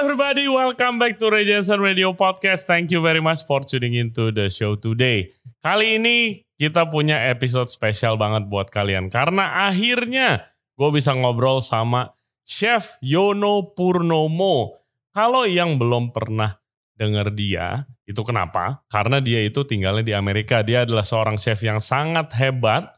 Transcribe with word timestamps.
everybody, 0.00 0.48
welcome 0.48 0.96
back 0.96 1.20
to 1.20 1.28
Ray 1.28 1.44
Radio 1.76 2.16
Podcast. 2.16 2.64
Thank 2.64 2.88
you 2.88 3.04
very 3.04 3.20
much 3.20 3.44
for 3.44 3.60
tuning 3.60 3.92
into 3.92 4.32
the 4.32 4.48
show 4.48 4.72
today. 4.72 5.28
Kali 5.60 6.00
ini 6.00 6.40
kita 6.56 6.88
punya 6.88 7.28
episode 7.28 7.68
spesial 7.68 8.16
banget 8.16 8.48
buat 8.48 8.72
kalian 8.72 9.12
karena 9.12 9.68
akhirnya 9.68 10.48
gue 10.80 10.88
bisa 10.88 11.12
ngobrol 11.12 11.60
sama 11.60 12.16
Chef 12.48 12.96
Yono 13.04 13.76
Purnomo. 13.76 14.80
Kalau 15.12 15.44
yang 15.44 15.76
belum 15.76 16.16
pernah 16.16 16.56
denger 16.96 17.36
dia, 17.36 17.84
itu 18.08 18.24
kenapa? 18.24 18.80
Karena 18.88 19.20
dia 19.20 19.44
itu 19.44 19.68
tinggalnya 19.68 20.00
di 20.00 20.16
Amerika. 20.16 20.64
Dia 20.64 20.88
adalah 20.88 21.04
seorang 21.04 21.36
chef 21.36 21.60
yang 21.60 21.76
sangat 21.76 22.32
hebat. 22.40 22.88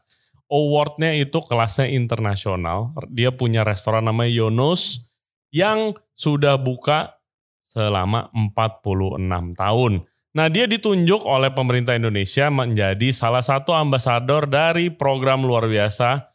Awardnya 0.47 1.11
itu 1.19 1.35
kelasnya 1.43 1.91
internasional. 1.91 2.95
Dia 3.11 3.35
punya 3.35 3.67
restoran 3.67 4.07
namanya 4.07 4.31
Yonos 4.31 5.12
yang 5.53 5.93
sudah 6.17 6.57
buka 6.57 7.21
selama 7.61 8.33
46 8.33 9.53
tahun. 9.53 9.93
Nah, 10.33 10.49
dia 10.49 10.65
ditunjuk 10.65 11.29
oleh 11.29 11.53
pemerintah 11.53 11.93
Indonesia 11.93 12.49
menjadi 12.49 13.13
salah 13.13 13.45
satu 13.45 13.69
ambasador 13.77 14.49
dari 14.49 14.89
program 14.89 15.45
luar 15.45 15.69
biasa 15.69 16.25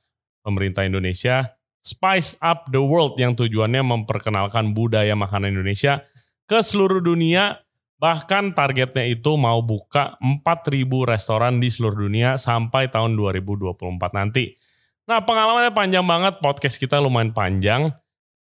pemerintah 0.47 0.87
Indonesia 0.87 1.59
Spice 1.83 2.39
Up 2.39 2.71
the 2.71 2.79
World 2.79 3.19
yang 3.19 3.35
tujuannya 3.35 3.83
memperkenalkan 3.83 4.71
budaya 4.71 5.19
makanan 5.19 5.57
Indonesia 5.57 6.07
ke 6.47 6.63
seluruh 6.63 7.03
dunia. 7.03 7.65
Bahkan 7.99 8.55
targetnya 8.55 9.11
itu 9.11 9.35
mau 9.35 9.59
buka 9.59 10.15
4.000 10.23 10.87
restoran 11.03 11.59
di 11.59 11.67
seluruh 11.67 12.07
dunia 12.07 12.39
sampai 12.39 12.87
tahun 12.87 13.19
2024 13.19 13.75
nanti. 14.15 14.55
Nah 15.11 15.27
pengalamannya 15.27 15.75
panjang 15.75 16.07
banget, 16.07 16.39
podcast 16.39 16.79
kita 16.79 17.03
lumayan 17.03 17.35
panjang. 17.35 17.91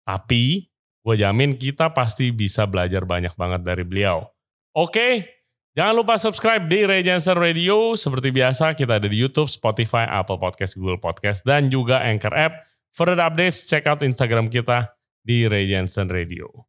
Tapi 0.05 0.66
gue 1.07 1.23
jamin 1.23 1.55
kita 1.55 1.95
pasti 1.95 2.35
bisa 2.35 2.67
belajar 2.67 3.07
banyak 3.07 3.31
banget 3.39 3.63
dari 3.63 3.87
beliau. 3.87 4.27
Oke, 4.75 5.39
jangan 5.71 5.95
lupa 5.95 6.19
subscribe 6.19 6.67
di 6.67 6.83
Ray 6.83 6.99
Jensen 6.99 7.39
Radio. 7.39 7.95
Seperti 7.95 8.35
biasa 8.35 8.75
kita 8.75 8.99
ada 8.99 9.07
di 9.07 9.15
YouTube, 9.15 9.47
Spotify, 9.47 10.03
Apple 10.03 10.35
Podcast, 10.35 10.75
Google 10.75 10.99
Podcast, 10.99 11.47
dan 11.47 11.71
juga 11.71 12.03
Anchor 12.03 12.35
App. 12.35 12.67
For 12.91 13.07
the 13.07 13.23
updates, 13.23 13.63
check 13.63 13.87
out 13.87 14.03
Instagram 14.03 14.51
kita 14.51 14.91
di 15.23 15.47
Ray 15.47 15.71
Jensen 15.71 16.11
Radio. 16.11 16.67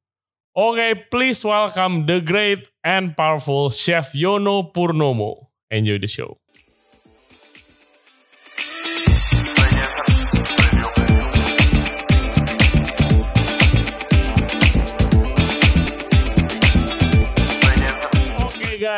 Oke, 0.55 0.79
okay, 0.79 0.91
please 1.11 1.43
welcome 1.43 2.07
the 2.07 2.23
great 2.23 2.63
and 2.87 3.19
powerful 3.19 3.75
Chef 3.75 4.15
Yono 4.15 4.71
Purnomo. 4.71 5.51
Enjoy 5.67 5.99
the 5.99 6.07
show. 6.07 6.39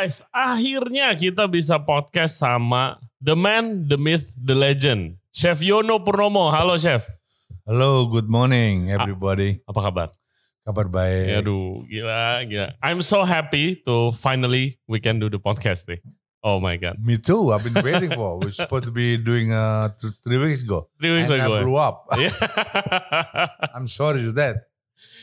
Guys, 0.00 0.24
akhirnya 0.32 1.12
kita 1.12 1.44
bisa 1.44 1.76
podcast 1.76 2.40
sama 2.40 2.96
the 3.20 3.36
man, 3.36 3.84
the 3.84 4.00
myth, 4.00 4.32
the 4.32 4.56
legend. 4.56 5.20
Chef 5.28 5.60
Yono 5.60 6.00
Purnomo. 6.00 6.48
Halo 6.48 6.80
Chef. 6.80 7.04
Halo, 7.68 8.08
good 8.08 8.24
morning 8.24 8.88
everybody. 8.88 9.60
Apa 9.68 9.92
kabar? 9.92 10.08
Kabar 10.64 10.88
baik. 10.88 11.44
Aduh, 11.44 11.84
gila, 11.84 12.40
gila. 12.48 12.72
I'm 12.80 13.04
so 13.04 13.28
happy 13.28 13.76
to 13.84 14.08
finally 14.16 14.80
we 14.88 15.04
can 15.04 15.20
do 15.20 15.28
the 15.28 15.36
podcast 15.36 15.84
nih. 15.84 16.00
Oh 16.40 16.56
my 16.64 16.80
god. 16.80 16.96
Me 16.96 17.20
too. 17.20 17.52
I've 17.52 17.60
been 17.60 17.76
waiting 17.84 18.08
for. 18.16 18.40
We're 18.40 18.56
supposed 18.56 18.88
to 18.88 18.94
be 18.96 19.20
doing 19.20 19.52
uh 19.52 19.92
th- 20.00 20.16
three 20.24 20.40
weeks 20.40 20.64
ago. 20.64 20.88
Three 20.96 21.12
weeks 21.12 21.28
and 21.28 21.44
ago. 21.44 21.60
I 21.60 21.60
blew 21.60 21.76
up. 21.76 22.08
Yeah. 22.16 22.32
I'm 23.76 23.84
sorry 23.84 24.24
to 24.24 24.32
that. 24.40 24.69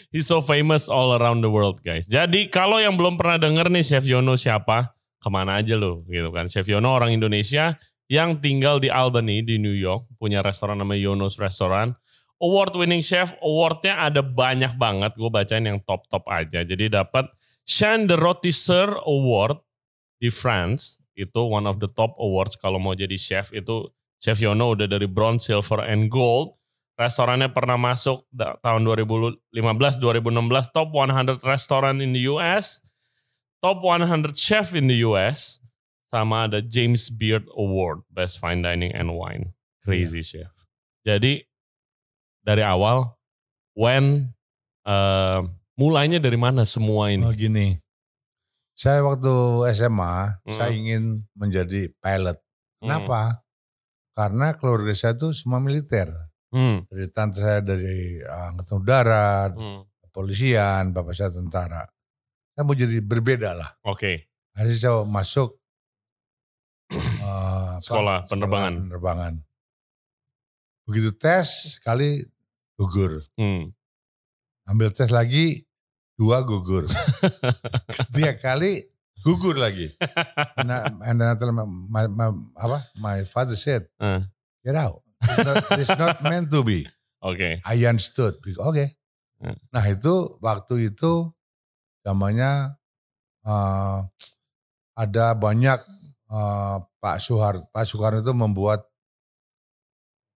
He's 0.08 0.28
so 0.28 0.40
famous 0.40 0.88
all 0.88 1.20
around 1.20 1.44
the 1.44 1.52
world, 1.52 1.84
guys. 1.84 2.08
Jadi 2.08 2.48
kalau 2.48 2.80
yang 2.80 2.96
belum 2.96 3.20
pernah 3.20 3.36
denger 3.36 3.68
nih 3.68 3.84
Chef 3.84 4.08
Yono 4.08 4.40
siapa, 4.40 4.96
ke 5.20 5.28
mana 5.28 5.60
aja 5.60 5.76
lo, 5.76 6.08
gitu 6.08 6.32
kan? 6.32 6.48
Chef 6.48 6.64
Yono 6.64 6.96
orang 6.96 7.12
Indonesia 7.12 7.76
yang 8.08 8.40
tinggal 8.40 8.80
di 8.80 8.88
Albany 8.88 9.44
di 9.44 9.60
New 9.60 9.76
York, 9.76 10.08
punya 10.16 10.40
restoran 10.40 10.80
namanya 10.80 11.12
Yono's 11.12 11.36
Restaurant. 11.36 11.92
Award 12.40 12.78
winning 12.78 13.02
chef, 13.04 13.34
awardnya 13.44 13.98
ada 13.98 14.22
banyak 14.24 14.78
banget. 14.78 15.12
Gue 15.18 15.28
bacain 15.28 15.66
yang 15.66 15.82
top-top 15.84 16.24
aja. 16.30 16.62
Jadi 16.64 16.88
dapat 16.88 17.28
Chan 17.68 18.08
de 18.08 18.16
Rotisseur 18.16 19.04
Award 19.04 19.60
di 20.22 20.32
France. 20.32 21.02
Itu 21.18 21.50
one 21.50 21.66
of 21.66 21.82
the 21.82 21.90
top 21.90 22.14
awards 22.22 22.54
kalau 22.56 22.78
mau 22.78 22.94
jadi 22.94 23.18
chef. 23.18 23.50
Itu 23.52 23.90
Chef 24.22 24.38
Yono 24.38 24.78
udah 24.78 24.86
dari 24.90 25.10
bronze, 25.10 25.50
silver, 25.50 25.82
and 25.86 26.10
gold. 26.10 26.57
Restorannya 26.98 27.54
pernah 27.54 27.78
masuk 27.78 28.26
tahun 28.66 28.82
2015-2016 28.82 30.74
top 30.74 30.90
100 30.90 31.46
restoran 31.46 32.02
in 32.02 32.10
the 32.18 32.26
US. 32.34 32.82
Top 33.62 33.86
100 33.86 34.34
chef 34.34 34.74
in 34.74 34.90
the 34.90 35.06
US. 35.06 35.62
Sama 36.10 36.50
ada 36.50 36.58
James 36.58 37.14
Beard 37.14 37.46
Award, 37.54 38.02
Best 38.10 38.42
Fine 38.42 38.66
Dining 38.66 38.90
and 38.98 39.14
Wine. 39.14 39.54
Crazy 39.86 40.26
yeah. 40.26 40.50
chef. 40.50 40.54
Jadi 41.06 41.46
dari 42.42 42.66
awal 42.66 43.14
when 43.78 44.34
uh, 44.88 45.46
mulainya 45.78 46.18
dari 46.18 46.36
mana 46.36 46.66
semua 46.66 47.14
ini? 47.14 47.22
Oh 47.22 47.36
gini. 47.36 47.78
Saya 48.74 49.06
waktu 49.06 49.34
SMA, 49.74 50.42
hmm. 50.50 50.54
saya 50.54 50.74
ingin 50.74 51.26
menjadi 51.38 51.94
pilot. 52.02 52.42
Kenapa? 52.82 53.22
Hmm. 53.38 53.42
Karena 54.18 54.48
keluarga 54.58 54.94
saya 54.98 55.14
itu 55.14 55.30
semua 55.34 55.62
militer. 55.62 56.10
Hmm. 56.58 56.90
Dari 56.90 57.06
tante 57.14 57.38
saya 57.38 57.62
dari 57.62 58.18
angkatan 58.18 58.82
udara, 58.82 59.54
hmm. 59.54 60.10
kepolisian, 60.10 60.90
bapak 60.90 61.14
saya 61.14 61.30
tentara. 61.30 61.86
Saya 62.58 62.66
mau 62.66 62.74
jadi 62.74 62.98
berbeda 62.98 63.54
lah. 63.54 63.70
Oke. 63.86 64.02
Okay. 64.02 64.16
Akhirnya 64.58 64.78
saya 64.82 65.06
masuk 65.06 65.62
uh, 66.98 67.78
sekolah 67.78 68.26
apa? 68.26 68.30
penerbangan. 68.34 68.74
Sekolah 68.74 68.88
penerbangan. 68.90 69.34
Begitu 70.90 71.10
tes 71.14 71.78
sekali 71.78 72.26
gugur. 72.74 73.22
Hmm. 73.38 73.70
Ambil 74.66 74.90
tes 74.90 75.14
lagi, 75.14 75.62
dua 76.18 76.42
gugur. 76.42 76.90
Ketiga 78.02 78.34
kali 78.34 78.82
gugur 79.22 79.62
lagi. 79.62 79.94
Nah, 80.58 80.90
and 81.06 81.22
then 81.22 81.54
my, 81.54 82.10
my, 82.10 82.28
apa? 82.58 82.90
My 82.98 83.22
father 83.30 83.54
said, 83.54 83.86
uh. 84.02 84.26
get 84.66 84.74
out. 84.74 85.06
It's 85.28 85.44
not, 85.44 85.56
it's 85.76 85.98
not 86.00 86.18
meant 86.24 86.48
to 86.56 86.64
be. 86.64 86.88
Oke. 87.20 87.36
Okay. 87.36 87.54
I 87.68 87.84
understood. 87.84 88.40
Oke. 88.40 88.56
Okay. 88.72 88.88
Uh. 89.44 89.60
Nah 89.76 89.84
itu 89.92 90.40
waktu 90.40 90.96
itu 90.96 91.36
namanya 92.08 92.80
uh, 93.44 94.08
ada 94.96 95.36
banyak 95.36 95.84
uh, 96.32 96.80
Pak 97.04 97.20
Soeharto. 97.20 97.68
Pak 97.70 97.84
Soeharto 97.84 98.24
itu 98.24 98.34
membuat 98.34 98.88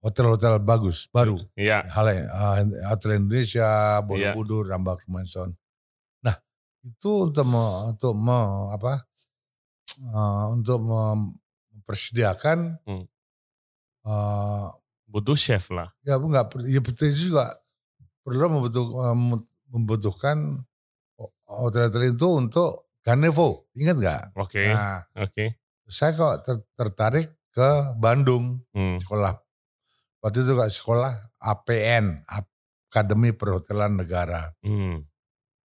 hotel-hotel 0.01 0.57
bagus 0.61 1.05
baru. 1.07 1.37
Iya. 1.53 1.85
Hal 1.87 2.07
uh, 2.09 2.65
Hotel 2.91 3.21
Indonesia, 3.21 4.01
Borobudur, 4.01 4.67
iya. 4.67 4.75
Rambak, 4.75 5.05
Manson. 5.05 5.53
Nah, 6.25 6.35
itu 6.81 7.29
untuk 7.29 7.45
me, 7.45 7.93
untuk 7.93 8.17
me, 8.17 8.73
apa? 8.73 9.05
Uh, 10.01 10.57
untuk 10.57 10.81
mempersediakan 10.81 12.81
hmm. 12.89 13.05
uh, 14.09 14.73
butuh 15.11 15.35
chef 15.35 15.67
lah. 15.75 15.91
Ya, 16.07 16.15
enggak 16.15 16.55
ya 16.63 16.79
betul 16.79 17.11
juga 17.11 17.51
perlu 18.23 18.47
membutuh, 18.47 18.85
membutuhkan 19.67 20.63
hotel-hotel 21.45 22.15
itu 22.15 22.27
untuk 22.31 22.87
Ganevo. 23.03 23.67
Ingat 23.75 23.95
nggak? 23.99 24.23
Oke. 24.39 24.63
Okay. 24.63 24.67
Nah, 24.71 25.03
oke. 25.19 25.35
Okay. 25.35 25.47
Saya 25.91 26.15
kok 26.15 26.35
ter, 26.47 26.55
tertarik 26.79 27.27
ke 27.51 27.99
Bandung, 27.99 28.63
hmm. 28.71 29.03
sekolah 29.03 29.35
waktu 30.21 30.45
itu 30.45 30.51
gak 30.53 30.71
sekolah 30.71 31.13
APN 31.41 32.23
Akademi 32.29 33.33
Perhotelan 33.33 33.97
Negara 33.97 34.53
hmm. 34.61 35.01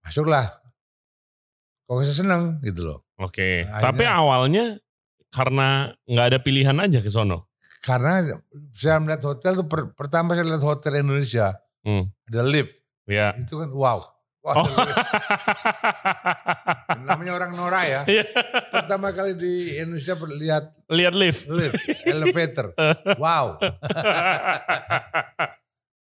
masuklah 0.03 0.49
kok 1.87 2.03
saya 2.03 2.17
seneng 2.17 2.43
gitu 2.65 2.89
loh 2.89 2.99
oke 3.21 3.37
okay. 3.37 3.69
nah, 3.69 3.93
tapi 3.93 4.09
awalnya 4.09 4.81
karena 5.31 5.93
nggak 6.09 6.27
ada 6.33 6.39
pilihan 6.41 6.77
aja 6.81 7.05
ke 7.05 7.13
sono 7.13 7.53
karena 7.85 8.41
saya 8.73 8.97
melihat 9.03 9.23
hotel 9.35 9.59
tuh 9.61 9.67
per, 9.67 9.93
pertama 9.93 10.37
saya 10.37 10.47
lihat 10.47 10.65
hotel 10.65 11.03
Indonesia 11.03 11.57
hmm. 11.85 12.05
ada 12.33 12.43
lift 12.45 12.77
ya 13.07 13.35
itu 13.39 13.55
kan 13.59 13.71
wow 13.73 14.17
Wah, 14.47 14.63
oh. 14.63 14.67
namanya 17.11 17.35
orang 17.35 17.59
Nora 17.59 17.83
ya. 17.83 18.01
Iya. 18.07 18.31
Pertama 18.71 19.11
kali 19.11 19.35
di 19.35 19.75
Indonesia 19.75 20.15
lihat 20.15 20.71
lihat 20.87 21.15
lift, 21.19 21.51
lift, 21.51 21.75
elevator. 22.15 22.71
wow. 23.19 23.59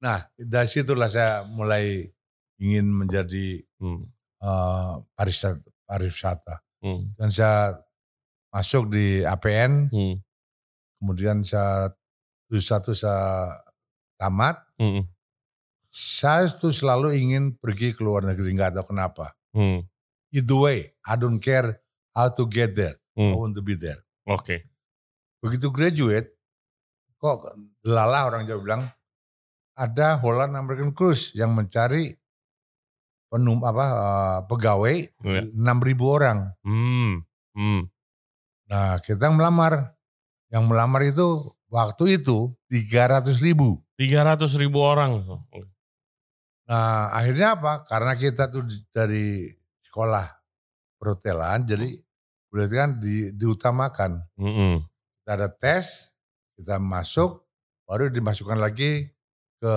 nah, 0.01 0.25
dari 0.33 0.65
situlah 0.65 1.05
saya 1.13 1.45
mulai 1.45 2.09
ingin 2.57 2.89
menjadi 2.89 3.61
hmm. 3.77 4.01
uh, 4.41 5.05
pariwisata. 5.13 5.69
pariwisata. 5.85 6.55
Hmm. 6.81 7.13
Dan 7.13 7.29
saya 7.29 7.77
masuk 8.49 8.89
di 8.89 9.21
APN. 9.21 9.93
Hmm. 9.93 10.17
Kemudian 11.03 11.43
saya 11.43 11.91
satu 12.55 12.95
saya 12.95 13.51
tamat. 14.15 14.55
Hmm 14.79 15.03
Saya 15.93 16.49
tuh 16.49 16.73
selalu 16.73 17.19
ingin 17.21 17.53
pergi 17.59 17.93
ke 17.93 18.01
luar 18.01 18.25
negeri, 18.25 18.55
nggak 18.57 18.73
tahu 18.81 18.95
kenapa. 18.95 19.37
Hmm. 19.53 19.85
Either 20.33 20.57
way, 20.57 20.79
I 21.05 21.13
don't 21.13 21.37
care 21.37 21.85
how 22.17 22.33
to 22.33 22.49
get 22.49 22.73
there. 22.73 22.97
I 23.13 23.29
Hmm. 23.29 23.37
want 23.37 23.53
to 23.53 23.61
be 23.61 23.77
there. 23.77 24.01
Oke. 24.25 24.65
Begitu 25.37 25.69
graduate, 25.69 26.33
kok 27.21 27.45
lala 27.85 28.25
orang 28.25 28.49
Jawa 28.49 28.59
bilang, 28.65 28.83
ada 29.77 30.17
Holland 30.17 30.57
American 30.57 30.97
Cruise 30.97 31.37
yang 31.37 31.53
mencari 31.53 32.17
penum 33.29 33.61
apa 33.61 33.85
eh, 33.85 34.39
pegawai 34.49 34.97
Iya. 35.21 35.41
6.000 35.53 36.09
orang. 36.09 36.57
Hmm. 36.65 37.21
Hmm. 37.53 37.85
Nah 38.65 38.97
kita 38.97 39.29
melamar, 39.29 39.92
yang 40.53 40.69
melamar 40.69 41.01
itu 41.01 41.49
waktu 41.67 42.21
itu 42.21 42.53
300 42.69 43.41
ribu. 43.41 43.81
300 43.97 44.45
ribu 44.61 44.85
orang. 44.85 45.25
Nah 46.69 47.09
akhirnya 47.09 47.57
apa? 47.57 47.81
Karena 47.89 48.13
kita 48.13 48.47
tuh 48.53 48.61
dari 48.93 49.49
sekolah 49.89 50.29
perhotelan, 51.01 51.65
jadi 51.65 51.89
berarti 52.53 52.75
kan 52.77 52.89
di, 53.01 53.33
diutamakan. 53.33 54.11
Hmm. 54.37 54.85
Kita 55.19 55.31
ada 55.33 55.49
tes, 55.49 56.13
kita 56.53 56.77
masuk, 56.77 57.43
baru 57.89 58.13
dimasukkan 58.13 58.61
lagi 58.61 59.09
ke 59.57 59.75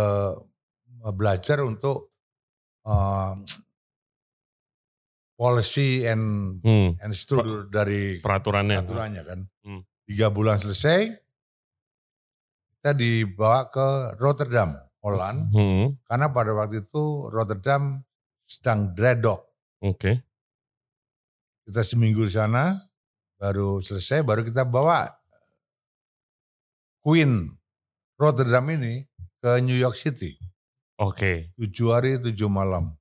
eh, 1.00 1.12
belajar 1.17 1.64
untuk 1.64 2.12
eh, 2.84 3.32
policy 5.40 6.08
and 6.08 6.61
Hmm. 6.64 6.96
and 7.00 7.12
struktur 7.12 7.69
dari 7.69 8.20
Peraturannya. 8.20 8.76
aturannya 8.81 9.22
kan. 9.25 9.40
Hmm. 9.64 9.82
Tiga 10.06 10.31
bulan 10.31 10.55
selesai, 10.55 11.19
kita 12.79 12.94
dibawa 12.94 13.67
ke 13.67 14.14
Rotterdam, 14.23 14.79
Holland. 15.03 15.50
Hmm. 15.50 15.99
Karena 16.06 16.31
pada 16.31 16.55
waktu 16.55 16.87
itu 16.87 17.26
Rotterdam 17.26 18.06
sedang 18.47 18.94
dreadlock. 18.94 19.43
Oke. 19.82 20.23
Kita 21.67 21.82
seminggu 21.82 22.23
di 22.23 22.31
sana, 22.31 22.87
baru 23.35 23.82
selesai, 23.82 24.23
baru 24.23 24.47
kita 24.47 24.62
bawa 24.62 25.11
Queen 27.03 27.50
Rotterdam 28.14 28.62
ini 28.70 29.03
ke 29.43 29.58
New 29.58 29.75
York 29.75 29.99
City. 29.99 30.38
Oke. 31.03 31.50
Tujuh 31.58 31.88
hari, 31.91 32.23
tujuh 32.23 32.47
malam. 32.47 32.94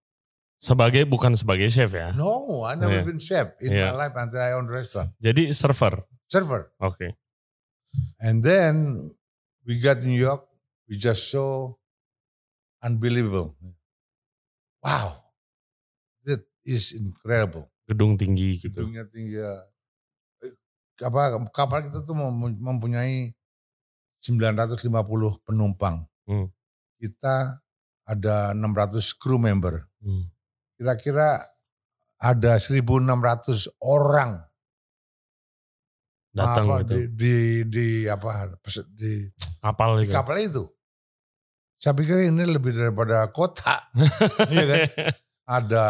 Sebagai 0.58 1.06
bukan 1.06 1.38
sebagai 1.38 1.70
chef 1.70 1.94
ya. 1.94 2.10
No, 2.18 2.66
I 2.66 2.74
never 2.74 2.98
Yeah. 3.02 3.06
been 3.06 3.22
chef 3.22 3.54
in 3.62 3.70
Yeah. 3.70 3.94
my 3.94 4.10
life 4.10 4.16
until 4.18 4.42
I 4.42 4.58
own 4.58 4.66
restaurant. 4.66 5.14
Jadi 5.22 5.54
server. 5.54 6.02
Server. 6.36 6.68
Oke. 6.84 7.16
And 8.20 8.44
then 8.44 9.08
we 9.64 9.80
got 9.80 10.04
New 10.04 10.20
York, 10.20 10.44
we 10.92 11.00
just 11.00 11.32
so 11.32 11.80
unbelievable. 12.84 13.56
Wow, 14.84 15.32
that 16.28 16.44
is 16.68 16.92
incredible. 16.92 17.72
Gedung 17.88 18.20
tinggi 18.20 18.60
gitu. 18.60 18.84
Gedungnya 18.84 19.08
tinggi. 19.08 19.40
ya. 19.40 19.54
Apa 21.08 21.40
kapal 21.56 21.88
kita 21.88 22.04
tuh 22.04 22.16
mem- 22.16 22.60
mempunyai 22.60 23.32
950 24.20 24.92
penumpang. 25.46 26.04
Hmm. 26.28 26.52
Kita 27.00 27.64
ada 28.06 28.52
600 28.52 29.16
crew 29.18 29.40
member. 29.40 29.88
Hmm. 30.04 30.28
Kira-kira 30.76 31.48
ada 32.20 32.52
1.600 32.60 33.70
orang 33.80 34.44
Datang 36.36 36.68
apa, 36.68 36.84
gitu. 36.84 36.92
di, 36.92 37.02
di, 37.16 37.36
di 37.72 37.88
apa 38.12 38.52
di 38.92 39.32
Kapal 39.64 40.04
di 40.04 40.06
itu. 40.06 40.12
kapal 40.12 40.36
itu. 40.44 40.64
Saya 41.80 41.96
pikir 41.96 42.28
ini 42.28 42.44
lebih 42.44 42.76
daripada 42.76 43.32
kota. 43.32 43.88
Iya 44.52 44.64
kan? 44.68 44.80
Ada 45.46 45.86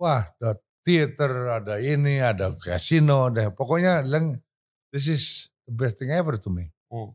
wah, 0.00 0.22
ada 0.40 0.56
theater, 0.80 1.60
ada 1.60 1.76
ini, 1.76 2.24
ada 2.24 2.56
kasino, 2.56 3.28
ada 3.28 3.52
pokoknya 3.52 4.00
leng 4.02 4.40
this 4.90 5.12
is 5.12 5.52
the 5.68 5.74
best 5.76 6.00
thing 6.00 6.08
ever 6.08 6.40
to 6.40 6.48
me. 6.48 6.72
Hmm. 6.88 7.12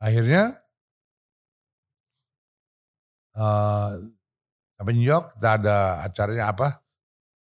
Akhirnya 0.00 0.56
sampai 4.80 4.92
New 4.96 5.04
York 5.06 5.36
kita 5.36 5.60
ada 5.60 6.00
acaranya 6.08 6.56
apa? 6.56 6.80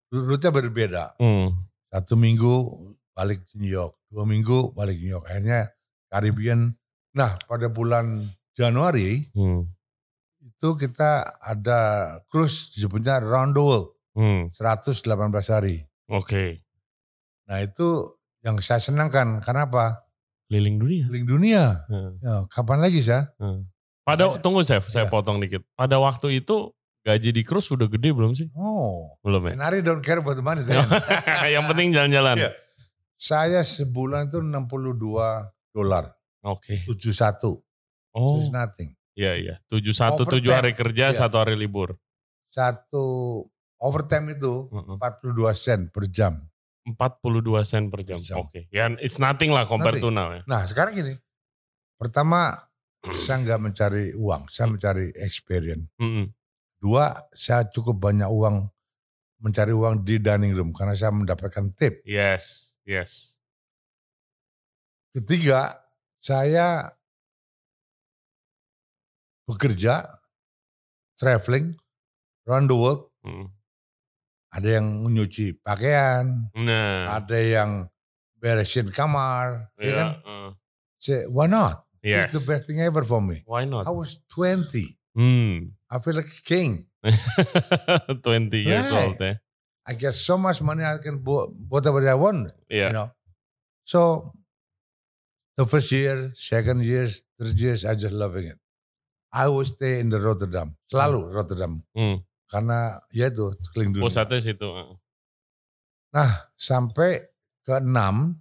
Rute 0.07 0.47
berbeda. 0.55 1.19
Hmm. 1.19 1.66
Satu 1.97 2.13
minggu 2.13 2.69
balik 3.17 3.41
ke 3.49 3.57
New 3.57 3.73
York, 3.73 3.97
dua 4.13 4.21
minggu 4.21 4.69
balik 4.77 5.01
ke 5.01 5.09
New 5.09 5.17
York. 5.17 5.25
Akhirnya 5.25 5.65
Caribbean. 6.05 6.77
Nah 7.17 7.41
pada 7.49 7.73
bulan 7.73 8.21
Januari 8.53 9.25
Hmm. 9.33 9.65
itu 10.38 10.77
kita 10.77 11.41
ada 11.41 11.79
cruise 12.29 12.69
disebutnya 12.69 13.17
Round 13.17 13.57
the 13.57 13.63
World 13.65 13.97
Hmm. 14.13 14.53
118 14.53 15.49
hari. 15.49 15.89
Oke. 16.05 16.61
Nah 17.49 17.65
itu 17.65 18.13
yang 18.45 18.61
saya 18.61 18.77
senangkan. 18.77 19.41
Karena 19.41 19.65
apa? 19.65 20.05
Keliling 20.45 20.77
dunia. 20.77 21.03
Keliling 21.09 21.25
dunia. 21.25 21.63
Hmm. 21.89 22.21
Ya, 22.21 22.45
kapan 22.53 22.77
lagi 22.77 23.01
saya? 23.01 23.33
Pada 24.05 24.38
Makanya- 24.38 24.41
tunggu 24.45 24.61
chef, 24.61 24.85
saya 24.85 25.09
Iya. 25.09 25.13
potong 25.17 25.41
dikit. 25.41 25.65
Pada 25.73 25.97
waktu 25.97 26.45
itu 26.45 26.77
gaji 27.07 27.31
di 27.31 27.42
cruise 27.42 27.63
sudah 27.65 27.88
gede 27.88 28.12
belum 28.12 28.36
sih? 28.36 28.51
Oh, 28.51 29.15
Belum 29.24 29.48
ya. 29.48 29.56
and 29.56 29.63
I 29.63 29.71
really 29.71 29.80
don't 29.81 30.04
care 30.04 30.19
about 30.19 30.36
the 30.36 30.44
money. 30.44 30.68
Yang 31.48 31.63
penting 31.71 31.95
jalan-jalan. 31.95 32.36
Iya. 32.36 32.51
Saya 33.15 33.63
sebulan 33.63 34.27
itu 34.27 34.44
62 34.44 35.00
dolar, 35.71 36.12
Oke. 36.44 36.83
71. 36.83 37.63
Oh, 38.12 38.38
This 38.38 38.45
is 38.45 38.51
nothing. 38.51 38.92
iya 39.15 39.33
iya. 39.33 39.56
Tujuh 39.65 39.95
satu 39.95 40.21
Overtime. 40.21 40.33
tujuh 40.38 40.51
hari 40.51 40.71
kerja, 40.74 41.06
Iya. 41.09 41.18
satu 41.18 41.39
hari 41.39 41.56
libur. 41.56 41.95
Satu 42.51 43.06
overtime 43.80 44.36
itu 44.36 44.68
Heeh. 44.68 44.98
42 45.00 45.54
sen 45.54 45.80
per 45.88 46.06
jam. 46.07 46.44
42 46.83 47.63
sen 47.63 47.88
per 47.88 48.01
jam. 48.04 48.19
Per 48.19 48.25
jam. 48.25 48.38
Oke. 48.39 48.68
Ya, 48.69 48.92
it's 49.00 49.18
nothing 49.18 49.50
lah 49.50 49.63
compared 49.63 49.98
to 49.98 50.09
now 50.09 50.30
ya. 50.30 50.44
Nah 50.44 50.63
sekarang 50.63 50.92
gini, 50.94 51.13
pertama 51.95 52.54
saya 53.13 53.39
nggak 53.42 53.59
mencari 53.62 54.06
uang, 54.13 54.48
saya 54.48 54.68
mencari 54.68 55.12
experience. 55.18 55.88
Mm-mm. 55.98 56.31
Dua, 56.77 57.09
saya 57.33 57.65
cukup 57.65 57.97
banyak 57.97 58.29
uang 58.29 58.69
mencari 59.38 59.74
uang 59.74 60.01
di 60.01 60.18
dining 60.18 60.53
room 60.53 60.69
karena 60.74 60.94
saya 60.94 61.09
mendapatkan 61.09 61.74
tip. 61.74 62.01
Yes, 62.06 62.74
yes. 62.85 63.38
Ketiga, 65.13 65.81
saya 66.21 66.94
bekerja, 69.47 70.06
traveling, 71.18 71.74
around 72.45 72.68
the 72.69 72.77
world. 72.77 73.09
Mm. 73.25 73.47
Ada 74.47 74.69
yang 74.80 74.87
nyuci 75.11 75.59
pakaian, 75.59 76.49
Nah, 76.56 77.19
ada 77.19 77.37
yang 77.37 77.90
beresin 78.37 78.90
kamar. 78.94 79.73
ya 79.78 79.92
kan? 79.94 80.09
uh, 80.23 80.49
Say, 80.97 81.25
why 81.28 81.45
not? 81.49 81.85
yes. 82.01 82.30
It's 82.31 82.42
the 82.42 82.45
best 82.45 82.66
thing 82.66 82.80
ever 82.80 83.04
for 83.04 83.19
me. 83.19 83.44
Why 83.45 83.66
not? 83.66 83.85
I 83.85 83.94
was 83.94 84.21
20. 84.33 84.97
Hmm. 85.18 85.76
I 85.87 85.99
feel 85.99 86.15
like 86.19 86.27
a 86.27 86.44
king. 86.44 86.85
20 88.23 88.51
years 88.59 88.91
Right. 88.91 89.07
old 89.07 89.19
ya. 89.19 89.33
I 89.87 89.95
get 89.95 90.11
so 90.13 90.35
much 90.35 90.59
money 90.59 90.83
I 90.83 90.99
can 90.99 91.23
buy 91.23 91.47
whatever 91.71 92.03
I 92.03 92.15
want. 92.15 92.51
Iya. 92.67 92.91
You 92.91 92.95
know. 92.95 93.07
So 93.87 94.31
the 95.56 95.63
first 95.63 95.87
year, 95.95 96.35
second 96.35 96.83
year, 96.83 97.07
third 97.39 97.56
year, 97.56 97.79
I 97.87 97.95
just 97.95 98.11
loving 98.11 98.51
it. 98.51 98.59
I 99.31 99.47
will 99.47 99.63
stay 99.63 100.03
in 100.03 100.11
the 100.11 100.19
Rotterdam, 100.19 100.75
selalu 100.91 101.31
Rotterdam, 101.31 101.83
Hmm. 101.95 102.23
karena 102.47 102.99
ya 103.11 103.27
itu 103.31 103.51
keliling 103.71 103.95
dunia. 103.95 104.03
Pusatnya 104.07 104.39
situ. 104.39 104.67
uh. 104.67 104.95
Nah 106.11 106.31
sampai 106.56 107.27
ke 107.63 107.79
enam, 107.79 108.39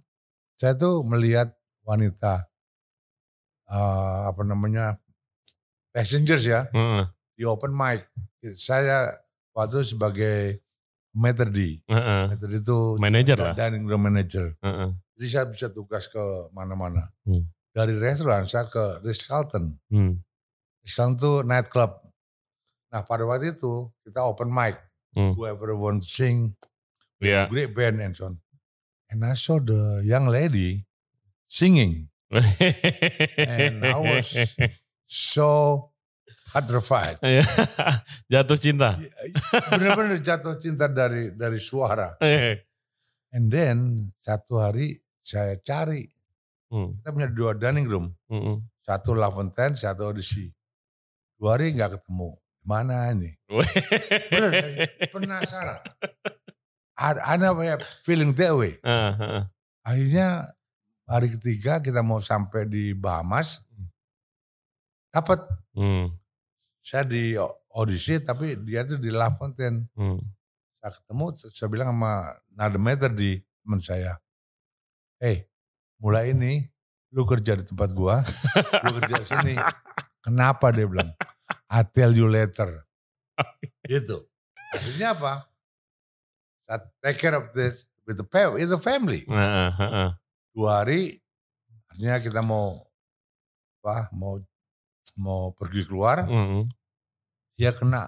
saya 0.55 0.75
tuh 0.75 1.03
melihat 1.03 1.51
wanita 1.83 2.47
eh, 3.67 4.19
apa 4.31 4.41
namanya 4.47 4.95
passengers 5.91 6.43
ya 6.47 6.67
Heeh, 6.71 7.03
di 7.37 7.45
open 7.45 7.69
mic. 7.71 8.09
Saya 8.57 9.13
waktu 9.53 9.85
sebagai 9.85 10.59
maitre 11.13 11.49
d, 11.49 11.81
heeh. 11.85 12.23
maitre 12.29 12.49
d 12.49 12.57
itu 12.57 12.97
Manager 12.97 13.37
lah. 13.37 13.53
dining 13.53 13.85
room 13.85 14.01
manager. 14.01 14.57
Heeh. 14.59 14.89
Jadi 15.17 15.27
saya 15.29 15.45
bisa 15.45 15.67
tugas 15.69 16.05
ke 16.05 16.21
mana-mana. 16.51 17.09
Hmm. 17.25 17.45
Dari 17.73 17.93
restoran 17.93 18.49
saya 18.49 18.65
ke 18.65 19.01
Ritz 19.01 19.25
Carlton. 19.25 19.77
Hmm. 19.89 20.17
Ritz 20.81 20.93
Carlton 20.93 21.17
itu 21.17 21.31
night 21.45 21.69
club. 21.69 21.93
Nah 22.89 23.01
pada 23.01 23.25
waktu 23.25 23.53
itu 23.53 23.89
kita 24.01 24.25
open 24.25 24.49
mic. 24.49 24.77
Hmm. 25.13 25.33
Whoever 25.33 25.73
want 25.73 26.01
to 26.01 26.09
sing, 26.09 26.53
Iya. 27.17 27.49
great 27.49 27.73
band 27.73 27.97
and 27.97 28.13
so 28.13 28.29
on. 28.29 28.37
And 29.09 29.25
I 29.25 29.33
saw 29.33 29.57
the 29.57 30.05
young 30.05 30.29
lady 30.29 30.85
singing. 31.49 32.13
And 33.39 33.81
I 33.81 33.97
was 33.97 34.35
so 35.07 35.49
petrified. 36.51 37.17
Iya. 37.19 37.43
Jatuh 38.31 38.57
cinta. 38.59 38.95
Benar-benar 39.71 40.19
jatuh 40.23 40.55
cinta 40.57 40.87
dari 40.87 41.35
dari 41.35 41.59
suara. 41.59 42.15
And 43.35 43.51
then 43.51 44.09
satu 44.23 44.63
hari 44.63 45.03
saya 45.19 45.59
cari. 45.59 46.07
Hmm. 46.71 46.99
Kita 46.99 47.09
punya 47.11 47.29
dua 47.31 47.51
dining 47.55 47.87
room. 47.87 48.11
Mm-mm. 48.27 48.63
Satu 48.83 49.15
La 49.15 49.31
Fontaine, 49.31 49.75
satu 49.75 50.11
Odyssey. 50.11 50.51
Dua 51.39 51.55
hari 51.55 51.75
nggak 51.75 51.99
ketemu. 51.99 52.35
Mana 52.67 53.11
ini? 53.15 53.31
Bener, 54.31 54.51
penasaran. 55.11 55.79
Ada 56.99 57.55
apa 57.55 57.79
feeling 58.03 58.35
that 58.35 58.51
way. 58.51 58.75
Uh, 58.83 59.15
uh. 59.15 59.43
Akhirnya 59.87 60.51
hari 61.07 61.31
ketiga 61.31 61.79
kita 61.79 62.03
mau 62.03 62.19
sampai 62.19 62.67
di 62.67 62.91
Bahamas. 62.91 63.63
Dapat. 65.11 65.39
Hmm. 65.71 66.11
Saya 66.87 67.03
di 67.03 67.35
audisi 67.75 68.15
tapi 68.23 68.55
dia 68.63 68.87
tuh 68.87 68.95
di 68.95 69.11
La 69.11 69.27
Fontaine. 69.35 69.91
Hmm. 69.99 70.23
Saya 70.79 70.95
ketemu, 70.95 71.25
saya 71.35 71.67
bilang 71.67 71.91
sama 71.91 72.31
Nademeter 72.55 73.11
di 73.11 73.43
teman 73.59 73.83
saya. 73.83 74.15
Eh, 75.19 75.27
hey, 75.27 75.37
mulai 75.99 76.31
ini 76.31 76.63
lu 77.11 77.27
kerja 77.27 77.59
di 77.59 77.67
tempat 77.67 77.91
gua, 77.91 78.23
lu 78.87 79.03
kerja 79.03 79.19
sini. 79.19 79.59
Kenapa 80.23 80.71
dia 80.71 80.87
bilang? 80.87 81.11
I 81.67 81.83
tell 81.83 82.15
you 82.15 82.31
later. 82.31 82.87
Gitu. 83.83 84.23
Akhirnya 84.71 85.11
apa? 85.11 85.33
Saya 86.71 86.79
take 87.03 87.19
care 87.19 87.35
of 87.35 87.51
this 87.51 87.83
with 88.07 88.15
the 88.15 88.27
family. 88.31 88.63
With 88.63 88.71
the 88.71 88.79
family. 88.79 89.21
Uh, 89.27 89.75
uh, 89.75 89.83
uh. 89.83 90.09
Dua 90.55 90.87
hari, 90.87 91.19
akhirnya 91.91 92.23
kita 92.23 92.39
mau 92.39 92.79
apa? 93.83 94.07
Mau 94.15 94.39
mau 95.17 95.51
pergi 95.53 95.81
keluar. 95.85 96.25
Mm. 96.25 96.69
Dia 97.57 97.73
kena 97.73 98.07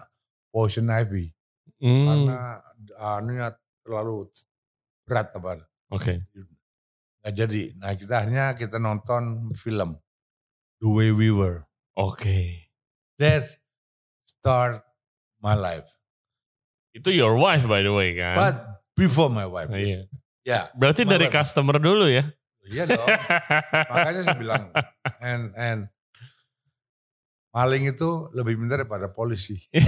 poison 0.53 0.87
ivy. 0.89 1.33
Mm. 1.81 2.05
Karena 2.05 2.39
anunya 2.97 3.47
terlalu 3.81 4.29
berat 5.05 5.33
apa. 5.33 5.65
Oke. 5.89 6.21
Okay. 6.21 6.45
Nggak 7.25 7.33
jadi. 7.33 7.63
Nah 7.81 7.91
kita 7.97 8.13
akhirnya 8.21 8.45
kita 8.53 8.77
nonton 8.77 9.51
film 9.57 9.97
The 10.79 10.87
Way 10.87 11.09
We 11.11 11.29
Were. 11.33 11.65
Oke. 11.97 12.21
Okay. 12.21 12.45
That 13.19 13.49
start 14.23 14.85
my 15.43 15.57
life. 15.57 15.89
Itu 16.95 17.11
your 17.11 17.35
wife 17.35 17.67
by 17.67 17.83
the 17.83 17.91
way 17.91 18.15
kan? 18.15 18.37
But 18.37 18.55
before 18.95 19.27
my 19.27 19.49
wife. 19.49 19.67
Oh, 19.67 19.77
iya. 19.77 20.07
Ya. 20.47 20.71
Berarti 20.73 21.03
dari 21.03 21.27
wife. 21.27 21.35
customer 21.35 21.77
dulu 21.77 22.07
ya? 22.07 22.29
Iya 22.69 22.85
dong. 22.85 23.07
Makanya 23.91 24.21
saya 24.23 24.37
bilang 24.37 24.63
and 25.19 25.51
and 25.57 25.81
maling 27.59 27.91
itu 27.91 28.31
lebih 28.31 28.55
pintar 28.55 28.87
daripada 28.87 29.11
polisi. 29.11 29.59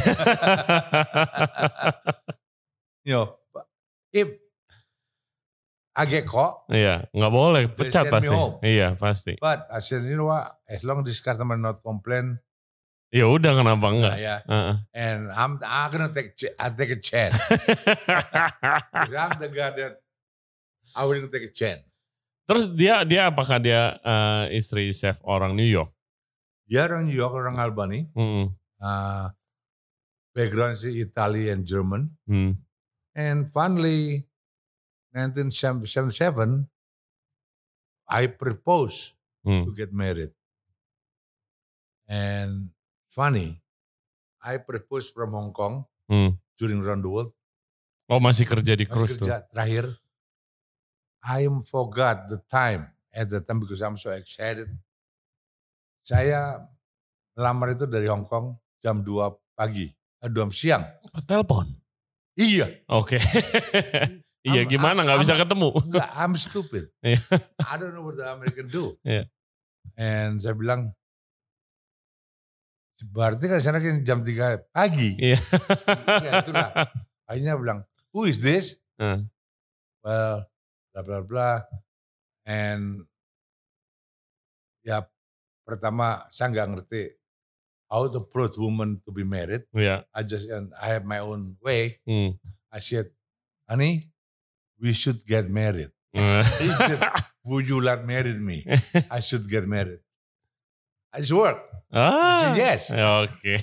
Yo, 3.07 3.39
if 4.11 4.27
agak 5.95 6.27
kok. 6.27 6.67
Iya, 6.67 7.07
nggak 7.15 7.31
boleh 7.31 7.71
pecat 7.71 8.11
pasti. 8.11 8.35
Iya 8.59 8.99
pasti. 8.99 9.39
But 9.39 9.71
know 10.19 10.27
what? 10.27 10.51
As 10.67 10.83
long 10.83 11.07
this 11.07 11.23
customer 11.23 11.55
not 11.55 11.79
complain. 11.79 12.43
Ya 13.11 13.27
udah 13.27 13.55
kenapa 13.55 13.87
enggak? 13.91 14.15
Ya. 14.19 14.43
Uh 14.47 14.55
-uh. 14.55 14.75
And 14.91 15.31
I'm 15.31 15.59
I'm 15.63 15.87
gonna 15.91 16.11
take 16.11 16.35
I 16.59 16.67
take 16.71 16.95
a 16.95 16.99
chance. 16.99 17.35
I'm 19.15 19.39
the 19.39 19.51
guy 19.51 19.71
that 19.79 19.99
I 20.95 21.07
will 21.07 21.27
take 21.31 21.47
a 21.47 21.53
chance. 21.55 21.87
Terus 22.47 22.67
dia 22.75 23.03
dia 23.07 23.31
apakah 23.31 23.63
dia 23.63 23.95
uh, 24.03 24.47
istri 24.51 24.91
chef 24.91 25.23
orang 25.23 25.55
New 25.55 25.67
York? 25.67 25.91
Dia 26.71 26.87
orang 26.87 27.11
New 27.11 27.19
York, 27.19 27.35
orang 27.35 27.59
Albany. 27.59 28.07
Mm 28.15 28.61
uh, 28.81 29.29
background 30.33 30.75
sih 30.81 30.99
Italian 30.99 31.61
German. 31.63 32.09
Mm. 32.25 32.57
And 33.13 33.39
finally 33.53 34.25
1977, 35.13 36.65
I 38.11 38.27
proposed 38.27 39.15
hmm. 39.43 39.67
to 39.67 39.71
get 39.75 39.91
married. 39.91 40.31
And 42.07 42.71
funny, 43.11 43.59
I 44.39 44.59
proposed 44.59 45.11
from 45.15 45.31
Hong 45.31 45.51
Kong 45.51 45.87
hmm. 46.07 46.39
during 46.55 46.83
round 46.83 47.03
the 47.03 47.11
world. 47.11 47.31
Oh 48.11 48.19
masih 48.19 48.47
kerja 48.47 48.75
di 48.75 48.83
cruise 48.83 49.15
tuh? 49.15 49.27
terakhir. 49.27 49.95
I 51.23 51.47
forgot 51.67 52.27
the 52.31 52.39
time 52.51 52.91
at 53.11 53.31
the 53.31 53.39
time 53.43 53.59
because 53.63 53.79
I'm 53.83 53.95
so 53.95 54.11
excited. 54.11 54.71
Saya 56.11 56.59
melamar 57.39 57.71
itu 57.71 57.87
dari 57.87 58.11
Hong 58.11 58.27
Kong 58.27 58.59
jam 58.83 58.99
2 58.99 59.31
pagi, 59.55 59.87
eh, 60.19 60.27
2 60.27 60.51
siang. 60.51 60.83
Telepon? 61.23 61.71
Iya. 62.35 62.67
Oke. 62.91 63.15
Okay. 63.15 63.23
Iya 64.41 64.65
gimana 64.65 65.05
nggak 65.05 65.21
bisa 65.21 65.37
ketemu? 65.37 65.69
Enggak, 65.69 66.09
I'm 66.17 66.33
stupid. 66.33 66.89
Iya. 67.05 67.21
I 67.61 67.77
don't 67.77 67.93
know 67.93 68.09
what 68.09 68.17
the 68.17 68.25
American 68.25 68.73
do. 68.73 68.97
Yeah. 69.05 69.29
And 69.93 70.41
saya 70.41 70.57
bilang, 70.57 70.97
berarti 73.05 73.45
kan 73.45 73.61
sana 73.61 73.77
kan 73.77 74.01
jam 74.01 74.25
3 74.25 74.73
pagi. 74.73 75.13
Iya. 75.21 75.37
Yeah. 75.37 75.41
ya 76.25 76.31
itulah. 76.41 76.67
Akhirnya 77.29 77.53
bilang, 77.53 77.85
who 78.09 78.25
is 78.25 78.41
this? 78.41 78.81
Uh. 78.97 79.29
Well, 80.01 80.49
bla 80.89 81.01
bla 81.05 81.19
bla. 81.21 81.51
And 82.49 83.05
ya 84.81 85.05
pertama 85.71 86.27
saya 86.35 86.51
nggak 86.51 86.67
ngerti 86.75 87.03
how 87.87 88.07
to 88.07 88.19
approach 88.19 88.59
woman 88.59 88.99
to 89.03 89.11
be 89.11 89.23
married. 89.23 89.63
Yeah. 89.71 90.03
I 90.15 90.23
just 90.23 90.51
and 90.51 90.71
I 90.75 90.95
have 90.95 91.07
my 91.07 91.19
own 91.19 91.55
way. 91.63 91.99
Mm. 92.07 92.39
I 92.71 92.79
said, 92.79 93.11
honey, 93.67 94.11
we 94.79 94.91
should 94.91 95.23
get 95.27 95.51
married. 95.51 95.91
said, 96.15 97.03
Would 97.43 97.67
you 97.67 97.79
like 97.81 98.05
marry 98.07 98.33
me? 98.33 98.63
I 99.11 99.19
should 99.19 99.47
get 99.47 99.67
married. 99.67 99.99
I 101.11 101.19
just 101.19 101.33
work. 101.33 101.59
Ah, 101.91 101.99
I 101.99 102.41
said, 102.41 102.57
yes. 102.57 102.81
Okay. 102.91 103.59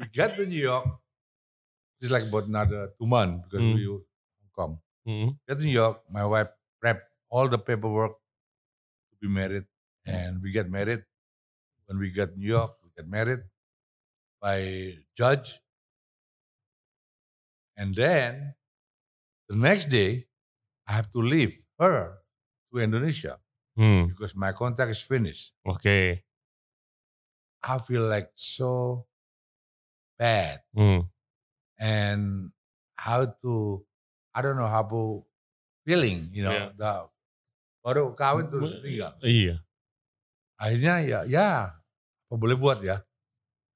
we 0.00 0.08
got 0.08 0.36
to 0.36 0.46
New 0.46 0.60
York. 0.60 0.88
It's 2.00 2.10
like 2.10 2.24
about 2.24 2.48
another 2.48 2.96
two 2.96 3.06
months 3.06 3.44
because 3.44 3.60
mm. 3.60 3.74
we 3.76 4.00
come. 4.56 4.78
Mm. 5.06 5.36
Get 5.46 5.58
to 5.58 5.64
New 5.64 5.76
York. 5.76 6.00
My 6.08 6.24
wife 6.24 6.48
prep 6.80 7.04
all 7.28 7.48
the 7.48 7.58
paperwork 7.58 8.12
to 9.10 9.14
be 9.20 9.28
married, 9.28 9.64
and 10.08 10.42
we 10.42 10.50
get 10.50 10.70
married. 10.70 11.04
When 11.86 11.98
we 11.98 12.10
got 12.10 12.36
New 12.36 12.48
York, 12.48 12.76
we 12.84 12.90
get 12.96 13.08
married 13.08 13.40
by 14.40 14.92
judge, 15.16 15.60
and 17.76 17.94
then 17.94 18.54
the 19.48 19.56
next 19.56 19.88
day, 19.88 20.26
I 20.86 20.92
have 20.92 21.10
to 21.12 21.20
leave 21.24 21.56
her 21.78 22.18
to 22.72 22.80
Indonesia 22.80 23.38
hmm. 23.76 24.06
because 24.12 24.36
my 24.36 24.52
contract 24.52 24.90
is 24.90 25.00
finished. 25.00 25.52
Okay. 25.64 26.24
I 27.62 27.78
feel 27.78 28.02
like 28.02 28.30
so 28.36 29.06
bad. 30.18 30.60
Hmm. 30.74 31.08
And 31.78 32.50
how 32.96 33.32
to, 33.42 33.84
I 34.34 34.42
don't 34.42 34.56
know 34.56 34.66
how 34.66 34.82
to 34.82 35.24
feeling, 35.86 36.28
you 36.32 36.44
know, 36.44 36.52
yeah. 36.52 36.70
the, 36.76 37.08
baru 37.84 38.12
kawin 38.12 38.50
tuh 38.50 38.60
tinggal. 38.82 39.16
Iya. 39.22 39.64
Akhirnya 40.58 40.94
ya, 41.06 41.20
ya, 41.24 41.48
apa 41.70 42.34
boleh 42.34 42.58
buat 42.58 42.82
ya. 42.82 42.98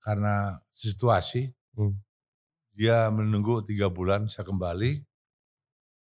Karena 0.02 0.58
situasi, 0.74 1.46
hmm. 1.78 1.94
dia 2.74 3.06
menunggu 3.14 3.62
tiga 3.62 3.86
bulan, 3.86 4.26
saya 4.26 4.42
kembali. 4.42 4.98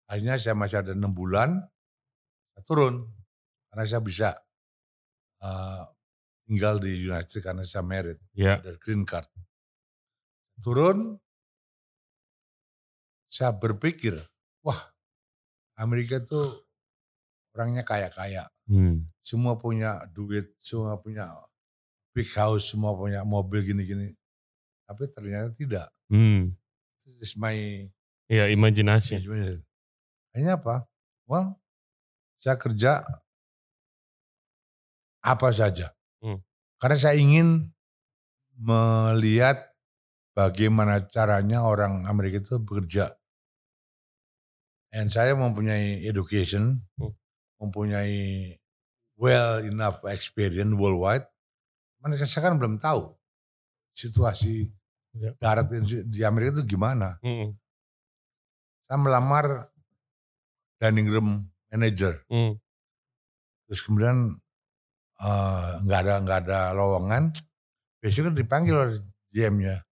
Akhirnya 0.09 0.37
saya 0.37 0.53
masih 0.57 0.85
ada 0.85 0.93
enam 0.93 1.13
bulan, 1.13 1.57
saya 2.53 2.63
turun 2.65 2.95
karena 3.69 3.85
saya 3.85 4.01
bisa 4.01 4.29
uh, 5.45 5.85
tinggal 6.49 6.81
di 6.81 7.05
United 7.05 7.29
States 7.29 7.45
karena 7.45 7.65
saya 7.65 7.85
married, 7.85 8.21
yeah. 8.33 8.57
ada 8.61 8.77
green 8.81 9.05
card. 9.05 9.29
Turun, 10.65 11.21
saya 13.29 13.53
berpikir, 13.53 14.17
wah 14.65 14.81
Amerika 15.77 16.19
itu 16.19 16.41
orangnya 17.53 17.85
kaya-kaya, 17.85 18.49
hmm. 18.69 19.09
semua 19.25 19.57
punya 19.57 20.05
duit, 20.13 20.53
semua 20.61 21.01
punya 21.01 21.33
big 22.15 22.29
house, 22.37 22.71
semua 22.71 22.95
punya 22.95 23.25
mobil 23.25 23.65
gini-gini. 23.65 24.15
Tapi 24.89 25.09
ternyata 25.13 25.53
tidak. 25.53 25.89
Hmm. 26.09 26.57
This 27.05 27.33
is 27.33 27.33
my 27.37 27.89
Ya, 28.29 28.45
imajinasi. 28.53 29.25
Akhirnya 29.25 30.61
apa? 30.61 30.85
Well, 31.25 31.57
saya 32.45 32.61
kerja 32.61 33.01
apa 35.25 35.49
saja. 35.49 35.97
Hmm. 36.21 36.45
Karena 36.77 36.97
saya 37.01 37.17
ingin 37.17 37.73
melihat 38.61 39.73
bagaimana 40.37 41.09
caranya 41.09 41.65
orang 41.65 42.05
Amerika 42.05 42.45
itu 42.45 42.61
bekerja. 42.61 43.17
Dan 44.93 45.09
saya 45.09 45.33
mempunyai 45.33 46.05
education, 46.05 46.85
hmm. 47.01 47.13
Mempunyai 47.59 48.55
well 49.19 49.63
enough 49.63 50.03
experience 50.07 50.73
worldwide. 50.75 51.27
Mereka 51.99 52.25
saya 52.25 52.49
kan 52.51 52.57
belum 52.57 52.79
tahu 52.79 53.11
situasi 53.91 54.71
ya. 55.19 55.35
darat 55.43 55.67
di 55.83 56.23
Amerika 56.23 56.63
itu 56.63 56.79
gimana. 56.79 57.19
Hmm. 57.21 57.59
Saya 58.87 58.99
melamar 59.03 59.69
dining 60.79 61.11
room 61.11 61.29
manager. 61.75 62.23
Hmm. 62.31 62.55
Terus 63.67 63.83
kemudian 63.85 64.39
eh, 65.21 65.71
nggak 65.85 66.01
uh, 66.01 66.05
ada 66.07 66.15
nggak 66.23 66.39
ada 66.47 66.61
lowongan. 66.73 67.35
besok 67.99 68.31
kan 68.31 68.35
dipanggil 68.39 68.75
oleh 68.79 68.95
GM-nya. 69.35 69.83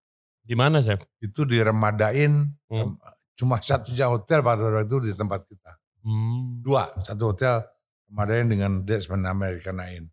Di 0.46 0.54
mana, 0.54 0.78
Chef? 0.78 1.02
Itu 1.18 1.42
di 1.42 1.58
Remadain, 1.58 2.46
hmm. 2.70 3.02
cuma 3.34 3.58
satu 3.58 3.90
jam 3.90 4.14
hotel 4.14 4.46
pada 4.46 4.62
waktu 4.62 4.86
itu 4.86 5.10
di 5.10 5.12
tempat 5.18 5.42
kita. 5.42 5.74
Hmm. 6.06 6.62
Dua, 6.62 6.86
satu 7.02 7.34
hotel 7.34 7.66
Remadain 8.06 8.46
dengan 8.46 8.86
Desmond 8.86 9.26
American 9.26 9.82
Nine. 9.82 10.06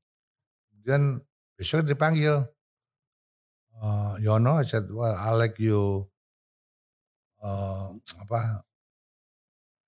Kemudian 0.73 1.21
besok 1.53 1.85
dipanggil, 1.85 2.41
uh, 3.77 4.17
Yono, 4.17 4.57
I 4.57 4.65
said, 4.65 4.89
well, 4.89 5.13
I 5.13 5.29
like 5.37 5.61
you, 5.61 6.09
uh, 7.45 7.93
apa, 8.25 8.65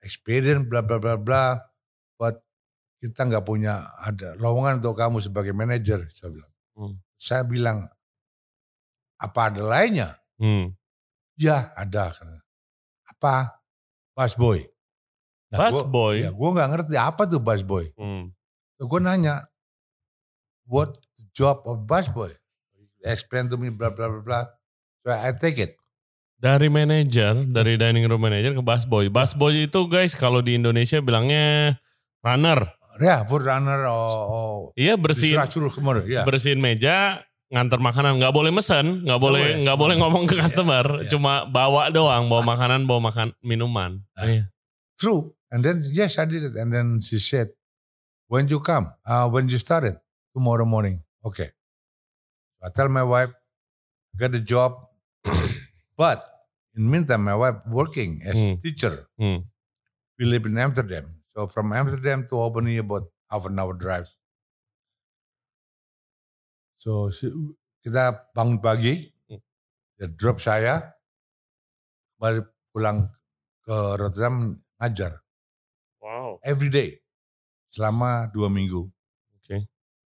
experience, 0.05 0.69
bla 0.69 0.85
bla 0.85 1.01
bla 1.01 1.17
bla, 1.17 1.57
but 2.21 2.37
kita 3.01 3.25
nggak 3.25 3.41
punya 3.41 3.89
ada 3.97 4.37
lowongan 4.37 4.77
untuk 4.85 5.01
kamu 5.01 5.17
sebagai 5.17 5.57
manajer. 5.57 6.05
Saya 6.13 6.29
bilang, 6.29 6.51
hmm. 6.77 6.95
saya 7.17 7.41
bilang, 7.41 7.77
apa 9.17 9.41
ada 9.49 9.61
lainnya? 9.65 10.21
Hmm. 10.37 10.69
Ya 11.33 11.73
ada. 11.73 12.13
Apa? 13.09 13.57
Busboy. 14.13 14.74
Nah, 15.53 15.69
busboy? 15.69 16.25
Ya, 16.25 16.31
gue 16.33 16.49
gak 16.57 16.69
ngerti 16.73 16.95
apa 16.97 17.21
tuh 17.29 17.41
busboy. 17.41 17.93
Hmm. 17.97 18.33
gue 18.75 18.99
nanya, 18.99 19.47
what 20.67 20.93
job 21.31 21.61
of 21.69 21.85
busboy? 21.85 22.31
Explain 23.05 23.47
to 23.47 23.55
me 23.55 23.69
bla 23.69 23.93
bla 23.93 24.09
bla 24.09 24.21
bla. 24.21 24.39
So 25.05 25.13
I 25.13 25.31
take 25.37 25.61
it. 25.61 25.77
Dari 26.35 26.67
manajer, 26.67 27.47
dari 27.47 27.77
dining 27.77 28.03
room 28.09 28.19
manager 28.19 28.57
ke 28.57 28.63
busboy. 28.65 29.07
Busboy 29.07 29.69
itu 29.69 29.85
guys 29.87 30.17
kalau 30.17 30.41
di 30.41 30.57
Indonesia 30.57 30.99
bilangnya 30.99 31.77
runner. 32.25 32.75
Ya, 32.97 33.23
food 33.27 33.45
runner. 33.45 33.85
Oh, 33.87 34.25
oh. 34.25 34.57
Iya 34.73 34.97
bersihin, 34.97 35.37
ya. 36.07 36.23
bersihin 36.23 36.59
meja, 36.63 37.23
ngantar 37.53 37.77
makanan 37.77 38.17
nggak 38.17 38.33
boleh 38.33 38.49
mesen 38.49 39.05
nggak 39.05 39.21
boleh 39.21 39.61
nggak 39.61 39.77
boleh 39.77 39.95
ngomong 40.01 40.25
ke 40.25 40.33
iya, 40.33 40.49
customer 40.49 40.81
yeah, 40.81 41.01
yeah. 41.05 41.11
cuma 41.13 41.33
bawa 41.45 41.93
doang 41.93 42.25
bawa 42.25 42.41
makanan 42.41 42.89
bawa 42.89 43.13
makan 43.13 43.37
minuman 43.45 44.01
uh, 44.17 44.25
yeah. 44.25 44.49
True. 44.99 45.33
And 45.51 45.63
then 45.63 45.83
yes 45.91 46.17
I 46.19 46.25
did 46.25 46.43
it. 46.43 46.55
And 46.55 46.73
then 46.73 47.01
she 47.01 47.19
said 47.19 47.49
when 48.27 48.47
you 48.47 48.59
come 48.59 48.91
uh, 49.05 49.29
when 49.29 49.47
you 49.47 49.57
started 49.57 49.99
tomorrow 50.33 50.65
morning. 50.65 51.03
Okay. 51.23 51.51
I 52.63 52.69
tell 52.69 52.89
my 52.89 53.03
wife 53.03 53.29
I 53.29 54.17
got 54.17 54.35
a 54.35 54.39
job 54.39 54.77
but 55.97 56.25
in 56.75 56.89
meantime 56.89 57.23
my 57.23 57.35
wife 57.35 57.55
working 57.67 58.21
as 58.25 58.35
mm. 58.35 58.61
teacher. 58.61 59.07
Mm. 59.19 59.43
we 60.19 60.25
live 60.25 60.45
in 60.45 60.57
Amsterdam. 60.57 61.11
So 61.29 61.47
from 61.47 61.73
Amsterdam 61.73 62.25
to 62.29 62.35
Albany 62.35 62.77
about 62.77 63.03
half 63.29 63.45
an 63.45 63.59
hour 63.59 63.73
drive. 63.73 64.07
So 66.75 67.11
kita 67.83 68.31
bangun 68.35 68.61
pagi, 68.63 69.11
hmm. 69.27 69.41
dia 69.99 70.07
drop 70.11 70.39
saya, 70.39 70.95
balik 72.19 72.47
pulang 72.71 73.09
ke 73.65 73.75
Rotterdam 73.99 74.55
ngajar. 74.79 75.21
Wow. 76.01 76.37
Every 76.45 76.69
day 76.69 77.01
selama 77.73 78.31
dua 78.31 78.47
minggu. 78.47 78.87
Oke. 78.87 79.43
Okay. 79.43 79.61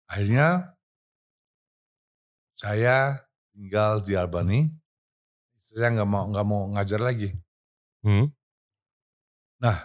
Akhirnya 0.09 0.73
saya 2.57 3.21
tinggal 3.53 4.01
di 4.01 4.17
Albany. 4.17 4.67
Saya 5.59 5.93
nggak 5.93 6.09
mau 6.09 6.25
nggak 6.33 6.47
mau 6.47 6.61
ngajar 6.73 6.97
lagi. 6.97 7.29
Hmm. 8.01 8.31
Nah, 9.59 9.77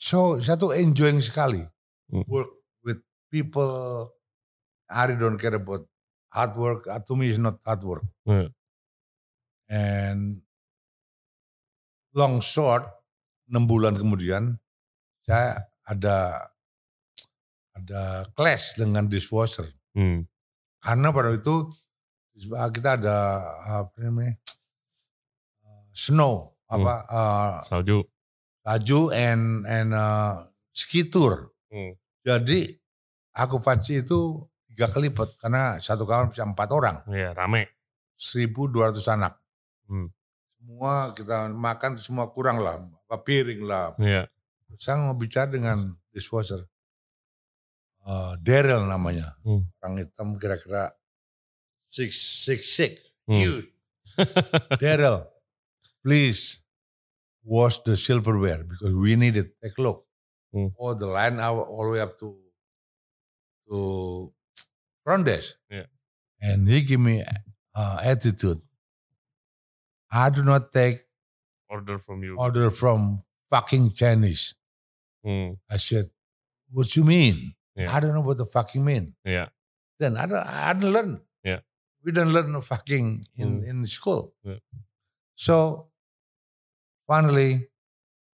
so 0.00 0.40
saya 0.42 0.56
tuh 0.56 0.72
enjoying 0.74 1.20
sekali 1.20 1.60
hmm. 2.08 2.24
work 2.26 2.50
with 2.82 2.98
people 3.28 4.10
I 4.88 5.12
don't 5.12 5.38
care 5.38 5.54
about 5.54 5.86
hard 6.30 6.54
work. 6.56 6.86
Uh, 6.86 7.00
to 7.04 7.16
me, 7.16 7.30
it's 7.30 7.38
not 7.38 7.58
hard 7.66 7.82
work. 7.82 8.06
Hmm. 8.26 8.54
And 9.68 10.42
long 12.14 12.40
short, 12.40 12.86
enam 13.50 13.64
bulan 13.66 13.94
kemudian 13.94 14.58
saya 15.26 15.66
ada 15.86 16.50
ada 17.76 18.26
clash 18.32 18.78
dengan 18.78 19.06
dishwasher. 19.06 19.68
Hmm. 19.92 20.24
Karena 20.80 21.12
pada 21.12 21.34
itu 21.34 21.70
kita 22.46 23.00
ada 23.00 23.16
apa 23.64 23.96
namanya 24.00 24.36
snow 25.96 26.52
apa 26.68 26.94
hmm. 27.00 27.16
uh, 27.16 27.52
salju 27.64 27.98
salju 28.60 29.00
and 29.14 29.64
and 29.64 29.90
uh, 29.94 30.44
ski 30.74 31.08
tour. 31.08 31.52
Hmm. 31.70 31.94
Jadi 32.26 32.74
aku 33.36 33.62
Faci 33.62 34.02
itu 34.02 34.42
tiga 34.66 34.90
kali 34.90 35.08
lipat 35.08 35.38
karena 35.38 35.78
satu 35.78 36.04
kamar 36.04 36.34
bisa 36.34 36.42
empat 36.42 36.68
orang. 36.74 36.96
Iya, 37.08 37.32
rame. 37.32 37.70
1.200 38.16 38.96
anak. 39.12 39.38
Hmm. 39.86 40.08
Semua 40.56 41.12
kita 41.12 41.52
makan 41.52 42.00
semua 42.00 42.32
kurang 42.32 42.58
lah, 42.64 42.80
apa 43.06 43.22
piring 43.22 43.62
lah. 43.62 43.94
Iya. 44.02 44.26
Saya 44.82 44.98
mau 44.98 45.14
bicara 45.14 45.46
dengan 45.46 45.94
dishwasher. 46.10 46.66
Uh, 48.02 48.34
Daryl 48.42 48.86
namanya. 48.86 49.38
Hmm. 49.46 49.66
Orang 49.82 50.02
hitam 50.02 50.28
kira-kira 50.42 50.90
six 51.86 52.18
six 52.42 52.74
six. 52.74 52.92
Hmm. 53.30 53.38
Huge. 53.38 53.70
Daryl, 54.82 55.26
please 56.02 56.62
wash 57.46 57.78
the 57.86 57.94
silverware 57.94 58.66
because 58.66 58.94
we 58.94 59.14
need 59.14 59.38
it. 59.38 59.54
Take 59.62 59.78
a 59.78 59.82
look. 59.82 60.06
Hmm. 60.50 60.74
All 60.78 60.94
the 60.98 61.06
line 61.06 61.38
all 61.38 61.86
the 61.86 61.90
way 61.94 62.02
up 62.02 62.18
to 62.18 62.34
to 63.70 63.78
front 65.06 65.26
desk. 65.26 65.54
Yeah. 65.70 65.86
And 66.42 66.68
he 66.68 66.82
give 66.82 67.00
me 67.00 67.22
uh, 67.74 67.98
attitude. 68.02 68.60
I 70.10 70.30
do 70.30 70.42
not 70.42 70.70
take 70.70 71.05
order 71.68 71.98
from 71.98 72.22
you. 72.22 72.36
Order 72.38 72.70
from 72.70 73.18
fucking 73.50 73.92
Chinese. 73.92 74.54
Mm. 75.24 75.58
I 75.70 75.76
said, 75.76 76.10
what 76.70 76.94
you 76.96 77.04
mean? 77.04 77.54
Yeah. 77.74 77.94
I 77.94 78.00
don't 78.00 78.14
know 78.14 78.20
what 78.20 78.38
the 78.38 78.46
fucking 78.46 78.84
mean. 78.84 79.14
Yeah. 79.24 79.48
Then 79.98 80.16
I 80.16 80.26
don't, 80.26 80.46
I 80.46 80.72
don't 80.72 80.92
learn. 80.92 81.20
Yeah. 81.44 81.60
We 82.04 82.12
don't 82.12 82.32
learn 82.32 82.52
no 82.52 82.60
fucking 82.60 83.26
in, 83.36 83.62
mm. 83.62 83.68
in 83.68 83.86
school. 83.86 84.34
Yeah. 84.42 84.56
So 85.34 85.88
finally, 87.06 87.68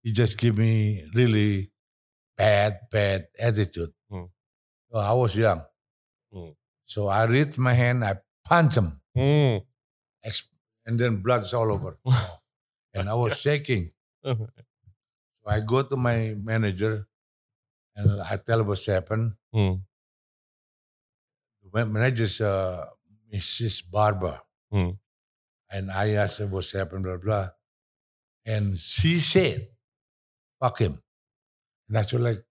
he 0.02 0.12
just 0.12 0.38
give 0.38 0.58
me 0.58 1.04
really 1.14 1.72
bad, 2.38 2.80
bad 2.92 3.28
attitude. 3.40 3.94
Mm. 4.12 4.30
So 4.92 5.00
I 5.00 5.14
was 5.14 5.36
young. 5.36 5.64
Mm. 6.34 6.56
So 6.86 7.08
I 7.08 7.26
raised 7.26 7.58
my 7.58 7.74
hand, 7.74 8.04
I 8.04 8.16
punch 8.46 8.78
him. 8.78 9.02
Mm. 9.16 9.64
And 10.86 11.00
then 11.00 11.18
blood's 11.18 11.54
all 11.54 11.72
over. 11.72 11.98
and 12.98 13.10
I 13.10 13.14
was 13.14 13.38
shaking. 13.46 13.92
so 14.24 14.48
I 15.46 15.60
go 15.62 15.82
to 15.84 15.96
my 15.96 16.36
manager 16.38 17.08
and 17.96 18.22
I 18.22 18.38
tell 18.38 18.64
what's 18.64 18.86
happened. 18.86 19.34
Mm. 19.54 19.82
The 21.74 21.86
manager's 21.86 22.42
uh, 22.42 22.86
Mrs. 23.34 23.84
Barber. 23.90 24.40
Mm. 24.74 24.98
And 25.70 25.92
I 25.92 26.12
asked 26.12 26.40
her 26.40 26.48
what's 26.48 26.72
happened, 26.72 27.04
blah, 27.04 27.18
blah. 27.18 27.50
And 28.46 28.78
she 28.78 29.16
said, 29.18 29.68
fuck 30.60 30.80
him. 30.80 31.02
And 31.90 31.98
I 31.98 32.02
was 32.02 32.14
like, 32.14 32.44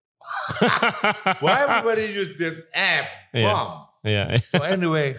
why 1.41 1.63
everybody 1.63 2.13
use 2.13 2.37
the 2.37 2.65
app 2.75 3.07
bomb? 3.35 3.87
Yeah. 4.05 4.33
yeah. 4.33 4.39
so 4.51 4.63
anyway, 4.63 5.17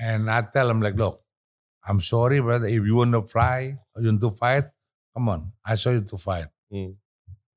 and 0.00 0.30
I 0.30 0.42
tell 0.52 0.68
him 0.68 0.80
like, 0.80 0.94
look, 0.96 1.23
I'm 1.86 2.00
sorry, 2.00 2.40
brother. 2.40 2.66
If 2.66 2.84
you 2.84 2.96
want 2.96 3.12
to 3.12 3.22
fly, 3.22 3.76
you 3.96 4.06
want 4.08 4.20
to 4.20 4.30
fight, 4.30 4.64
come 5.14 5.28
on. 5.28 5.52
I 5.64 5.74
saw 5.76 5.90
you 5.90 6.00
to 6.00 6.16
fight. 6.16 6.48
Mm. 6.72 6.96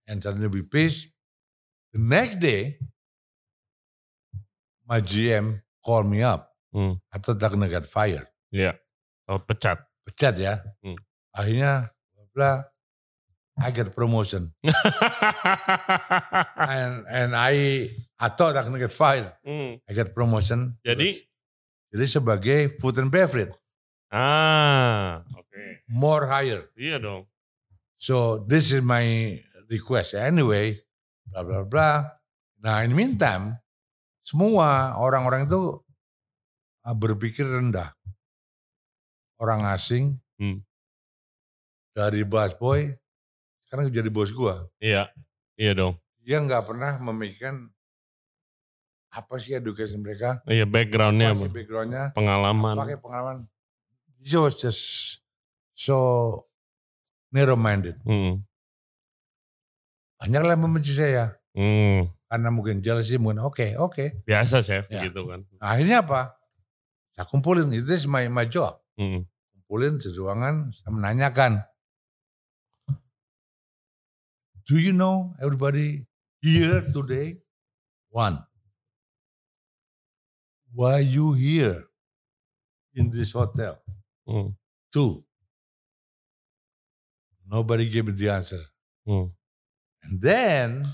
And 0.08 0.24
suddenly 0.24 0.48
we 0.48 0.62
peace. 0.62 1.08
The 1.94 2.00
next 2.00 2.38
day, 2.38 2.78
my 4.88 5.02
GM 5.02 5.62
called 5.84 6.06
me 6.08 6.24
up. 6.24 6.52
Mm. 6.76 7.00
I 7.14 7.18
thought 7.18 7.42
I'm 7.44 7.52
gonna 7.52 7.70
get 7.70 7.86
fired. 7.86 8.28
Yeah. 8.52 8.74
Oh, 9.28 9.40
pecat. 9.40 9.80
Pecat 10.08 10.40
ya. 10.40 10.58
Mm. 10.84 10.96
Akhirnya, 11.36 11.90
blah, 12.36 12.64
I 13.58 13.72
get 13.72 13.96
promotion. 13.96 14.54
and 16.58 17.04
and 17.10 17.32
I 17.36 17.90
I 18.20 18.30
thought 18.30 18.56
I 18.56 18.64
can 18.64 18.78
get 18.78 18.92
fired. 18.94 19.34
Mm. 19.42 19.82
I 19.88 19.92
get 19.94 20.14
promotion. 20.14 20.78
Jadi 20.86 21.18
terus, 21.18 21.26
jadi 21.90 22.06
sebagai 22.06 22.60
food 22.78 23.00
and 23.02 23.10
beverage. 23.10 23.56
Ah, 24.08 25.24
oke. 25.36 25.48
Okay. 25.52 25.84
More 25.92 26.28
higher. 26.32 26.72
Iya 26.80 27.00
dong. 27.04 27.28
So 28.00 28.46
this 28.48 28.72
is 28.72 28.80
my 28.80 29.36
request. 29.68 30.16
Anyway, 30.16 30.80
bla 31.28 31.44
bla 31.44 31.62
bla. 31.68 31.92
Nah, 32.64 32.82
in 32.88 32.94
the 32.94 32.98
meantime, 32.98 33.60
semua 34.24 34.96
orang-orang 34.96 35.48
itu 35.48 35.84
ah, 36.88 36.96
berpikir 36.96 37.48
rendah. 37.48 37.92
Orang 39.38 39.70
asing 39.70 40.18
hmm. 40.42 40.66
dari 41.94 42.26
busboy 42.26 42.90
sekarang 43.68 43.92
jadi 43.92 44.08
bos 44.08 44.32
gua. 44.32 44.64
Iya, 44.80 45.12
iya 45.60 45.76
dong. 45.76 46.00
Dia 46.24 46.40
nggak 46.40 46.64
pernah 46.64 46.96
memikirkan 47.04 47.68
apa 49.12 49.36
sih 49.44 49.60
edukasi 49.60 50.00
mereka? 50.00 50.40
Iya 50.48 50.64
backgroundnya, 50.64 51.36
apa 51.36 51.44
sih 51.46 51.52
backgroundnya, 51.52 52.04
pengalaman. 52.16 52.76
Pakai 52.80 52.98
pengalaman. 52.98 53.38
He 54.28 54.36
was 54.36 54.60
just 54.60 55.24
so 55.72 56.44
narrow 57.32 57.56
minded. 57.56 57.96
Hmm. 58.04 58.44
Banyak 60.20 60.44
lah 60.44 60.60
membenci 60.60 60.92
saya. 60.92 61.40
Hmm. 61.56 62.12
Karena 62.28 62.52
mungkin 62.52 62.84
jealousy, 62.84 63.16
mungkin 63.16 63.40
oke, 63.40 63.56
okay, 63.56 63.70
oke. 63.80 63.96
Okay. 63.96 64.08
Biasa 64.28 64.60
chef 64.60 64.92
ya. 64.92 65.08
gitu 65.08 65.24
kan. 65.32 65.48
Nah, 65.64 65.68
akhirnya 65.72 66.04
apa? 66.04 66.36
Saya 67.16 67.24
kumpulin, 67.32 67.72
itu 67.72 67.88
is 67.88 68.04
my, 68.04 68.28
my 68.28 68.44
job. 68.44 68.76
Hmm. 69.00 69.24
Kumpulin 69.56 69.96
di 69.96 70.12
ruangan, 70.12 70.76
saya 70.76 70.92
menanyakan. 70.92 71.64
Do 74.68 74.76
you 74.76 74.92
know 74.92 75.32
everybody 75.40 76.04
here 76.44 76.84
today? 76.92 77.40
One. 78.12 78.44
Why 80.76 81.00
you 81.00 81.32
here 81.32 81.88
in 82.92 83.08
this 83.08 83.32
hotel? 83.32 83.80
Hmm. 84.28 84.50
Two. 84.92 85.24
Nobody 87.50 87.90
gave 87.90 88.06
me 88.06 88.12
the 88.12 88.30
answer. 88.30 88.62
Hmm. 89.06 89.26
And 90.04 90.22
then 90.22 90.88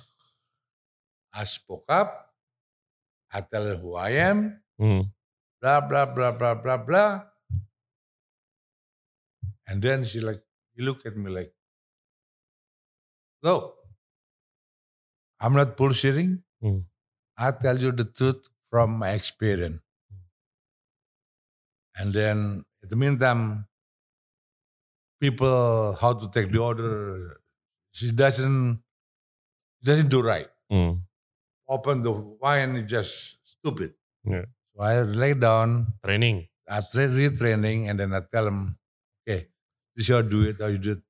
I 1.34 1.44
spoke 1.46 1.86
up. 1.90 2.30
I 3.34 3.42
tell 3.42 3.66
her 3.66 3.76
who 3.76 3.96
I 3.96 4.12
am. 4.12 4.62
Mm. 4.80 5.10
Blah 5.62 5.82
blah 5.82 6.06
blah 6.06 6.32
blah 6.32 6.54
blah 6.54 6.78
blah. 6.78 7.24
And 9.68 9.82
then 9.82 10.04
she 10.04 10.20
like, 10.20 10.42
he 10.76 10.84
looked 10.84 11.06
at 11.08 11.18
me 11.18 11.32
like, 11.32 11.52
look, 13.42 13.76
I'm 15.40 15.54
not 15.54 15.76
bullshitting. 15.76 16.44
Mm. 16.64 16.84
I 17.38 17.52
tell 17.52 17.78
you 17.80 17.92
the 17.92 18.06
truth 18.06 18.48
from 18.70 18.98
my 19.00 19.12
experience. 19.12 19.82
And 21.98 22.14
then 22.14 22.66
the 22.90 22.96
meantime, 22.96 23.66
people 25.20 25.94
how 26.00 26.14
to 26.14 26.30
take 26.32 26.52
the 26.52 26.60
order. 26.60 27.40
She 27.92 28.12
doesn't 28.12 28.82
doesn't 29.84 30.10
do 30.10 30.22
right. 30.22 30.48
Mm 30.72 31.02
open 31.68 32.04
the 32.04 32.12
wine 32.12 32.76
is 32.76 32.90
just 32.90 33.38
stupid. 33.46 33.94
Yeah. 34.26 34.46
So 34.76 34.84
I 34.84 35.02
lay 35.02 35.34
down. 35.34 35.94
Training. 36.04 36.48
I 36.68 36.82
tra- 36.82 37.10
retraining 37.10 37.90
and 37.90 38.00
then 38.00 38.14
I 38.14 38.22
tell 38.32 38.46
them, 38.46 38.78
okay, 39.28 39.48
this 39.96 40.10
is 40.10 40.14
how 40.16 40.22
do 40.22 40.44
it, 40.44 40.58
how 40.60 40.68
you 40.68 40.78
do 40.78 40.92
it. 40.92 41.02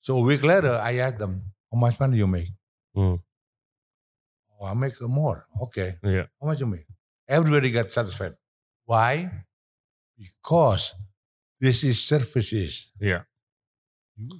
So 0.00 0.18
a 0.18 0.22
week 0.22 0.42
later, 0.42 0.74
I 0.76 0.98
ask 0.98 1.18
them, 1.18 1.42
how 1.70 1.78
much 1.78 2.00
money 2.00 2.16
you 2.16 2.26
make? 2.26 2.48
Mm. 2.96 3.20
Oh, 4.60 4.66
I 4.66 4.74
make 4.74 5.00
more. 5.02 5.46
Okay. 5.62 5.96
Yeah. 6.02 6.26
How 6.40 6.46
much 6.46 6.60
you 6.60 6.66
make? 6.66 6.86
Everybody 7.28 7.70
got 7.70 7.90
satisfied. 7.90 8.34
Why? 8.86 9.30
Because 10.18 10.94
this 11.60 11.84
is 11.84 12.02
services. 12.02 12.92
Yeah. 13.00 13.22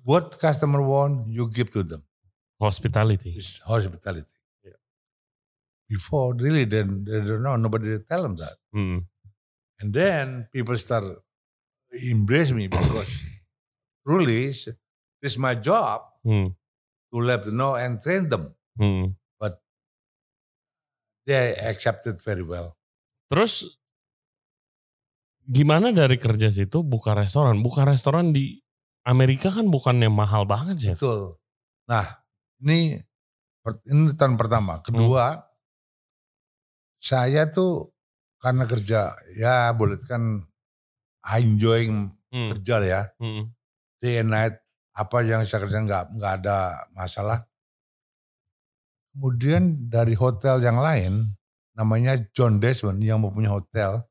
What 0.02 0.38
customer 0.38 0.82
want, 0.82 1.28
you 1.28 1.48
give 1.48 1.70
to 1.70 1.82
them. 1.82 2.02
Hospitality. 2.60 3.34
It's 3.36 3.60
hospitality 3.60 4.38
before 5.88 6.34
really 6.34 6.64
they, 6.64 6.82
they 6.82 7.20
don't 7.20 7.42
know 7.42 7.56
nobody 7.56 7.98
tell 8.08 8.22
them 8.22 8.36
that 8.36 8.56
mm. 8.74 9.02
and 9.80 9.92
then 9.92 10.46
people 10.52 10.76
start 10.76 11.04
embrace 11.90 12.52
me 12.52 12.68
because 12.68 13.08
truly 14.06 14.52
is 15.22 15.38
my 15.38 15.54
job 15.54 16.02
mm. 16.24 16.54
to 17.12 17.18
let 17.18 17.42
them 17.44 17.56
know 17.56 17.74
and 17.74 18.00
train 18.02 18.28
them 18.28 18.54
mm. 18.78 19.14
but 19.40 19.60
they 21.26 21.56
accepted 21.56 22.20
very 22.22 22.42
well 22.42 22.76
terus 23.32 23.64
gimana 25.48 25.90
dari 25.96 26.20
kerja 26.20 26.52
situ 26.52 26.84
buka 26.84 27.16
restoran 27.16 27.64
buka 27.64 27.88
restoran 27.88 28.36
di 28.36 28.60
Amerika 29.08 29.48
kan 29.48 29.72
bukannya 29.72 30.12
mahal 30.12 30.44
banget 30.44 30.76
sih 30.76 30.92
betul 30.94 31.40
nah 31.88 32.04
ini 32.60 33.00
ini 33.88 34.12
tahun 34.12 34.36
pertama 34.36 34.84
kedua 34.84 35.48
saya 37.00 37.48
tuh 37.48 37.94
karena 38.38 38.64
kerja 38.68 39.14
ya 39.34 39.72
boleh 39.74 39.98
kan 40.04 40.46
I 41.28 41.42
enjoying 41.42 42.14
hmm. 42.30 42.48
kerja 42.54 42.74
ya. 42.82 43.02
Hmm. 43.18 43.52
Day 43.98 44.22
and 44.22 44.30
night 44.30 44.54
apa 44.94 45.22
yang 45.26 45.42
saya 45.44 45.66
kerjakan 45.66 45.86
nggak 45.86 46.04
nggak 46.18 46.32
ada 46.42 46.88
masalah. 46.94 47.44
Kemudian 49.12 49.90
dari 49.90 50.14
hotel 50.14 50.62
yang 50.62 50.78
lain 50.78 51.26
namanya 51.74 52.18
John 52.34 52.62
Desmond 52.62 53.02
yang 53.02 53.22
mempunyai 53.22 53.50
hotel 53.50 54.06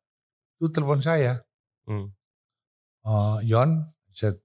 itu 0.58 0.67
telepon 0.74 1.00
saya. 1.00 1.46
Hmm. 1.86 2.12
Uh, 3.06 3.39
Yon, 3.46 3.88
I 3.88 4.13
said, 4.13 4.36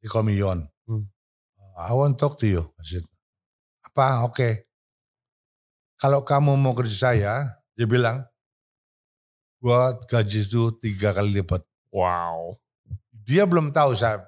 he 0.00 0.08
call 0.08 0.24
me 0.24 0.38
Yon. 0.38 0.70
Hmm. 0.86 1.10
Uh, 1.58 1.74
I 1.76 1.92
want 1.92 2.16
to 2.16 2.20
talk 2.22 2.38
to 2.40 2.48
you. 2.48 2.62
I 2.78 2.84
said, 2.86 3.04
apa? 3.84 4.24
Oke. 4.24 4.32
Okay 4.32 4.52
kalau 5.96 6.20
kamu 6.22 6.60
mau 6.60 6.76
kerja 6.76 7.10
saya, 7.10 7.34
dia 7.72 7.88
bilang, 7.88 8.20
gua 9.60 9.96
gaji 10.04 10.44
itu 10.44 10.68
tiga 10.76 11.16
kali 11.16 11.40
lipat. 11.40 11.64
Wow. 11.88 12.60
Dia 13.10 13.48
belum 13.48 13.72
tahu 13.72 13.96
saya 13.96 14.20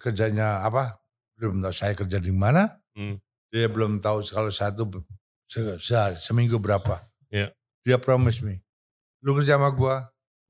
kerjanya 0.00 0.64
apa, 0.64 0.96
belum 1.36 1.60
tahu 1.60 1.74
saya 1.76 1.92
kerja 1.92 2.16
di 2.16 2.32
mana. 2.32 2.72
Hmm. 2.96 3.20
Dia 3.52 3.68
belum 3.68 4.00
tahu 4.00 4.24
kalau 4.32 4.48
satu 4.48 4.88
se 5.44 5.76
se 5.76 5.94
seminggu 6.16 6.56
berapa. 6.56 7.04
Yeah. 7.28 7.52
Dia 7.84 8.00
promise 8.00 8.40
me, 8.40 8.64
lu 9.20 9.36
kerja 9.36 9.60
sama 9.60 9.68
gua, 9.76 10.08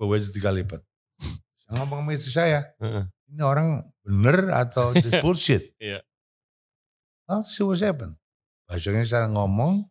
gaji 0.09 0.31
tiga 0.33 0.55
lipat. 0.55 0.81
saya 1.67 1.83
ngomong 1.83 2.07
sama 2.07 2.11
istri 2.17 2.33
saya, 2.33 2.61
ini 3.29 3.43
orang 3.43 3.85
bener 4.01 4.49
atau 4.55 4.97
bullshit? 5.25 5.75
yeah. 5.77 6.01
Well, 7.31 7.47
see 7.47 7.63
what 7.63 7.79
happened. 7.79 8.19
Besoknya 8.67 9.07
saya 9.07 9.31
ngomong, 9.31 9.87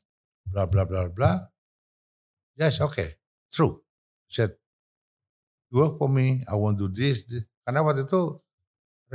blah 0.47 0.67
blah 0.67 0.83
blah 0.83 1.07
blah. 1.07 1.47
Yes, 2.59 2.83
okay, 2.83 3.15
true. 3.47 3.79
Said, 4.27 4.59
work 5.71 5.95
for 5.95 6.11
me, 6.11 6.43
I 6.43 6.59
want 6.59 6.75
to 6.83 6.91
do 6.91 6.99
this. 6.99 7.23
this. 7.23 7.47
Karena 7.63 7.79
waktu 7.85 8.03
itu 8.03 8.35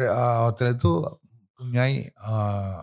uh, 0.01 0.49
hotel 0.49 0.73
itu 0.73 1.05
punya 1.53 1.85
uh, 2.25 2.81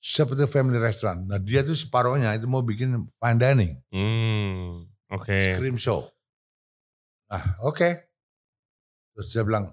seperti 0.00 0.48
family 0.48 0.80
restaurant. 0.80 1.28
Nah 1.28 1.36
dia 1.36 1.60
tuh 1.60 1.76
separohnya 1.76 2.32
itu 2.36 2.48
mau 2.48 2.64
bikin 2.64 3.08
fine 3.20 3.38
dining. 3.40 3.72
Hmm, 3.92 4.88
oke. 5.12 5.28
Okay. 5.28 5.56
Scream 5.56 5.76
show. 5.76 6.13
Nah 7.30 7.44
oke. 7.64 7.76
Okay. 7.76 7.92
Terus 9.14 9.30
dia 9.30 9.42
bilang, 9.46 9.70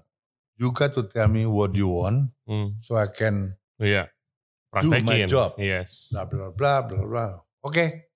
you 0.62 0.70
got 0.70 0.94
to 0.94 1.04
tell 1.10 1.26
me 1.26 1.50
what 1.50 1.74
you 1.74 1.90
want, 1.90 2.30
hmm. 2.46 2.78
so 2.80 2.94
I 2.94 3.10
can 3.10 3.58
yeah 3.82 4.14
do 4.80 4.94
my 4.94 5.26
job. 5.26 5.58
Yes. 5.58 6.14
Blah 6.14 6.26
blah 6.30 6.50
blah 6.54 6.80
blah 6.86 7.04
blah. 7.04 7.32
Okay. 7.66 8.08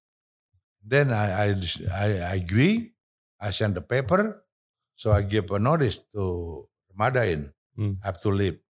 Then 0.85 1.09
I 1.11 1.49
I 1.49 1.55
I, 1.91 2.37
agree. 2.37 2.93
I 3.41 3.49
send 3.49 3.75
the 3.75 3.81
paper. 3.81 4.45
So 4.95 5.11
I 5.11 5.25
give 5.25 5.51
a 5.51 5.59
notice 5.59 5.99
to 6.15 6.63
Madain. 6.95 7.51
Mm. 7.75 7.99
I 7.99 8.05
have 8.05 8.21
to 8.21 8.29
leave. 8.29 8.61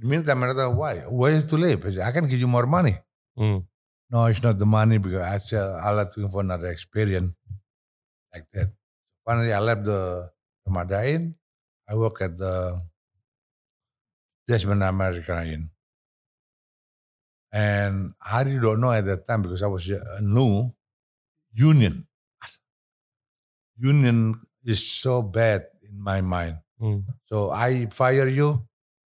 the 0.00 0.06
meantime, 0.08 0.42
I 0.44 0.54
thought, 0.54 0.72
why? 0.72 1.04
Why 1.04 1.36
is 1.36 1.44
to 1.52 1.60
leave? 1.60 1.84
I, 1.84 1.90
said, 1.92 2.06
I 2.08 2.12
can 2.12 2.24
give 2.24 2.40
you 2.40 2.48
more 2.48 2.64
money. 2.64 2.96
Mm. 3.36 3.66
No, 4.08 4.24
it's 4.26 4.42
not 4.42 4.56
the 4.56 4.64
money 4.64 4.96
because 4.96 5.20
I 5.20 5.36
said 5.36 5.60
I 5.60 5.90
like 5.92 6.10
to 6.12 6.28
for 6.28 6.40
another 6.40 6.68
experience 6.68 7.32
like 8.32 8.44
that. 8.52 8.72
Finally, 9.24 9.52
I 9.52 9.60
left 9.60 9.84
the 9.84 10.30
Madain. 10.68 11.34
I 11.88 11.94
work 11.94 12.22
at 12.22 12.38
the 12.38 12.80
Desmond 14.46 14.82
American 14.82 15.70
and 17.52 18.14
I 18.18 18.42
really 18.42 18.60
don't 18.60 18.80
know 18.80 18.90
at 18.90 19.04
that 19.04 19.26
time 19.28 19.42
because 19.42 19.62
I 19.62 19.68
was 19.68 19.84
new 20.20 20.72
union. 21.52 22.08
Union 23.76 24.40
is 24.64 24.80
so 24.80 25.22
bad 25.22 25.68
in 25.84 26.00
my 26.00 26.20
mind. 26.20 26.56
Mm. 26.80 27.04
So 27.26 27.50
I 27.52 27.86
fire 27.92 28.26
you, 28.26 28.64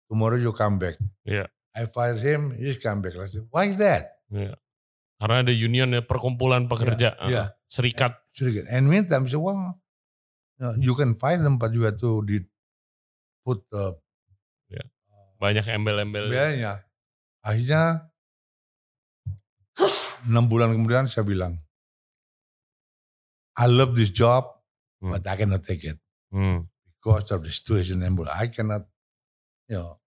tomorrow 0.09 0.35
you 0.35 0.51
come 0.51 0.77
back. 0.77 0.95
Yeah. 1.23 1.47
I 1.75 1.85
fire 1.85 2.15
him, 2.15 2.51
he's 2.51 2.77
come 2.77 3.01
back. 3.01 3.15
I 3.15 3.25
said, 3.25 3.47
why 3.49 3.65
is 3.71 3.77
that? 3.79 4.19
Yeah. 4.29 4.59
Karena 5.23 5.39
ada 5.39 5.53
union 5.55 5.95
ya, 5.95 6.03
perkumpulan 6.03 6.67
pekerja. 6.67 7.15
Yeah. 7.25 7.31
yeah. 7.31 7.47
Serikat. 7.71 8.19
Serikat. 8.35 8.67
And 8.69 8.91
meantime, 8.91 9.25
so, 9.25 9.39
well, 9.39 9.79
you 10.79 10.95
can 10.95 11.19
them, 11.43 11.59
but 11.59 11.73
you 11.75 11.83
have 11.83 11.99
to 11.99 12.23
put 13.43 13.59
the... 13.67 13.99
Yeah. 14.71 14.87
Banyak 15.41 15.67
embel-embel. 15.67 16.31
Banyak. 16.31 16.79
Akhirnya 17.43 18.13
Enam 20.23 20.47
bulan 20.47 20.71
kemudian 20.71 21.11
saya 21.11 21.27
bilang, 21.27 21.59
I 23.59 23.67
love 23.67 23.93
this 23.93 24.09
job, 24.09 24.47
hmm. 25.03 25.11
but 25.11 25.27
I 25.27 25.35
cannot 25.35 25.67
take 25.67 25.83
it. 25.83 25.99
Hmm. 26.31 26.71
Because 26.97 27.35
of 27.35 27.43
the 27.43 27.51
situation 27.51 27.99
in 27.99 28.15
I 28.31 28.47
cannot, 28.47 28.87
you 29.67 29.75
know, 29.75 29.99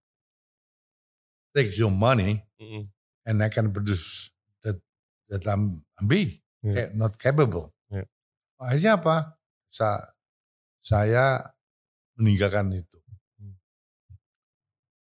take 1.52 1.76
your 1.76 1.92
money 1.92 2.40
hmm. 2.56 2.88
and 3.28 3.44
I 3.44 3.52
can 3.52 3.68
produce 3.76 4.32
that 4.64 4.80
that 5.28 5.44
I'm, 5.44 5.84
I'm 6.00 6.08
be. 6.08 6.40
yeah. 6.64 6.88
not 6.96 7.20
capable. 7.20 7.76
Yeah. 7.92 8.08
Akhirnya 8.56 8.96
apa? 8.96 9.36
Sa 9.68 10.00
saya 10.86 11.42
meninggalkan 12.14 12.70
itu. 12.70 12.98
Hmm. 13.42 13.58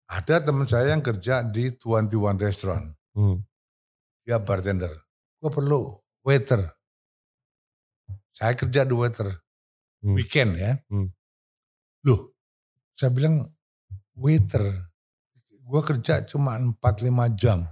Ada 0.05 0.45
teman 0.45 0.69
saya 0.69 0.93
yang 0.93 1.01
kerja 1.01 1.41
di 1.41 1.73
Tuan 1.73 2.05
Tuan 2.05 2.37
Restaurant. 2.37 2.85
Hmm. 3.17 3.41
Dia 4.21 4.37
bartender. 4.37 4.93
Gue 5.41 5.49
perlu 5.49 5.89
waiter. 6.21 6.61
Saya 8.29 8.53
kerja 8.53 8.85
di 8.85 8.93
waiter. 8.93 9.25
Hmm. 10.05 10.13
Weekend 10.13 10.61
ya. 10.61 10.77
Hmm. 10.93 11.09
Loh, 12.05 12.37
saya 12.93 13.09
bilang 13.09 13.49
waiter. 14.13 14.93
Gue 15.49 15.81
kerja 15.81 16.21
cuma 16.29 16.61
4-5 16.61 17.33
jam 17.33 17.65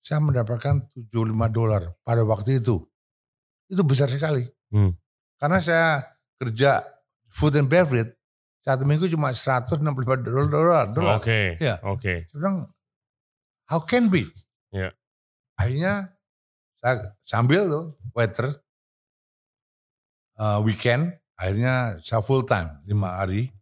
saya 0.00 0.18
mendapatkan 0.24 0.88
75 0.96 1.52
dolar 1.52 1.92
pada 2.00 2.24
waktu 2.24 2.58
itu. 2.58 2.80
Itu 3.68 3.84
besar 3.84 4.08
sekali. 4.08 4.42
Hmm. 4.72 4.96
Karena 5.36 5.60
saya 5.60 6.02
kerja 6.40 6.80
food 7.30 7.56
and 7.56 7.70
beverage, 7.70 8.10
satu 8.60 8.84
minggu 8.84 9.08
cuma 9.08 9.32
165 9.32 9.80
dolar. 10.50 10.90
Oke. 10.92 11.24
Okay. 11.24 11.46
Ya. 11.56 11.80
Oke. 11.80 11.96
Okay. 11.96 12.18
Bilang, 12.34 12.68
how 13.70 13.80
can 13.80 14.12
be? 14.12 14.28
Ya. 14.68 14.90
Yeah. 14.90 14.92
Akhirnya 15.56 15.92
saya 16.80 16.94
sambil 17.28 17.68
tuh 17.68 17.86
waiter 18.16 18.48
uh, 20.40 20.58
weekend, 20.64 21.12
akhirnya 21.36 22.00
saya 22.00 22.24
full 22.24 22.48
time 22.48 22.80
lima 22.88 23.20
hari. 23.20 23.52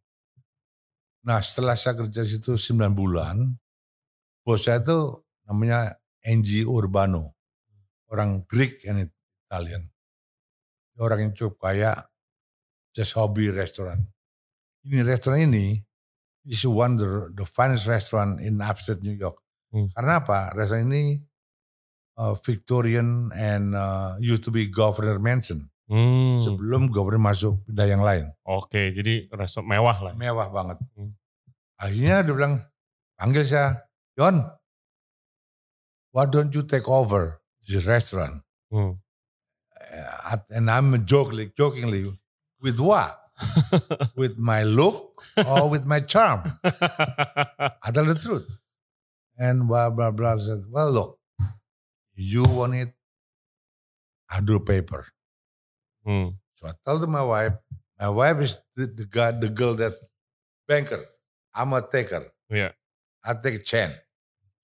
Nah 1.27 1.43
setelah 1.43 1.75
saya 1.75 1.99
kerja 1.99 2.23
situ 2.23 2.55
9 2.55 2.95
bulan, 2.95 3.59
bos 4.47 4.63
saya 4.63 4.79
itu 4.81 5.19
namanya 5.45 5.99
Angie 6.23 6.65
Urbano. 6.65 7.35
Orang 8.09 8.49
Greek 8.49 8.87
yang 8.89 9.05
Italian. 9.05 9.85
Orang 10.97 11.29
yang 11.29 11.33
cukup 11.37 11.69
kaya, 11.69 12.08
just 12.95 13.15
hobby 13.15 13.51
restoran. 13.51 14.09
Ini 14.87 15.05
restoran 15.05 15.53
ini 15.53 15.83
is 16.49 16.65
one 16.65 16.97
the, 16.97 17.33
the 17.37 17.45
finest 17.45 17.87
restaurant 17.87 18.41
in 18.41 18.61
upstate 18.65 19.03
New 19.05 19.15
York. 19.15 19.37
Hmm. 19.69 19.93
Karena 19.93 20.25
apa? 20.25 20.57
Restoran 20.57 20.89
ini 20.89 21.21
uh, 22.17 22.33
Victorian 22.41 23.29
and 23.37 23.77
uh, 23.77 24.17
used 24.19 24.45
to 24.45 24.51
be 24.51 24.67
Governor 24.69 25.21
Mansion. 25.21 25.69
Hmm. 25.89 26.41
Sebelum 26.45 26.93
Governor 26.93 27.33
masuk 27.33 27.65
pindah 27.69 27.89
yang 27.89 28.05
lain. 28.05 28.29
Oke, 28.45 28.93
jadi 28.93 29.29
restoran 29.33 29.69
mewah 29.69 29.99
lah. 30.09 30.13
Mewah 30.17 30.49
banget. 30.49 30.79
Hmm. 30.97 31.13
Akhirnya 31.79 32.27
dia 32.27 32.35
bilang, 32.35 32.55
panggil 33.15 33.45
saya, 33.47 33.87
John, 34.19 34.43
why 36.11 36.27
don't 36.27 36.51
you 36.51 36.67
take 36.67 36.89
over 36.89 37.39
this 37.65 37.85
restaurant? 37.87 38.43
Hmm. 38.73 38.99
Uh, 39.79 40.37
and 40.53 40.69
I'm 40.69 40.93
joking, 41.09 41.55
jokingly, 41.57 42.13
with 42.61 42.81
what? 42.81 43.21
with 44.17 44.37
my 44.39 44.63
look 44.65 45.23
or 45.47 45.71
with 45.71 45.87
my 45.87 46.01
charm? 46.01 46.43
I 46.65 47.91
tell 47.93 48.05
the 48.05 48.19
truth. 48.21 48.47
And 49.39 49.69
blah, 49.69 49.91
blah, 49.91 50.11
blah. 50.11 50.35
I 50.35 50.39
said, 50.39 50.65
well, 50.69 50.91
look, 50.91 51.19
you 52.15 52.43
want 52.43 52.75
it, 52.75 52.93
I 54.31 54.41
do 54.41 54.59
paper. 54.59 55.07
Hmm. 56.05 56.29
So 56.57 56.69
I 56.69 56.73
told 56.85 57.09
my 57.09 57.23
wife, 57.23 57.53
my 58.01 58.09
wife 58.09 58.39
is 58.39 58.57
the, 58.75 58.87
the 58.87 59.07
guy, 59.07 59.31
the 59.31 59.49
girl 59.49 59.75
that 59.75 59.95
banker. 60.67 61.05
I'm 61.55 61.73
a 61.73 61.83
taker. 61.83 62.27
Yeah. 62.51 62.73
I 63.25 63.35
take 63.35 63.55
a 63.55 63.63
chance. 63.63 63.95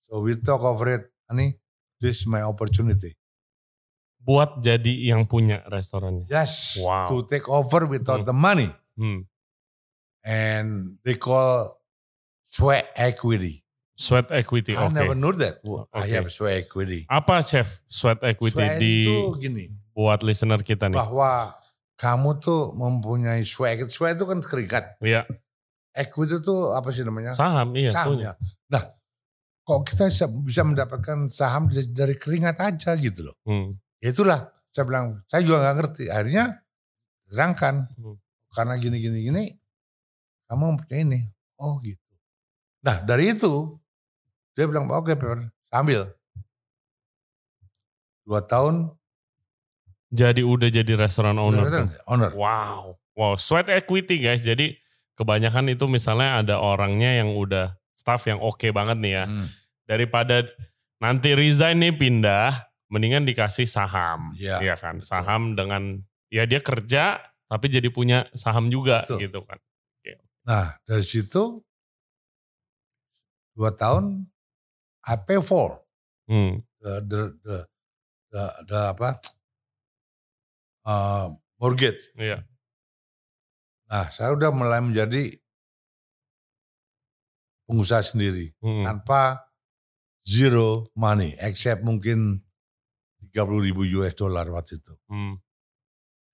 So 0.08 0.20
we 0.20 0.34
talk 0.36 0.62
over 0.62 0.88
it 0.88 1.10
honey, 1.28 1.58
this 2.00 2.20
is 2.20 2.26
my 2.26 2.42
opportunity. 2.42 3.16
Buat 4.24 4.64
jadi 4.64 5.12
yang 5.12 5.28
punya 5.28 5.60
restorannya. 5.68 6.24
Yes. 6.32 6.80
Wow. 6.80 7.04
To 7.12 7.28
take 7.28 7.44
over 7.44 7.84
without 7.84 8.24
hmm. 8.24 8.28
the 8.32 8.36
money. 8.36 8.72
Hmm. 8.96 9.28
And 10.24 10.96
they 11.04 11.20
call 11.20 11.76
sweat 12.48 12.88
equity. 12.96 13.60
Sweat 13.94 14.32
equity. 14.32 14.72
I 14.72 14.88
okay. 14.88 14.96
never 14.96 15.14
knew 15.14 15.36
that. 15.36 15.60
Okay. 15.60 15.84
I 15.92 16.04
have 16.16 16.32
sweat 16.32 16.64
equity. 16.64 17.04
Apa 17.06 17.44
chef 17.44 17.84
sweat 17.86 18.24
equity 18.24 18.56
sweat 18.56 18.80
di 18.80 19.04
itu 19.04 19.36
gini. 19.36 19.64
Buat 19.92 20.24
listener 20.24 20.64
kita 20.64 20.88
nih. 20.88 20.96
Bahwa 20.96 21.52
kamu 22.00 22.40
tuh 22.40 22.72
mempunyai 22.72 23.44
sweat. 23.44 23.84
Sweat 23.92 24.16
itu 24.16 24.24
kan 24.24 24.40
keringat. 24.40 24.98
Iya. 25.04 25.28
Equity 25.94 26.42
itu 26.42 26.56
apa 26.74 26.90
sih 26.90 27.04
namanya? 27.06 27.36
Saham, 27.36 27.76
iya. 27.78 27.92
Saham 27.92 28.18
ya. 28.18 28.34
Nah, 28.72 28.82
kok 29.62 29.80
kita 29.86 30.10
bisa 30.42 30.62
mendapatkan 30.66 31.30
saham 31.30 31.70
dari 31.70 32.16
keringat 32.18 32.58
aja 32.58 32.98
gitu 32.98 33.30
loh. 33.30 33.36
Hmm. 33.46 33.78
Ya 34.04 34.12
itulah 34.12 34.52
saya 34.68 34.84
bilang, 34.84 35.24
saya 35.32 35.40
juga 35.40 35.64
nggak 35.64 35.76
ngerti. 35.80 36.04
Akhirnya 36.12 36.60
terangkan 37.32 37.88
hmm. 37.96 38.20
karena 38.52 38.74
gini 38.76 38.96
gini 39.00 39.18
gini, 39.24 39.42
kamu 40.44 40.76
punya 40.84 40.96
ini. 41.00 41.20
Oh 41.56 41.80
gitu. 41.80 42.12
Nah 42.84 43.00
dari 43.00 43.32
itu 43.32 43.72
dia 44.52 44.68
bilang 44.68 44.92
oke 44.92 45.16
okay, 45.16 45.48
ambil 45.72 46.12
dua 48.28 48.44
tahun. 48.44 48.92
Jadi 50.12 50.44
udah 50.44 50.68
jadi 50.68 50.92
restoran 51.00 51.40
owner. 51.40 51.64
Restoran, 51.64 51.88
owner. 52.04 52.30
Wow, 52.36 53.00
wow, 53.16 53.34
sweat 53.40 53.72
equity 53.72 54.20
guys. 54.20 54.44
Jadi 54.44 54.76
kebanyakan 55.16 55.72
itu 55.72 55.88
misalnya 55.88 56.44
ada 56.44 56.54
orangnya 56.60 57.24
yang 57.24 57.34
udah 57.34 57.74
staff 57.98 58.28
yang 58.28 58.38
oke 58.38 58.60
okay 58.60 58.70
banget 58.70 59.00
nih 59.00 59.12
ya. 59.16 59.24
Hmm. 59.26 59.48
Daripada 59.88 60.44
nanti 61.02 61.34
resign 61.34 61.82
nih 61.82 61.96
pindah, 61.96 62.73
mendingan 62.92 63.24
dikasih 63.24 63.68
saham. 63.68 64.34
Ya, 64.36 64.60
ya 64.60 64.74
kan? 64.76 65.00
Betul. 65.00 65.08
Saham 65.08 65.42
dengan 65.56 66.04
ya 66.28 66.44
dia 66.44 66.60
kerja 66.60 67.20
tapi 67.48 67.66
jadi 67.70 67.88
punya 67.92 68.26
saham 68.34 68.72
juga 68.72 69.04
betul. 69.04 69.18
gitu 69.20 69.40
kan. 69.44 69.58
Okay. 70.00 70.16
Nah, 70.44 70.74
dari 70.84 71.04
situ 71.04 71.62
dua 73.54 73.70
tahun 73.70 74.26
I 75.04 75.14
pay 75.20 75.38
for 75.38 75.78
hmm. 76.26 76.64
the, 76.80 76.92
the, 77.04 77.20
the, 77.44 77.56
the, 78.32 78.44
the 78.66 78.80
apa 78.96 79.10
uh, 80.88 81.26
mortgage. 81.60 82.12
Iya. 82.18 82.44
Nah, 83.88 84.10
saya 84.10 84.32
udah 84.34 84.50
mulai 84.50 84.80
menjadi 84.80 85.36
pengusaha 87.64 88.04
sendiri 88.04 88.52
hmm. 88.60 88.84
tanpa 88.84 89.44
zero 90.24 90.88
money 90.96 91.36
except 91.40 91.84
mungkin 91.84 92.43
30 93.34 93.66
ribu 93.66 93.82
US 93.98 94.14
dollar 94.14 94.46
waktu 94.54 94.78
itu. 94.78 94.94
Hmm. 95.10 95.42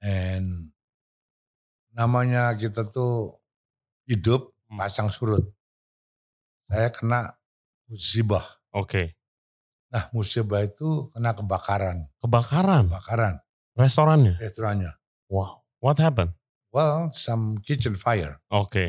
And 0.04 0.76
namanya 1.96 2.52
kita 2.60 2.92
tuh 2.92 3.40
hidup 4.04 4.52
hmm. 4.68 4.76
pasang 4.76 5.08
surut. 5.08 5.48
Saya 6.68 6.92
kena 6.92 7.32
musibah. 7.88 8.44
Oke. 8.76 8.84
Okay. 8.84 9.06
Nah 9.90 10.12
musibah 10.12 10.60
itu 10.60 11.08
kena 11.16 11.32
kebakaran. 11.32 12.04
Kebakaran? 12.20 12.92
Kebakaran. 12.92 13.34
Restorannya? 13.74 14.36
Restorannya. 14.36 14.92
Wow. 15.32 15.64
What 15.80 15.96
happened? 15.96 16.36
Well, 16.70 17.10
some 17.16 17.64
kitchen 17.64 17.96
fire. 17.96 18.38
Oke. 18.52 18.68
Okay. 18.68 18.88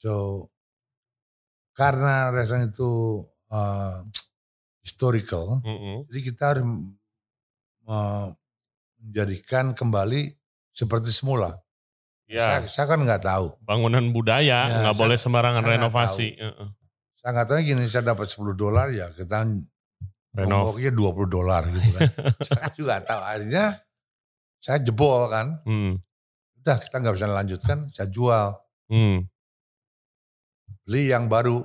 So 0.00 0.48
karena 1.76 2.32
restoran 2.32 2.72
itu 2.72 3.22
uh, 3.52 4.02
historical, 4.86 5.62
mm 5.62 5.76
-hmm. 5.78 5.96
jadi 6.10 6.20
kita 6.26 6.42
harus 6.50 6.66
menjadikan 7.84 9.74
kembali 9.76 10.34
seperti 10.72 11.10
semula. 11.12 11.58
Ya. 12.30 12.64
Saya, 12.64 12.68
saya 12.70 12.86
kan 12.96 13.00
nggak 13.04 13.22
tahu. 13.22 13.46
Bangunan 13.60 14.08
budaya 14.14 14.72
ya, 14.72 14.78
nggak 14.88 14.96
boleh 14.96 15.18
sembarangan 15.20 15.62
saya 15.64 15.72
renovasi. 15.76 16.28
-uh. 16.40 16.70
Saya 17.20 17.30
nggak 17.38 17.46
tahu 17.50 17.58
gini, 17.62 17.84
saya 17.86 18.04
dapat 18.14 18.26
10 18.26 18.56
dolar 18.58 18.90
ya 18.90 19.12
kita 19.14 19.46
renov 20.32 20.80
dua 20.80 21.12
20 21.12 21.28
dolar 21.28 21.62
gitu 21.70 21.88
kan. 21.92 22.08
saya 22.48 22.68
juga 22.74 22.94
tahu 23.04 23.20
akhirnya 23.20 23.64
saya 24.58 24.78
jebol 24.80 25.28
kan. 25.28 25.60
Hmm. 25.68 26.00
Udah 26.62 26.78
kita 26.80 26.96
nggak 26.98 27.14
bisa 27.14 27.28
lanjutkan, 27.28 27.78
saya 27.92 28.08
jual. 28.08 28.58
Hmm 28.88 29.32
beli 30.86 31.10
yang 31.10 31.30
baru, 31.30 31.62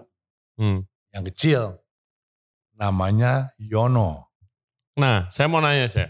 hmm. 0.61 0.85
yang 1.13 1.23
kecil, 1.33 1.61
namanya 2.77 3.49
Yono. 3.57 4.26
Nah, 4.97 5.29
saya 5.29 5.45
mau 5.45 5.61
nanya 5.61 5.85
saya, 5.85 6.09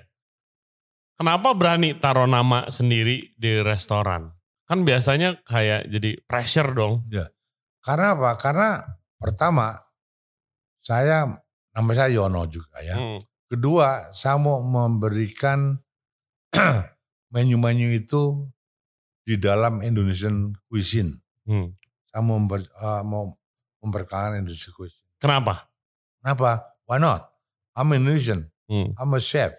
kenapa 1.19 1.51
berani 1.51 1.91
taruh 1.99 2.25
nama 2.25 2.71
sendiri 2.71 3.35
di 3.35 3.59
restoran? 3.59 4.31
Kan 4.67 4.87
biasanya 4.87 5.43
kayak 5.43 5.91
jadi 5.91 6.23
pressure 6.23 6.71
dong. 6.71 7.03
Ya, 7.11 7.27
karena 7.83 8.15
apa? 8.15 8.31
Karena 8.39 8.69
pertama 9.19 9.75
saya 10.79 11.27
nama 11.75 11.91
saya 11.91 12.15
Yono 12.15 12.47
juga 12.47 12.79
ya. 12.79 12.95
Hmm. 12.95 13.19
Kedua, 13.47 14.11
saya 14.11 14.39
mau 14.39 14.59
memberikan 14.59 15.79
menu-menu 17.35 17.95
itu 17.95 18.47
di 19.27 19.35
dalam 19.35 19.83
Indonesian 19.83 20.55
cuisine. 20.67 21.23
Hmm 21.47 21.75
saya 22.17 22.25
mau, 22.25 22.41
member, 22.41 22.65
uh, 22.81 23.05
mau 23.05 23.29
memperkenalkan 23.85 24.41
industri 24.41 24.73
kuis. 24.73 25.05
Kenapa? 25.21 25.69
Kenapa? 26.17 26.73
Why 26.89 26.97
not? 26.97 27.29
I'm 27.77 27.93
Indonesian. 27.93 28.49
Hmm. 28.67 28.91
I'm 28.99 29.13
a 29.13 29.19
chef. 29.19 29.55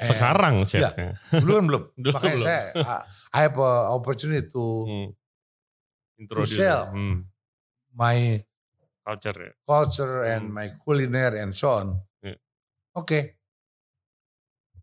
Sekarang 0.00 0.56
ya, 0.58 0.66
chefnya. 0.66 1.08
belum 1.30 1.68
belum. 1.68 1.82
Dulu 2.00 2.12
Makanya 2.16 2.34
belum. 2.34 2.46
saya 2.48 2.64
I- 2.74 3.04
have 3.44 3.56
a 3.56 3.72
opportunity 3.92 4.48
to 4.48 4.64
Hmm. 4.82 5.08
Introduce 6.20 6.56
sell. 6.56 6.92
hmm. 6.92 7.24
my 7.96 8.40
culture 9.00 9.36
ya. 9.36 9.52
culture 9.64 10.24
and 10.26 10.50
Hmm. 10.50 10.56
my 10.56 10.66
culinary 10.80 11.40
and 11.40 11.52
so 11.52 11.80
on. 11.80 11.86
Yeah. 12.20 12.36
Okay. 12.96 13.36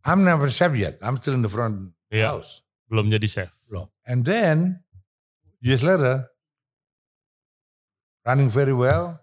I'm 0.02 0.24
never 0.24 0.48
chef 0.48 0.72
yet. 0.74 0.98
I'm 1.04 1.18
still 1.18 1.36
in 1.36 1.44
the 1.44 1.52
front 1.52 1.92
Iya. 2.08 2.38
house. 2.38 2.64
Belum 2.88 3.10
jadi 3.10 3.28
chef. 3.28 3.50
Belum. 3.68 3.90
And 4.08 4.24
then 4.24 4.80
years 5.60 5.84
later, 5.84 6.30
running 8.24 8.48
very 8.48 8.72
well, 8.72 9.20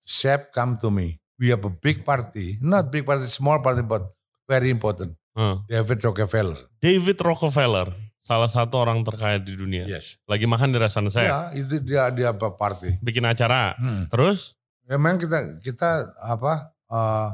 chef 0.00 0.52
come 0.52 0.76
to 0.78 0.92
me. 0.92 1.18
We 1.34 1.50
have 1.50 1.66
a 1.66 1.72
big 1.72 2.06
party, 2.06 2.58
not 2.62 2.94
big 2.94 3.02
party, 3.02 3.26
small 3.26 3.58
party, 3.58 3.82
but 3.82 4.06
very 4.46 4.70
important. 4.70 5.18
Hmm. 5.34 5.66
David 5.66 5.98
Rockefeller. 6.06 6.54
David 6.78 7.18
Rockefeller, 7.18 7.90
salah 8.22 8.46
satu 8.46 8.78
orang 8.78 9.02
terkaya 9.02 9.42
di 9.42 9.58
dunia. 9.58 9.82
Yes. 9.82 10.14
Lagi 10.30 10.46
makan 10.46 10.70
di 10.70 10.78
restoran 10.78 11.10
saya. 11.10 11.26
Ya, 11.26 11.40
itu 11.58 11.82
dia 11.82 12.06
dia 12.14 12.30
apa 12.30 12.54
party. 12.54 13.02
Bikin 13.02 13.26
acara. 13.26 13.74
Hmm. 13.74 14.06
Terus? 14.06 14.54
Ya, 14.86 14.94
memang 14.94 15.18
kita 15.18 15.58
kita 15.58 16.14
apa 16.22 16.70
eh 16.86 17.28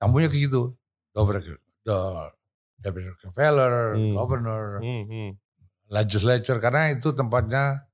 tamunya 0.00 0.32
kayak 0.32 0.48
gitu. 0.48 0.72
David 1.12 1.60
the 1.84 1.98
David 2.80 3.12
Rockefeller, 3.12 3.92
Hmm. 3.92 4.16
governor, 4.16 4.64
Hmm, 4.80 5.04
hmm. 5.04 5.30
legislature 5.92 6.56
karena 6.64 6.96
itu 6.96 7.12
tempatnya 7.12 7.84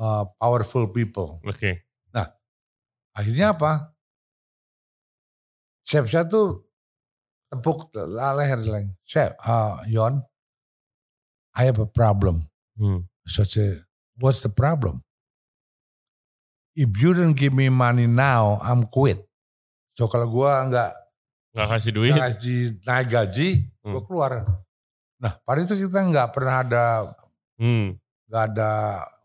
eh, 0.00 0.24
powerful 0.40 0.88
people. 0.88 1.44
Oke. 1.44 1.84
Akhirnya 3.12 3.52
apa? 3.52 3.91
Chef 5.82 6.06
saya 6.08 6.24
tuh 6.24 6.62
tepuk 7.50 7.90
leher 7.92 8.60
lagi. 8.62 8.90
Chef, 9.04 9.34
uh, 9.42 9.82
Yon, 9.86 10.22
I 11.52 11.68
have 11.68 11.78
a 11.78 11.86
problem. 11.86 12.48
Hmm. 12.78 13.04
So 13.26 13.44
say, 13.44 13.76
what's 14.16 14.40
the 14.40 14.48
problem? 14.48 15.02
If 16.72 16.88
you 16.96 17.12
don't 17.12 17.36
give 17.36 17.52
me 17.52 17.68
money 17.68 18.08
now, 18.08 18.56
I'm 18.64 18.88
quit. 18.88 19.20
So 19.92 20.08
kalau 20.08 20.32
gua 20.32 20.64
nggak 20.72 20.90
Nggak 21.52 21.68
kasih 21.68 21.92
duit. 21.92 22.12
gaji 22.16 22.56
naik 22.88 23.06
gaji, 23.12 23.48
gua 23.84 24.00
Hmm. 24.00 24.06
keluar. 24.08 24.32
Nah, 25.20 25.36
pada 25.44 25.60
itu 25.60 25.76
kita 25.76 26.00
nggak 26.00 26.28
pernah 26.32 26.64
ada 26.64 26.84
Hmm. 27.60 28.00
nggak 28.26 28.44
ada 28.56 28.70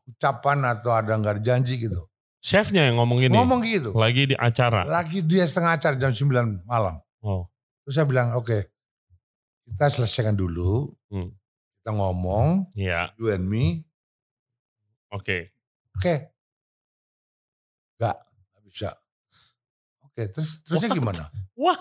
ucapan 0.05 0.57
atau 0.67 0.91
ada 0.91 1.15
nggak 1.15 1.39
ada 1.39 1.43
janji 1.43 1.79
gitu. 1.79 2.03
Chefnya 2.47 2.87
yang 2.87 2.95
ngomong 3.03 3.19
gini. 3.19 3.35
Ngomong 3.35 3.59
gitu. 3.67 3.91
Lagi 3.91 4.31
di 4.31 4.35
acara. 4.39 4.87
Lagi 4.87 5.19
dia 5.19 5.43
setengah 5.43 5.75
acara 5.75 5.99
jam 5.99 6.15
9 6.15 6.63
malam. 6.63 6.95
Oh. 7.19 7.43
Terus 7.83 7.99
saya 7.99 8.07
bilang, 8.07 8.39
oke, 8.39 8.71
kita 9.67 9.91
selesaikan 9.91 10.31
dulu. 10.31 10.87
Hmm. 11.11 11.27
Kita 11.83 11.91
ngomong, 11.91 12.71
Iya. 12.71 13.11
you 13.19 13.27
and 13.35 13.43
me. 13.43 13.83
Oke. 15.11 15.51
Oke. 15.99 16.31
Gak, 17.99 18.15
gak 18.15 18.63
bisa. 18.63 18.95
Oke, 20.07 20.31
terus 20.31 20.63
terusnya 20.63 20.95
gimana? 20.95 21.27
Wah. 21.59 21.75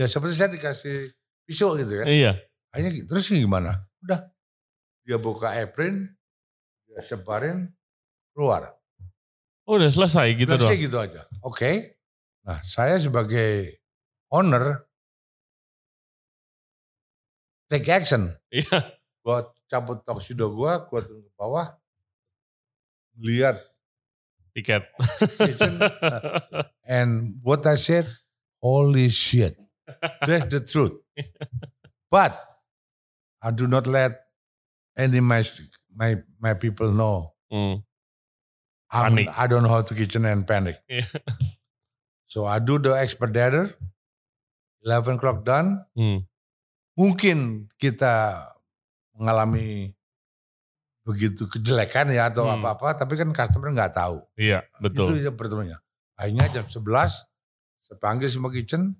Ya 0.00 0.08
seperti 0.08 0.32
saya 0.32 0.48
dikasih 0.48 1.12
pisau 1.44 1.76
gitu 1.76 2.00
kan. 2.00 2.08
Iya. 2.08 2.40
Akhirnya 2.72 3.04
terus 3.04 3.28
gimana? 3.28 3.84
Udah. 4.00 4.32
Dia 5.04 5.20
buka 5.20 5.52
apron, 5.60 6.08
dia 6.88 7.04
sebarin, 7.04 7.68
keluar. 8.32 8.79
Oh, 9.70 9.78
udah 9.78 9.86
selesai 9.86 10.34
gitu 10.34 10.50
Udah 10.50 10.66
doang. 10.66 10.74
gitu 10.82 10.96
aja. 10.98 11.22
Oke. 11.46 11.94
Nah 12.42 12.58
saya 12.66 12.98
sebagai 12.98 13.78
owner, 14.34 14.82
take 17.70 17.86
action. 17.86 18.34
Iya. 18.50 18.98
Gua 19.22 19.46
cabut 19.70 20.02
toksido 20.02 20.50
gua, 20.50 20.90
gua 20.90 21.06
turun 21.06 21.22
ke 21.22 21.32
bawah, 21.38 21.78
lihat 23.22 23.62
Tiket. 24.50 24.82
and 26.90 27.38
what 27.38 27.62
I 27.62 27.78
said, 27.78 28.10
holy 28.58 29.06
shit, 29.06 29.54
that's 30.26 30.50
the 30.50 30.58
truth. 30.58 30.98
But 32.10 32.34
I 33.38 33.54
do 33.54 33.70
not 33.70 33.86
let 33.86 34.18
any 34.98 35.22
my 35.22 35.46
my 35.94 36.18
my 36.42 36.54
people 36.58 36.90
know 36.90 37.30
Hmm. 37.50 37.82
I'm, 38.90 39.14
Panik. 39.14 39.26
I 39.30 39.46
don't 39.46 39.62
know 39.62 39.70
how 39.70 39.82
to 39.82 39.94
kitchen 39.94 40.26
and 40.26 40.42
panic. 40.42 40.82
Yeah. 40.90 41.06
So 42.26 42.46
I 42.46 42.58
do 42.62 42.78
the 42.78 42.94
expeditor, 42.94 43.74
11 44.82 45.18
o'clock 45.18 45.42
done. 45.42 45.82
Hmm. 45.98 46.22
Mungkin 46.94 47.66
kita 47.74 48.46
mengalami 49.14 49.94
begitu 51.02 51.50
kejelekan 51.50 52.12
ya 52.14 52.30
atau 52.30 52.46
Hmm. 52.46 52.62
apa-apa, 52.62 52.94
tapi 52.94 53.18
kan 53.18 53.34
customer 53.34 53.74
nggak 53.74 53.94
tahu. 53.98 54.22
Iya, 54.38 54.62
betul. 54.78 55.10
Itu 55.10 55.26
yang 55.26 55.34
pertemuannya. 55.34 55.78
Akhirnya 56.14 56.46
jam 56.52 56.66
11, 56.68 57.26
saya 57.82 57.96
panggil 57.98 58.30
semua 58.30 58.52
kitchen, 58.52 58.94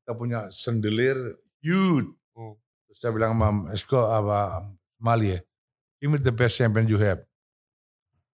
kita 0.00 0.12
punya 0.16 0.48
sendelir 0.48 1.16
huge. 1.60 2.08
Hmm. 2.32 2.56
Terus 2.88 2.96
saya 2.96 3.12
bilang 3.12 3.36
sama 3.36 3.68
Esko, 3.74 4.00
apa 4.00 4.64
Mali 4.96 5.36
ya, 5.36 5.40
give 6.00 6.08
me 6.08 6.16
the 6.16 6.32
best 6.32 6.56
champagne 6.56 6.88
you 6.88 6.96
have. 6.96 7.20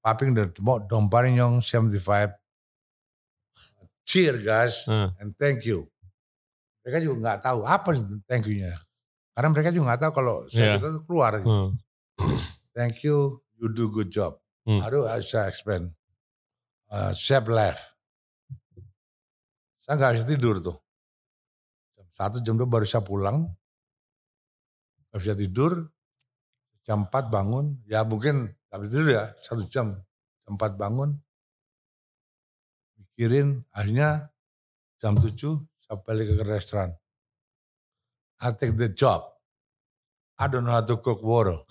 Popping 0.03 0.35
the 0.35 0.51
Dom 0.91 1.07
Perignon 1.07 1.62
75. 1.62 2.35
Cheer 4.03 4.43
guys, 4.43 4.83
Hmm. 4.85 5.15
and 5.23 5.31
thank 5.38 5.62
you. 5.62 5.87
Mereka 6.83 6.99
juga 7.01 7.17
nggak 7.23 7.41
tahu 7.47 7.61
apa 7.62 7.88
itu 7.95 8.19
thank 8.27 8.45
you-nya. 8.45 8.75
Karena 9.33 9.49
mereka 9.55 9.71
juga 9.71 9.95
nggak 9.95 10.01
tahu 10.03 10.12
kalau 10.12 10.37
saya 10.51 10.77
kita 10.77 10.88
tuh 10.99 11.03
keluar. 11.07 11.38
gitu. 11.38 11.49
Hmm. 11.49 11.71
Thank 12.75 13.07
you, 13.07 13.41
you 13.57 13.71
do 13.71 13.87
good 13.88 14.11
job. 14.11 14.43
Hmm. 14.67 14.83
Baru 14.83 15.07
saya 15.23 15.47
explain. 15.47 15.95
Uh, 16.93 17.15
chef 17.15 17.47
left. 17.47 17.95
Saya 19.87 19.95
nggak 19.97 20.12
bisa 20.19 20.27
tidur 20.29 20.59
tuh. 20.59 20.77
Jam 21.97 22.07
satu, 22.12 22.37
jam 22.43 22.59
dua 22.59 22.69
baru 22.69 22.85
saya 22.85 23.07
pulang. 23.07 23.49
Nggak 25.09 25.21
bisa 25.23 25.35
tidur. 25.38 25.73
Jam 26.83 27.07
4 27.07 27.31
bangun. 27.31 27.79
Ya 27.87 28.03
mungkin 28.03 28.51
bisa 28.81 28.93
tidur 28.97 29.11
ya. 29.13 29.25
Satu 29.45 29.69
jam. 29.69 30.01
Jam 30.49 30.55
4 30.57 30.81
bangun. 30.81 31.21
Mikirin. 32.97 33.67
Akhirnya 33.75 34.33
jam 34.97 35.21
7 35.21 35.37
saya 35.83 35.99
balik 36.01 36.33
ke 36.33 36.45
restoran. 36.49 36.97
I 38.41 38.57
take 38.57 38.73
the 38.79 38.89
job. 38.89 39.29
I 40.41 40.49
don't 40.49 40.65
know 40.65 40.73
how 40.73 40.83
to 40.83 40.97
cook 40.97 41.21
water. 41.21 41.61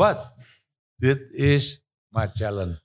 But 0.00 0.20
this 1.00 1.16
is 1.32 1.64
my 2.12 2.28
challenge. 2.28 2.76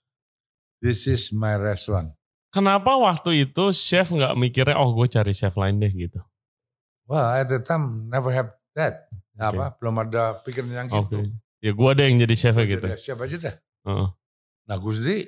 This 0.80 1.10
is 1.10 1.34
my 1.36 1.60
restaurant. 1.60 2.16
Kenapa 2.52 2.96
waktu 2.96 3.48
itu 3.48 3.72
chef 3.72 4.12
nggak 4.12 4.36
mikirnya, 4.36 4.76
oh 4.80 4.92
gue 4.96 5.08
cari 5.08 5.32
chef 5.32 5.56
lain 5.56 5.80
deh 5.80 5.92
gitu? 5.92 6.20
Well, 7.08 7.24
at 7.24 7.48
the 7.52 7.60
time 7.60 8.08
never 8.08 8.32
have 8.32 8.56
that. 8.76 9.12
Oke. 9.42 9.58
Apa? 9.58 9.66
Belum 9.82 9.96
ada 9.98 10.24
pikiran 10.46 10.70
yang 10.70 10.88
Oke. 10.94 11.02
gitu. 11.10 11.18
Ya 11.62 11.72
gue 11.74 11.90
deh 11.98 12.06
yang 12.06 12.18
jadi 12.22 12.36
chefnya 12.38 12.66
gitu. 12.66 12.86
Jadi, 12.86 13.02
Siapa 13.02 13.22
aja 13.26 13.38
dah. 13.38 13.56
Heeh. 13.90 14.08
Nah 14.70 14.76
gue 14.78 14.94
sendiri 14.94 15.20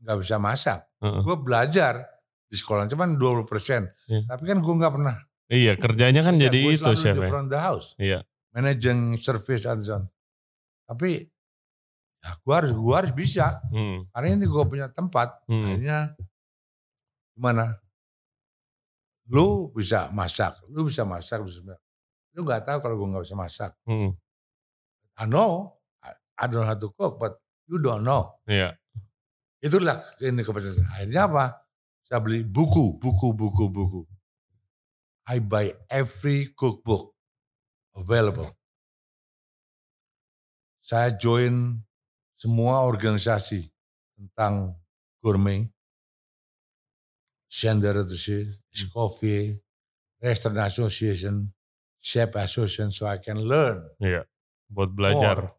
nggak 0.00 0.16
bisa 0.20 0.36
masak. 0.40 0.80
Heeh. 1.00 1.20
Gue 1.24 1.36
belajar 1.36 1.94
di 2.50 2.56
sekolah 2.56 2.88
cuman 2.88 3.14
20 3.14 3.44
persen. 3.46 3.86
Iya. 4.08 4.24
Tapi 4.26 4.42
kan 4.48 4.58
gue 4.60 4.74
nggak 4.74 4.92
pernah. 4.96 5.16
Iya 5.50 5.72
kerjanya 5.76 6.22
kan 6.22 6.38
Ya, 6.38 6.46
jadi 6.48 6.58
gue 6.62 6.72
itu 6.78 6.82
selalu 6.84 6.98
chef 7.02 7.16
di 7.16 7.22
ya. 7.22 7.30
front 7.30 7.48
the 7.48 7.60
house. 7.60 7.88
Iya. 8.00 8.18
Managing 8.50 9.00
service 9.20 9.64
and 9.68 9.80
so 9.84 9.94
on. 10.00 10.02
Tapi 10.88 11.22
ya 12.20 12.30
gue 12.36 12.54
harus 12.54 12.72
gue 12.72 12.94
harus 12.96 13.12
bisa. 13.12 13.60
Hmm. 13.72 14.04
Karena 14.12 14.26
ini 14.36 14.46
gue 14.48 14.64
punya 14.68 14.86
tempat. 14.90 15.42
Hmm. 15.48 15.62
Akhirnya 15.64 15.98
gimana? 17.36 17.78
Lu 19.30 19.70
bisa 19.70 20.10
masak, 20.10 20.58
lu 20.74 20.90
bisa 20.90 21.06
masak, 21.06 21.46
bisa 21.46 21.62
masak. 21.62 21.82
Lu 22.34 22.46
nggak 22.46 22.62
tahu 22.66 22.78
kalau 22.78 22.94
gue 22.98 23.08
nggak 23.10 23.24
bisa 23.26 23.36
masak. 23.38 23.72
Hmm. 23.86 24.14
I 25.20 25.26
know, 25.26 25.76
I, 26.00 26.48
don't 26.48 26.62
know 26.62 26.68
how 26.68 26.78
to 26.78 26.88
cook, 26.96 27.20
but 27.20 27.36
you 27.68 27.76
don't 27.76 28.06
know. 28.06 28.40
Iya. 28.48 28.78
Itulah 29.60 30.00
ini 30.24 30.40
kepercayaan. 30.40 30.88
Akhirnya 30.88 31.28
apa? 31.28 31.44
Saya 32.08 32.24
beli 32.24 32.40
buku, 32.42 32.96
buku, 32.96 33.36
buku, 33.36 33.64
buku. 33.68 34.00
I 35.28 35.38
buy 35.38 35.70
every 35.92 36.50
cookbook 36.56 37.12
available. 37.94 38.48
Saya 40.80 41.14
join 41.14 41.84
semua 42.34 42.82
organisasi 42.88 43.68
tentang 44.16 44.74
gourmet. 45.20 45.68
Gender 47.50 48.06
Escoffier, 48.70 49.58
Restaurant 50.22 50.70
Association, 50.70 51.50
Chef 52.00 52.32
Association, 52.32 52.88
so 52.88 53.04
I 53.04 53.20
can 53.20 53.44
learn. 53.44 53.84
Iya. 54.00 54.24
Buat 54.72 54.90
belajar. 54.96 55.52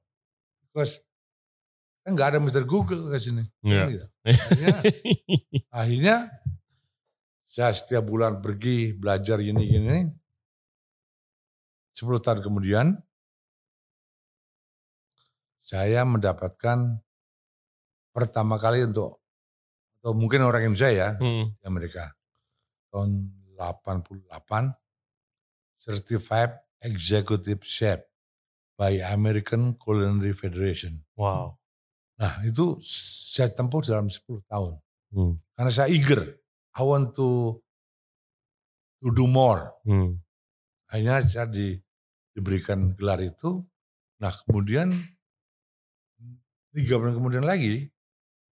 Because 0.65 1.05
kan 2.01 2.17
nggak 2.17 2.29
ada 2.33 2.39
Mr. 2.41 2.65
Google 2.65 3.13
ke 3.13 3.17
sini. 3.21 3.45
Iya. 3.61 3.77
Kan 3.77 3.87
gitu. 3.93 4.07
Akhirnya, 4.25 4.77
akhirnya 5.81 6.17
Saya 7.51 7.75
setiap 7.75 8.07
bulan 8.07 8.39
pergi 8.39 8.95
belajar 8.95 9.43
ini-ini. 9.43 10.07
10 11.91 12.23
tahun 12.23 12.39
kemudian, 12.39 12.95
saya 15.59 16.07
mendapatkan 16.07 17.03
pertama 18.15 18.55
kali 18.55 18.87
untuk, 18.87 19.19
atau 19.99 20.15
mungkin 20.15 20.47
orang 20.47 20.71
Indonesia 20.71 20.95
ya, 20.95 21.09
hmm. 21.19 21.59
Amerika, 21.67 22.15
tahun 22.87 23.35
88, 23.59 24.71
Certified 25.81 26.61
Executive 26.85 27.65
Chef 27.65 28.05
by 28.77 29.01
American 29.01 29.73
Culinary 29.81 30.37
Federation. 30.37 31.01
Wow. 31.17 31.57
Nah 32.21 32.45
itu 32.45 32.77
saya 32.85 33.49
tempuh 33.49 33.81
dalam 33.81 34.05
10 34.05 34.45
tahun. 34.45 34.77
Hmm. 35.09 35.33
Karena 35.57 35.71
saya 35.73 35.89
eager 35.89 36.37
I 36.77 36.85
want 36.85 37.17
to 37.17 37.57
to 39.01 39.09
do 39.09 39.25
more. 39.25 39.73
Hmm. 39.81 40.21
Akhirnya 40.85 41.25
saya 41.25 41.49
di, 41.49 41.81
diberikan 42.37 42.93
gelar 42.93 43.17
itu. 43.25 43.65
Nah 44.21 44.29
kemudian 44.45 44.93
tiga 46.77 47.01
bulan 47.01 47.17
kemudian 47.17 47.43
lagi, 47.43 47.89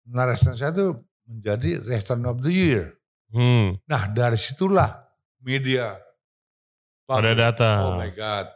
restoran 0.10 0.58
saya 0.58 0.74
itu 0.74 0.98
menjadi 1.30 1.86
Restaurant 1.86 2.34
of 2.34 2.42
the 2.42 2.50
Year. 2.50 2.98
Hmm. 3.30 3.78
Nah 3.86 4.10
dari 4.10 4.42
situlah 4.42 5.06
media 5.46 6.02
pada 7.20 7.32
data. 7.36 7.70
Oh 7.88 8.00
my 8.00 8.12
God. 8.16 8.48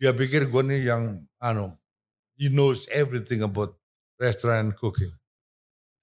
Dia 0.00 0.12
pikir 0.12 0.48
gue 0.48 0.62
nih 0.64 0.80
yang, 0.88 1.24
anu, 1.40 1.72
he 2.36 2.48
knows 2.52 2.88
everything 2.92 3.44
about 3.44 3.76
restaurant 4.16 4.72
cooking. 4.76 5.12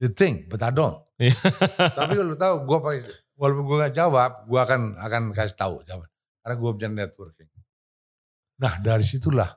You 0.02 0.10
think, 0.10 0.50
but 0.50 0.62
I 0.62 0.74
don't. 0.74 1.00
Iya. 1.22 1.38
Tapi 1.98 2.14
kalau 2.18 2.36
tahu, 2.36 2.56
gue 2.68 2.78
pakai 2.82 3.02
walaupun 3.38 3.64
gue 3.66 3.78
gak 3.88 3.96
jawab, 3.96 4.32
gue 4.46 4.60
akan 4.60 4.82
akan 4.98 5.22
kasih 5.32 5.58
tahu 5.58 5.76
jawab. 5.86 6.10
Karena 6.44 6.56
gue 6.60 6.72
punya 6.76 6.90
networking. 6.92 7.50
Nah 8.60 8.80
dari 8.80 9.04
situlah 9.04 9.50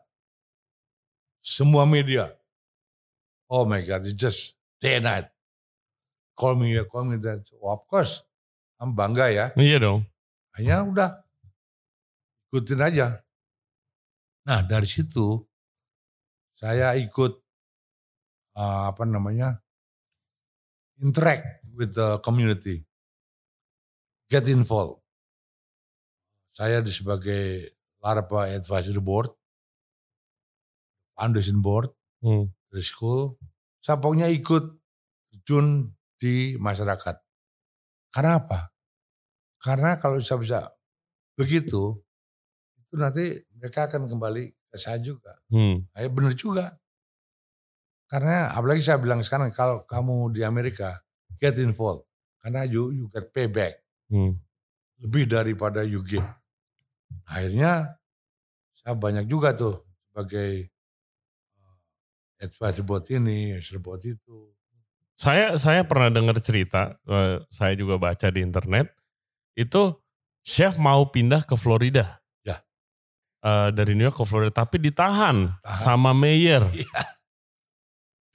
semua 1.43 1.87
media, 1.87 2.33
oh 3.47 3.63
my 3.67 3.83
God, 3.85 4.03
it's 4.07 4.17
just 4.17 4.59
day 4.83 4.99
and 4.99 5.07
night. 5.07 5.29
Call 6.37 6.59
me, 6.59 6.77
call 6.91 7.09
me 7.09 7.17
that. 7.23 7.49
Oh, 7.63 7.73
of 7.73 7.87
course, 7.89 8.21
I'm 8.77 8.93
bangga 8.93 9.27
ya. 9.33 9.47
Iya 9.57 9.79
dong. 9.81 10.05
Hanya 10.59 10.85
udah 10.85 11.11
ikutin 12.57 12.81
aja. 12.81 13.21
Nah 14.49 14.65
dari 14.65 14.89
situ 14.89 15.45
saya 16.57 16.97
ikut 16.97 17.37
uh, 18.57 18.89
apa 18.89 19.05
namanya 19.05 19.61
interact 21.05 21.61
with 21.77 21.93
the 21.93 22.17
community. 22.25 22.81
Get 24.33 24.49
involved. 24.49 25.05
Saya 26.57 26.81
di 26.81 26.89
sebagai 26.89 27.77
Larpa 28.01 28.49
Advisory 28.49 29.05
Board, 29.05 29.29
Foundation 31.13 31.61
Board, 31.61 31.93
hmm. 32.25 32.49
dari 32.73 32.81
school. 32.81 33.37
Saya 33.85 34.01
pokoknya 34.01 34.33
ikut 34.33 34.65
terjun 35.31 35.93
di 36.17 36.57
masyarakat. 36.57 37.17
Karena 38.09 38.41
apa? 38.41 38.73
Karena 39.61 40.01
kalau 40.01 40.17
saya 40.25 40.41
bisa 40.41 40.61
begitu, 41.37 42.01
itu 42.97 43.05
nanti 43.05 43.25
mereka 43.61 43.93
akan 43.93 44.09
kembali 44.09 44.57
ke 44.73 44.77
saya 44.81 44.97
juga. 44.97 45.37
Hmm. 45.53 45.85
Nah, 45.93 46.09
benar 46.09 46.33
juga. 46.33 46.73
Karena 48.09 48.57
apalagi 48.57 48.81
saya 48.81 48.97
bilang 48.97 49.21
sekarang 49.21 49.53
kalau 49.53 49.85
kamu 49.85 50.33
di 50.33 50.41
Amerika 50.41 50.97
get 51.37 51.61
involved 51.61 52.09
karena 52.41 52.65
you 52.65 52.89
you 52.97 53.05
get 53.13 53.29
payback 53.37 53.77
hmm. 54.09 54.33
lebih 55.05 55.29
daripada 55.29 55.85
you 55.85 56.01
give. 56.01 56.25
Akhirnya 57.29 58.01
saya 58.73 58.97
banyak 58.97 59.29
juga 59.29 59.53
tuh 59.53 59.85
sebagai 60.09 60.73
uh, 61.61 61.77
advisor 62.41 62.87
buat 62.87 63.05
ini, 63.13 63.61
buat 63.85 64.01
itu. 64.09 64.57
Saya 65.21 65.61
saya 65.61 65.85
pernah 65.85 66.09
dengar 66.09 66.41
cerita, 66.41 66.97
uh, 67.05 67.45
saya 67.53 67.77
juga 67.77 68.01
baca 68.01 68.31
di 68.33 68.41
internet 68.41 68.89
itu 69.53 69.93
chef 70.47 70.81
mau 70.81 71.11
pindah 71.13 71.45
ke 71.45 71.59
Florida. 71.59 72.23
Uh, 73.47 73.71
dari 73.71 73.95
New 73.95 74.03
York 74.03 74.19
ke 74.19 74.27
Florida, 74.27 74.51
tapi 74.51 74.83
ditahan 74.83 75.55
Tahan. 75.63 75.79
sama 75.79 76.11
mayor. 76.11 76.67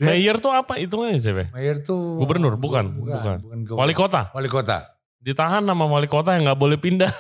Ya 0.01 0.18
Mayor 0.18 0.41
tuh 0.41 0.49
apa 0.49 0.82
hitungannya 0.82 1.22
sih, 1.22 1.30
Mayor 1.30 1.78
tuh 1.86 2.26
gubernur, 2.26 2.57
bukan, 2.57 2.89
bukan. 3.05 3.38
bukan. 3.38 3.38
bukan 3.70 3.78
wali 3.78 3.93
kota. 3.93 4.34
Wali 4.34 4.49
kota. 4.49 4.97
Ditahan 5.22 5.62
sama 5.62 5.86
wali 5.86 6.09
kota 6.09 6.34
yang 6.34 6.49
nggak 6.49 6.57
boleh 6.57 6.82
pindah. 6.82 7.14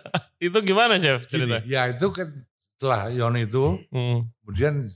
itu 0.40 0.56
gimana, 0.64 0.96
Chef? 0.96 1.28
Cerita. 1.28 1.60
Gini, 1.60 1.68
ya 1.68 1.92
itu 1.92 2.08
kan 2.08 2.32
setelah 2.80 3.12
Yon 3.12 3.36
itu, 3.36 3.84
hmm. 3.92 4.32
kemudian 4.40 4.88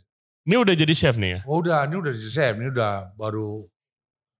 ini 0.46 0.54
udah 0.62 0.74
jadi 0.78 0.94
chef 0.94 1.18
nih 1.18 1.30
ya? 1.36 1.40
Oh 1.42 1.58
udah, 1.58 1.90
ini 1.90 1.98
udah 1.98 2.12
jadi 2.14 2.30
chef. 2.30 2.54
Ini 2.54 2.70
udah 2.70 3.14
baru 3.18 3.66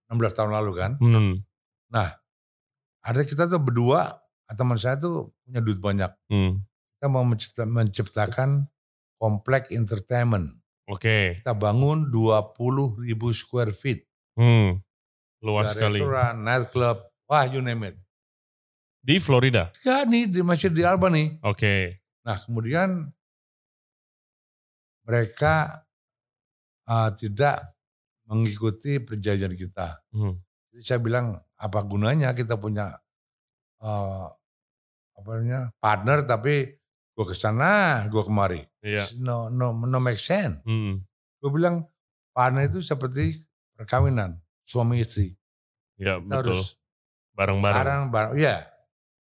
16 0.09 0.39
tahun 0.39 0.51
lalu 0.55 0.73
kan. 0.79 0.91
Hmm. 1.03 1.43
Nah, 1.91 2.15
ada 3.03 3.21
kita 3.27 3.51
tuh 3.51 3.59
berdua, 3.59 4.19
teman 4.55 4.79
saya 4.79 4.95
tuh 4.99 5.35
punya 5.43 5.59
duit 5.59 5.83
banyak. 5.83 6.11
Hmm. 6.31 6.63
Kita 6.97 7.13
mau 7.13 7.25
menciptakan 7.29 8.65
komplek 9.21 9.69
entertainment. 9.69 10.49
Oke. 10.89 11.37
Kita 11.37 11.53
bangun 11.53 12.09
20 12.09 13.05
ribu 13.05 13.29
square 13.37 13.77
feet. 13.77 14.09
Hmm, 14.37 14.81
luas 15.45 15.77
sekali. 15.77 16.01
Restoran, 16.01 16.41
nightclub, 16.41 17.05
wah 17.29 17.45
you 17.45 17.61
name 17.61 17.93
it. 17.93 17.97
Di 19.05 19.21
Florida? 19.21 19.71
Ya 19.85 20.09
nih, 20.09 20.25
di 20.25 20.41
masjid 20.41 20.73
di 20.73 20.83
Albany. 20.83 21.37
Oke. 21.45 22.01
Nah 22.25 22.41
kemudian 22.43 23.13
mereka 25.07 25.87
uh, 26.91 27.11
tidak 27.15 27.77
mengikuti 28.27 28.99
perjanjian 28.99 29.55
kita. 29.55 30.03
Hmm. 30.11 30.41
Jadi 30.75 30.83
saya 30.83 31.01
bilang 31.01 31.39
apa 31.57 31.79
gunanya 31.87 32.35
kita 32.35 32.59
punya 32.59 32.99
uh, 33.81 34.27
apa 35.17 35.29
namanya 35.39 35.73
partner 35.81 36.27
tapi 36.27 36.77
gue 37.17 37.25
ke 37.25 37.33
sana, 37.33 38.05
gue 38.13 38.21
kemari. 38.21 38.61
Iya. 38.85 39.09
No, 39.25 39.49
no, 39.49 39.73
no 39.73 39.99
make 40.05 40.21
sense. 40.21 40.61
Hmm. 40.69 41.01
Gue 41.41 41.49
bilang, 41.49 41.89
partner 42.37 42.69
itu 42.69 42.85
seperti 42.85 43.41
perkawinan, 43.73 44.37
suami 44.69 45.01
istri. 45.01 45.33
Ya 45.97 46.21
Kita 46.21 46.45
betul. 46.45 46.61
Bareng-bareng. 47.33 47.77
Bareng-bareng, 47.81 48.33
ya. 48.37 48.69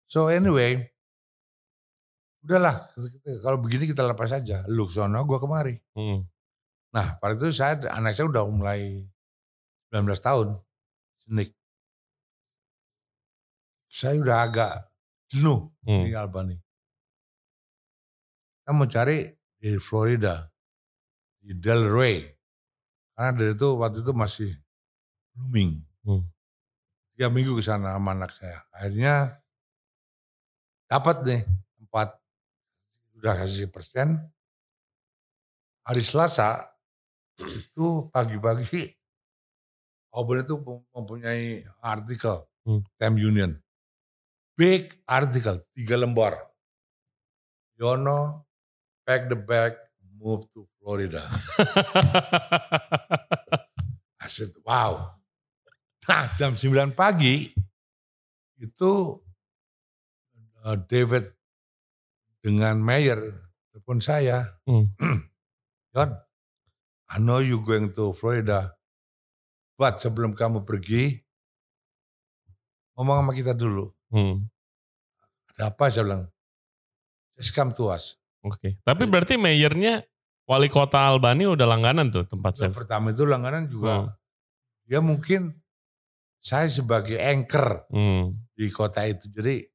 So 0.05 0.29
anyway, 0.29 0.85
udahlah, 2.45 2.93
kalau 3.41 3.65
begini 3.65 3.89
kita 3.89 4.05
lepas 4.05 4.29
saja. 4.29 4.69
Lu 4.69 4.85
sono, 4.85 5.25
gue 5.25 5.39
kemari. 5.41 5.81
Hmm. 5.97 6.29
Nah, 6.93 7.17
pada 7.17 7.33
itu 7.33 7.49
saya, 7.49 7.81
anak 7.97 8.13
saya 8.13 8.29
udah 8.29 8.45
mulai 8.45 9.09
19 9.89 10.21
tahun, 10.21 10.61
senik. 11.25 11.57
Saya 13.89 14.21
udah 14.21 14.37
agak 14.45 14.73
jenuh 15.33 15.73
hmm. 15.89 16.05
di 16.05 16.13
Albany. 16.13 16.66
Kita 18.67 18.75
mau 18.75 18.91
cari 18.91 19.23
di 19.62 19.79
Florida, 19.79 20.43
di 21.39 21.55
Delray. 21.55 22.27
Karena 23.14 23.31
dari 23.31 23.55
itu 23.55 23.79
waktu 23.79 24.03
itu 24.03 24.11
masih 24.11 24.51
blooming. 25.31 25.87
Hmm. 26.03 26.27
Tiga 27.14 27.31
minggu 27.31 27.55
ke 27.55 27.62
sana 27.62 27.95
sama 27.95 28.11
anak 28.11 28.35
saya. 28.35 28.67
Akhirnya 28.75 29.39
dapat 30.91 31.23
nih 31.23 31.43
tempat 31.79 32.19
udah 33.14 33.39
kasih 33.39 33.71
persen. 33.71 34.19
Hari 35.87 36.03
Selasa 36.03 36.67
itu 37.39 38.11
pagi-pagi 38.11 38.91
Auburn 40.11 40.43
itu 40.43 40.59
mempunyai 40.91 41.62
artikel 41.79 42.43
hmm. 42.67 42.83
Time 42.99 43.14
Union. 43.23 43.55
Big 44.59 44.91
artikel, 45.07 45.62
tiga 45.71 45.95
lembar. 45.95 46.35
Yono 47.79 48.46
pack 49.07 49.31
the 49.31 49.39
bag, 49.39 49.79
move 50.19 50.51
to 50.51 50.67
Florida. 50.83 51.23
I 54.21 54.27
said, 54.27 54.51
wow. 54.67 55.15
Nah 56.07 56.27
jam 56.35 56.59
9 56.59 56.95
pagi 56.95 57.51
itu 58.59 58.93
uh, 60.67 60.79
David 60.91 61.31
dengan 62.43 62.83
Mayer 62.83 63.47
telepon 63.71 64.03
saya. 64.03 64.43
Hmm. 64.67 64.91
John, 65.95 66.11
I 67.07 67.23
know 67.23 67.39
you 67.39 67.63
going 67.63 67.95
to 67.95 68.11
Florida. 68.11 68.75
But 69.77 70.03
sebelum 70.03 70.33
kamu 70.35 70.65
pergi, 70.65 71.21
ngomong 72.97 73.23
sama 73.23 73.33
kita 73.37 73.53
dulu. 73.53 73.93
Hmm. 74.09 74.49
Ada 75.55 75.71
apa? 75.71 75.85
Saya 75.93 76.03
bilang, 76.09 76.25
just 77.37 77.53
come 77.53 77.71
to 77.77 77.93
us. 77.93 78.17
Oke. 78.45 78.59
Okay. 78.59 78.72
Tapi 78.84 79.03
iya. 79.07 79.11
berarti 79.11 79.34
mayornya 79.39 79.95
wali 80.47 80.68
kota 80.70 80.99
Albani 81.03 81.47
udah 81.47 81.66
langganan 81.66 82.11
tuh 82.11 82.24
tempat 82.26 82.53
saya. 82.59 82.70
Pertama 82.74 83.14
itu 83.14 83.24
langganan 83.24 83.70
juga. 83.70 83.93
Hmm. 84.07 84.11
Dia 84.87 85.01
mungkin 85.03 85.55
saya 86.39 86.70
sebagai 86.70 87.18
anchor 87.18 87.87
hmm. 87.91 88.55
di 88.55 88.66
kota 88.70 89.03
itu. 89.07 89.26
Jadi 89.30 89.66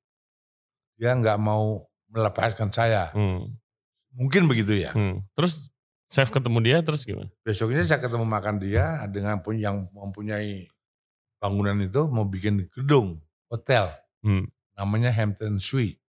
dia 0.96 1.12
nggak 1.18 1.40
mau 1.42 1.82
melepaskan 2.12 2.72
saya. 2.72 3.12
Hmm. 3.16 3.48
Mungkin 4.16 4.48
begitu 4.48 4.76
ya. 4.76 4.92
Hmm. 4.92 5.24
Terus 5.36 5.72
Chef 6.12 6.28
ketemu 6.28 6.60
dia 6.60 6.78
terus 6.84 7.08
gimana? 7.08 7.32
Besoknya 7.40 7.88
saya 7.88 8.04
ketemu 8.04 8.28
makan 8.28 8.60
dia 8.60 9.00
dengan 9.08 9.40
pun 9.40 9.56
yang 9.56 9.88
mempunyai 9.96 10.68
bangunan 11.40 11.80
itu 11.80 12.04
mau 12.12 12.28
bikin 12.28 12.68
gedung 12.68 13.24
hotel. 13.48 13.96
Hmm. 14.20 14.52
Namanya 14.76 15.08
Hampton 15.08 15.64
Suite. 15.64 16.01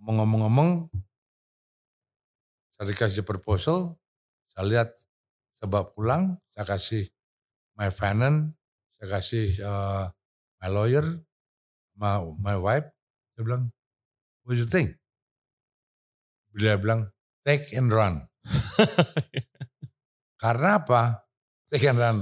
Ngomong-ngomong, 0.00 0.88
saya 2.76 2.86
dikasih 2.88 3.24
proposal, 3.24 4.00
saya 4.56 4.64
lihat 4.64 4.88
sebab 5.60 5.92
pulang, 5.92 6.40
saya 6.56 6.64
kasih 6.64 7.04
my 7.76 7.92
finance, 7.92 8.56
saya 8.96 9.08
kasih 9.20 9.46
uh, 9.60 10.04
my 10.64 10.68
lawyer, 10.72 11.04
my, 12.00 12.24
my 12.40 12.56
wife, 12.56 12.88
dia 13.36 13.44
bilang, 13.44 13.68
what 14.44 14.56
do 14.56 14.60
you 14.60 14.68
think? 14.68 14.96
Dia 16.56 16.80
bilang, 16.80 17.12
take 17.44 17.76
and 17.76 17.92
run. 17.92 18.24
Karena 20.42 20.80
apa? 20.80 21.28
Take 21.68 21.84
and 21.92 22.00
run. 22.00 22.18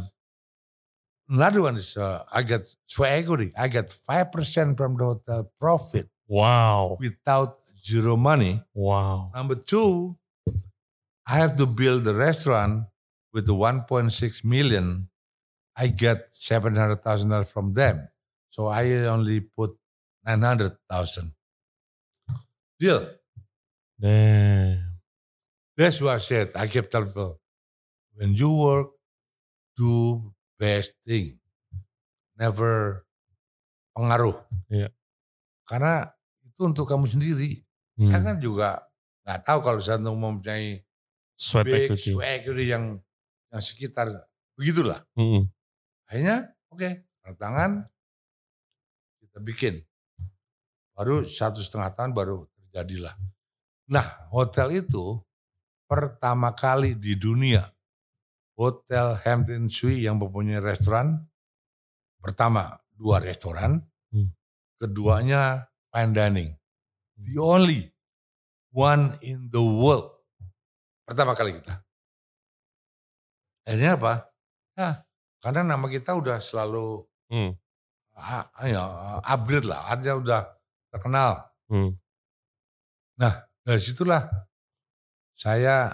Another 1.29 1.62
one 1.62 1.76
is 1.76 1.95
uh, 1.95 2.24
I 2.33 2.43
get 2.43 2.66
sweat 2.89 3.22
equity. 3.22 3.53
I 3.55 3.68
get 3.68 3.93
5% 3.93 4.33
from 4.74 4.97
the 4.97 5.05
hotel 5.05 5.53
profit. 5.61 6.09
Wow. 6.26 6.97
Without 6.99 7.61
zero 7.89 8.20
money. 8.20 8.61
Wow. 8.76 9.32
Number 9.32 9.57
two, 9.57 10.16
I 11.24 11.41
have 11.41 11.57
to 11.57 11.64
build 11.64 12.05
the 12.05 12.12
restaurant 12.12 12.84
with 13.32 13.49
the 13.49 13.57
1.6 13.57 14.12
million. 14.45 15.09
I 15.76 15.89
get 15.89 16.32
$700,000 16.32 17.01
from 17.49 17.72
them. 17.72 18.09
So 18.51 18.68
I 18.68 19.09
only 19.09 19.41
put 19.41 19.72
900,000. 20.24 21.32
Deal. 22.78 23.09
Damn. 24.01 25.01
That's 25.76 26.01
what 26.03 26.14
I 26.14 26.18
said. 26.18 26.53
I 26.55 26.66
kept 26.66 26.91
telling 26.91 27.09
people, 27.09 27.39
when 28.14 28.34
you 28.34 28.51
work, 28.51 28.91
do 29.78 30.34
best 30.59 30.95
thing. 31.07 31.39
Never 32.34 33.07
pengaruh. 33.95 34.34
Iya. 34.70 34.91
Karena 35.62 36.11
itu 36.43 36.66
untuk 36.66 36.86
kamu 36.91 37.07
sendiri. 37.07 37.62
Hmm. 37.99 38.07
Saya 38.07 38.21
kan 38.23 38.37
juga 38.39 38.69
nggak 39.27 39.41
tahu 39.43 39.59
kalau 39.61 39.81
saya 39.83 39.99
mempunyai 39.99 40.87
sweat 41.35 41.67
big 41.67 41.91
equity. 41.91 42.15
sweat 42.15 42.31
equity 42.41 42.65
yang 42.71 42.85
yang 43.51 43.63
sekitar 43.63 44.07
begitulah. 44.55 45.03
Hmm. 45.19 45.51
Akhirnya 46.07 46.55
oke, 46.71 46.79
okay, 46.79 47.37
tangan 47.37 47.83
kita 49.19 49.39
bikin. 49.43 49.75
Baru 50.95 51.27
satu 51.27 51.59
setengah 51.59 51.91
tahun 51.95 52.15
baru 52.15 52.47
terjadilah. 52.71 53.19
Nah 53.91 54.31
hotel 54.31 54.79
itu 54.79 55.19
pertama 55.91 56.55
kali 56.55 56.95
di 56.95 57.19
dunia 57.19 57.67
Hotel 58.59 59.15
Hampton 59.23 59.71
Suite 59.71 60.03
yang 60.03 60.19
mempunyai 60.19 60.59
restoran 60.59 61.23
pertama 62.19 62.75
dua 62.99 63.23
restoran, 63.23 63.79
hmm. 64.11 64.35
keduanya 64.83 65.71
fine 65.95 66.13
dining. 66.13 66.51
The 67.19 67.37
only 67.43 67.91
one 68.71 69.19
in 69.27 69.51
the 69.51 69.61
world. 69.62 70.14
Pertama 71.03 71.35
kali 71.35 71.59
kita. 71.59 71.83
Akhirnya 73.66 73.99
apa? 73.99 74.14
Nah, 74.79 74.95
karena 75.43 75.61
nama 75.66 75.87
kita 75.91 76.14
udah 76.14 76.39
selalu 76.39 77.05
hmm. 77.33 77.53
ya, 78.64 78.83
upgrade 79.27 79.66
lah, 79.66 79.93
artinya 79.93 80.14
udah 80.21 80.41
terkenal. 80.95 81.33
Hmm. 81.69 81.99
Nah, 83.19 83.35
dari 83.66 83.83
situlah 83.83 84.25
saya 85.35 85.91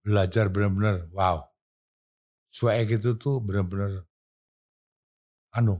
belajar 0.00 0.48
benar-benar 0.48 1.08
wow. 1.12 1.44
Swag 2.50 2.90
itu 2.90 3.14
tuh 3.14 3.38
benar-benar 3.38 4.02
anu 5.54 5.78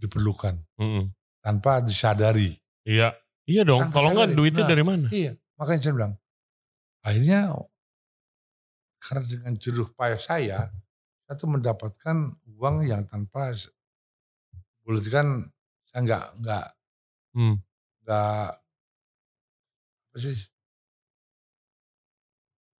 diperlukan 0.00 0.56
mm 0.80 0.88
-hmm. 0.88 1.04
tanpa 1.44 1.84
disadari. 1.84 2.56
Iya, 2.88 3.12
iya 3.48 3.62
dong. 3.64 3.80
Tanpa 3.88 3.96
Kalau 3.96 4.08
enggak 4.12 4.36
duitnya 4.36 4.64
nah, 4.68 4.70
dari 4.70 4.84
mana? 4.84 5.06
Iya, 5.08 5.32
makanya 5.56 5.80
saya 5.80 5.94
bilang 5.96 6.12
akhirnya 7.00 7.40
karena 9.00 9.22
dengan 9.24 9.52
jeruh 9.56 9.88
payah 9.96 10.20
saya, 10.20 10.58
saya 11.24 11.34
tuh 11.38 11.48
mendapatkan 11.48 12.16
uang 12.58 12.84
yang 12.84 13.08
tanpa 13.08 13.56
boleh 14.84 15.00
kan 15.08 15.48
saya 15.88 16.00
nggak 16.04 16.24
nggak 16.44 16.66
hmm. 17.36 17.56
nggak 18.04 18.46
apa 20.08 20.16
sih 20.16 20.36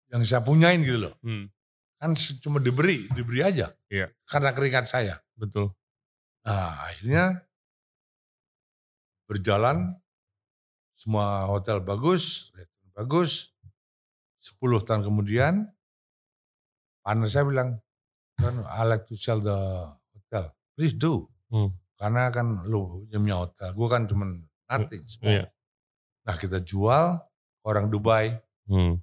yang 0.08 0.24
saya 0.24 0.40
punyain 0.40 0.80
gitu 0.80 1.08
loh. 1.08 1.14
Hmm. 1.20 1.52
Kan 1.98 2.14
cuma 2.40 2.62
diberi, 2.62 3.10
diberi 3.12 3.44
aja. 3.44 3.74
Iya. 3.90 4.08
Karena 4.24 4.54
keringat 4.54 4.86
saya. 4.88 5.20
Betul. 5.36 5.74
Nah 6.48 6.88
akhirnya 6.88 7.44
berjalan, 9.28 9.92
semua 10.98 11.46
hotel 11.46 11.78
bagus, 11.78 12.50
bagus. 12.92 13.54
10 14.42 14.58
tahun 14.82 15.02
kemudian, 15.06 15.70
partner 17.06 17.28
saya 17.30 17.44
bilang, 17.46 17.78
kan 18.38 18.54
I 18.66 18.82
like 18.86 19.06
to 19.06 19.14
sell 19.14 19.38
the 19.38 19.54
hotel. 20.14 20.50
Please 20.74 20.94
do. 20.98 21.30
Hmm. 21.50 21.74
Karena 21.98 22.30
kan 22.30 22.66
lu 22.66 23.06
punya 23.10 23.38
hotel, 23.38 23.74
gue 23.74 23.88
kan 23.90 24.06
cuma 24.06 24.24
nothing. 24.70 25.02
Iya. 25.22 25.50
Nah 26.26 26.34
kita 26.38 26.62
jual 26.62 27.18
orang 27.66 27.86
Dubai. 27.90 28.36
Hmm. 28.68 29.00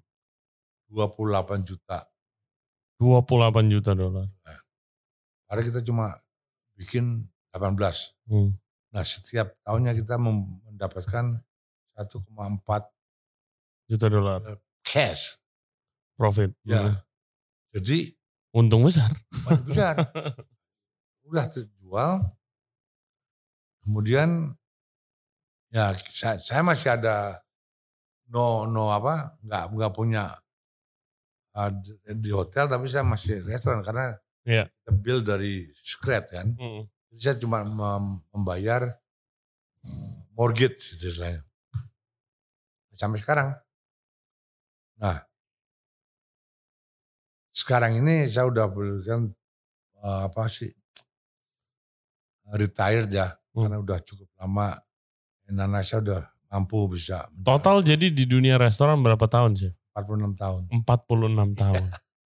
28 0.94 1.66
juta. 1.66 2.06
28 3.02 3.74
juta 3.74 3.92
dolar. 3.92 4.30
Nah, 4.46 4.60
hari 5.52 5.68
kita 5.68 5.84
cuma 5.84 6.16
bikin 6.80 7.28
18. 7.52 8.16
Hmm. 8.30 8.56
Nah 8.96 9.04
setiap 9.04 9.58
tahunnya 9.68 9.92
kita 9.98 10.16
mendapatkan 10.16 11.44
1,4 11.96 12.96
juta 13.86 14.08
dolar. 14.10 14.40
Eh, 14.46 14.60
cash. 14.82 15.38
Profit. 16.18 16.52
Ya. 16.66 16.82
Hmm. 16.82 16.96
Jadi. 17.76 18.14
Untung 18.56 18.88
besar. 18.88 19.12
Untung 19.46 19.68
besar. 19.68 19.96
Udah 21.30 21.46
terjual. 21.52 22.14
Kemudian 23.86 24.56
ya 25.70 25.94
saya, 26.10 26.42
saya 26.42 26.62
masih 26.66 26.98
ada 26.98 27.46
no 28.34 28.66
no 28.66 28.90
apa 28.90 29.38
nggak 29.46 29.64
nggak 29.78 29.94
punya 29.94 30.34
uh, 31.54 31.70
di 32.10 32.32
hotel 32.34 32.66
tapi 32.66 32.90
saya 32.90 33.06
masih 33.06 33.46
restoran 33.46 33.86
karena 33.86 34.18
yeah. 34.48 34.66
build 34.90 35.28
dari 35.28 35.70
scratch 35.84 36.34
kan. 36.34 36.58
Mm. 36.58 36.90
Jadi 37.14 37.22
saya 37.22 37.38
cuma 37.38 37.62
membayar 38.34 38.90
mortgage 40.34 40.98
istilahnya. 40.98 41.46
Sampai 42.96 43.20
sekarang. 43.20 43.54
Nah, 44.96 45.20
sekarang 47.56 48.00
ini 48.00 48.28
saya 48.32 48.48
udah 48.48 48.68
berikan 48.68 49.32
uh, 50.04 50.28
apa 50.28 50.48
sih 50.52 50.72
retired 52.52 53.08
ya 53.12 53.32
mm. 53.56 53.64
karena 53.64 53.78
udah 53.80 54.00
cukup 54.04 54.28
lama. 54.40 54.80
Nana 55.46 55.86
saya 55.86 56.02
udah 56.02 56.22
mampu 56.50 56.90
bisa. 56.90 57.30
Total 57.46 57.86
jadi 57.86 58.10
di 58.10 58.26
dunia 58.26 58.58
restoran 58.58 59.06
berapa 59.06 59.30
tahun 59.30 59.54
sih? 59.56 59.72
46 59.94 60.36
tahun. 60.36 60.62
46 60.84 61.62
tahun. 61.62 61.84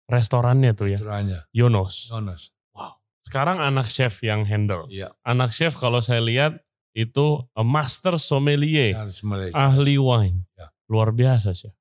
Restorannya 0.07 0.71
tuh 0.71 0.87
ya. 0.87 0.97
Restorannya. 1.01 1.39
Yonos. 1.51 2.13
Yonos. 2.13 2.55
Wow. 2.71 2.95
Sekarang 3.25 3.59
anak 3.59 3.91
chef 3.91 4.23
yang 4.23 4.47
handle. 4.47 4.87
Iya. 4.87 5.11
Anak 5.27 5.51
chef 5.51 5.75
kalau 5.75 5.99
saya 5.99 6.23
lihat 6.23 6.63
itu 6.97 7.45
master 7.53 8.17
sommelier. 8.17 8.97
sommelier. 9.05 9.53
Ahli 9.53 10.01
wine. 10.01 10.49
Ya. 10.57 10.73
Luar 10.89 11.13
biasa 11.13 11.53
chef. 11.53 11.77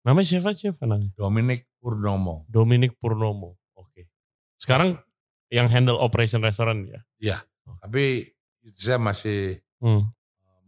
Namanya 0.00 0.24
siapa 0.32 0.56
chef 0.56 0.80
anaknya? 0.80 1.12
Dominic 1.12 1.68
Purnomo. 1.76 2.48
Dominic 2.48 2.96
Purnomo. 2.96 3.60
Oke. 3.76 4.08
Sekarang 4.56 4.96
yang 5.52 5.68
handle 5.68 6.00
operation 6.00 6.40
restoran 6.40 6.88
ya? 6.88 7.00
Iya. 7.20 7.38
Oh. 7.68 7.76
Tapi 7.84 8.32
saya 8.72 8.96
masih 8.96 9.60
hmm. 9.84 10.08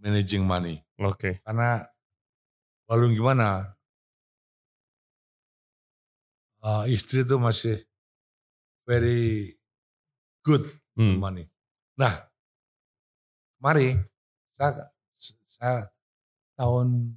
managing 0.04 0.44
money. 0.44 0.84
Oke. 1.00 1.16
Okay. 1.16 1.34
Karena 1.40 1.80
walau 2.84 3.08
gimana 3.08 3.72
uh, 6.60 6.84
istri 6.92 7.24
itu 7.24 7.40
masih 7.40 7.80
very 8.84 9.56
good 10.44 10.68
hmm. 10.92 11.16
money. 11.16 11.48
Nah, 11.96 12.27
mari 13.58 13.94
saya, 14.58 14.90
saya 15.46 15.86
tahun 16.58 17.14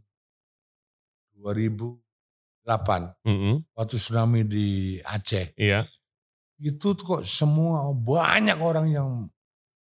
2008 1.37 1.97
mm 3.25 3.37
-hmm. 3.37 3.55
waktu 3.73 3.95
tsunami 3.97 4.41
di 4.45 4.67
Aceh. 5.01 5.57
Iya. 5.57 5.89
itu 6.61 6.93
kok 6.93 7.25
semua 7.25 7.89
banyak 7.89 8.53
orang 8.61 8.85
yang 8.93 9.09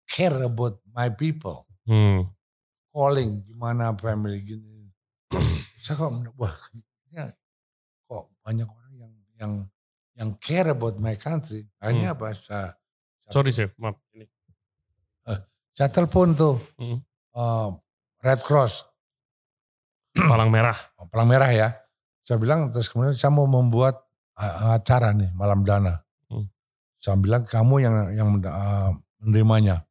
care 0.05 0.37
about 0.45 0.85
my 0.93 1.09
people. 1.09 1.65
Hmm. 1.89 2.29
Calling 2.93 3.41
gimana 3.49 3.97
family 3.97 4.45
gini. 4.45 4.93
Saya 5.81 5.97
kok 5.97 6.13
wah 6.37 6.53
ya, 7.09 7.33
kok 8.05 8.29
banyak 8.45 8.69
orang 8.69 8.93
yang 9.01 9.13
yang 9.41 9.53
yang 10.13 10.31
care 10.37 10.69
about 10.77 11.01
my 11.01 11.17
country. 11.17 11.65
Hmm. 11.81 12.05
apa? 12.05 12.37
Saya, 12.37 12.77
Sorry 13.33 13.49
chef, 13.49 13.73
maaf. 13.81 13.97
Ini. 14.13 14.29
Saya 15.79 15.95
telepon 15.95 16.35
tuh 16.35 16.59
Hmm. 16.75 16.99
eh, 17.39 17.69
Red 18.27 18.43
Cross 18.43 18.89
Palang 20.27 20.51
merah. 20.51 20.75
Palang 21.13 21.29
Merah 21.31 21.51
ya. 21.55 21.69
Saya 22.27 22.43
bilang 22.43 22.75
terus 22.75 22.91
kemudian 22.91 23.15
saya 23.15 23.31
mau 23.33 23.47
membuat 23.47 24.03
uh, 24.37 24.75
acara 24.77 25.15
nih 25.15 25.31
malam 25.33 25.63
dana. 25.63 25.95
Hmm. 26.29 26.51
Saya 26.99 27.17
bilang 27.17 27.47
kamu 27.47 27.75
yang 27.81 27.95
yang 28.13 28.29
uh, 28.43 28.93
menerimanya. 29.23 29.87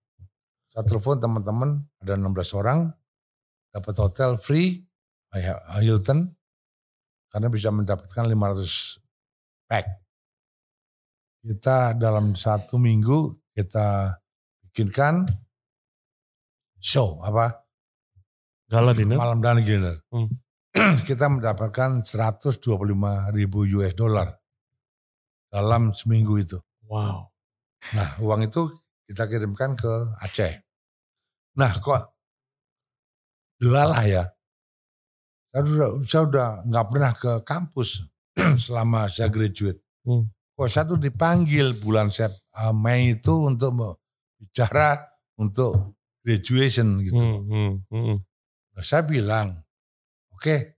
Saya 0.69 0.85
telepon 0.85 1.17
teman-teman 1.17 1.81
ada 2.03 2.13
16 2.13 2.59
orang 2.59 2.91
dapat 3.73 3.93
hotel 3.97 4.37
free 4.37 4.85
uh, 5.33 5.81
Hilton 5.81 6.29
karena 7.31 7.47
bisa 7.49 7.73
mendapatkan 7.73 8.23
500 8.27 9.65
pack. 9.65 9.87
Kita 11.41 11.95
dalam 11.97 12.35
satu 12.37 12.77
minggu 12.77 13.33
kita 13.55 14.13
bikinkan 14.67 15.25
show 16.81 17.21
apa 17.25 17.67
Gala 18.67 18.91
dinner. 18.91 19.15
malam 19.15 19.39
dana 19.39 19.63
dinner. 19.63 20.03
Hmm. 20.11 20.27
Kita 21.07 21.31
mendapatkan 21.31 22.03
125 22.03 22.59
ribu 23.33 23.59
US 23.79 23.95
dollar 23.95 24.29
dalam 25.47 25.95
seminggu 25.95 26.35
itu. 26.37 26.59
Wow. 26.85 27.31
Nah 27.95 28.09
uang 28.19 28.43
itu 28.43 28.67
kita 29.07 29.31
kirimkan 29.31 29.79
ke 29.79 29.93
Aceh. 30.19 30.53
Nah 31.55 31.71
kok 31.79 32.03
delalah 33.57 34.03
ya. 34.03 34.23
Saya 35.55 35.63
udah, 35.63 35.89
saya 36.03 36.21
udah 36.27 36.47
nggak 36.67 36.87
pernah 36.91 37.11
ke 37.15 37.31
kampus 37.47 38.03
selama 38.67 39.07
saya 39.07 39.31
graduate. 39.31 39.79
Hmm. 40.03 40.27
Kok 40.59 40.67
saya 40.67 40.85
tuh 40.89 40.99
dipanggil 40.99 41.79
bulan 41.79 42.11
Sep, 42.11 42.33
uh, 42.59 42.75
Mei 42.75 43.15
itu 43.15 43.47
untuk 43.47 43.71
bicara 44.37 44.99
untuk 45.39 45.96
graduation 46.27 46.99
gitu. 47.07 47.23
Hmm, 47.23 47.47
hmm, 47.47 47.73
hmm. 47.87 48.17
Nah, 48.75 48.83
saya 48.83 49.07
bilang, 49.07 49.63
oke 50.35 50.75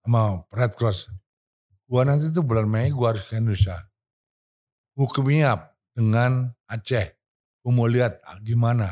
sama 0.00 0.40
Red 0.48 0.72
Cross, 0.80 1.12
gua 1.84 2.08
nanti 2.08 2.32
tuh 2.32 2.40
bulan 2.40 2.64
Mei 2.64 2.88
gua 2.88 3.12
harus 3.12 3.28
ke 3.28 3.36
Indonesia. 3.36 3.76
Up 4.96 5.60
dengan 5.92 6.48
Aceh. 6.64 7.06
Gua 7.60 7.72
mau 7.76 7.84
lihat 7.84 8.24
ah, 8.24 8.40
gimana. 8.40 8.88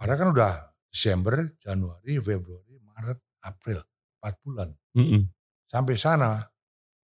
Padahal 0.00 0.16
kan 0.16 0.28
udah 0.32 0.52
Desember, 0.88 1.44
Januari, 1.60 2.16
Februari, 2.16 2.80
Maret, 2.80 3.20
April, 3.44 3.78
4 4.24 4.40
bulan. 4.40 4.68
Hmm, 4.96 5.04
hmm. 5.04 5.22
Sampai 5.68 6.00
sana, 6.00 6.48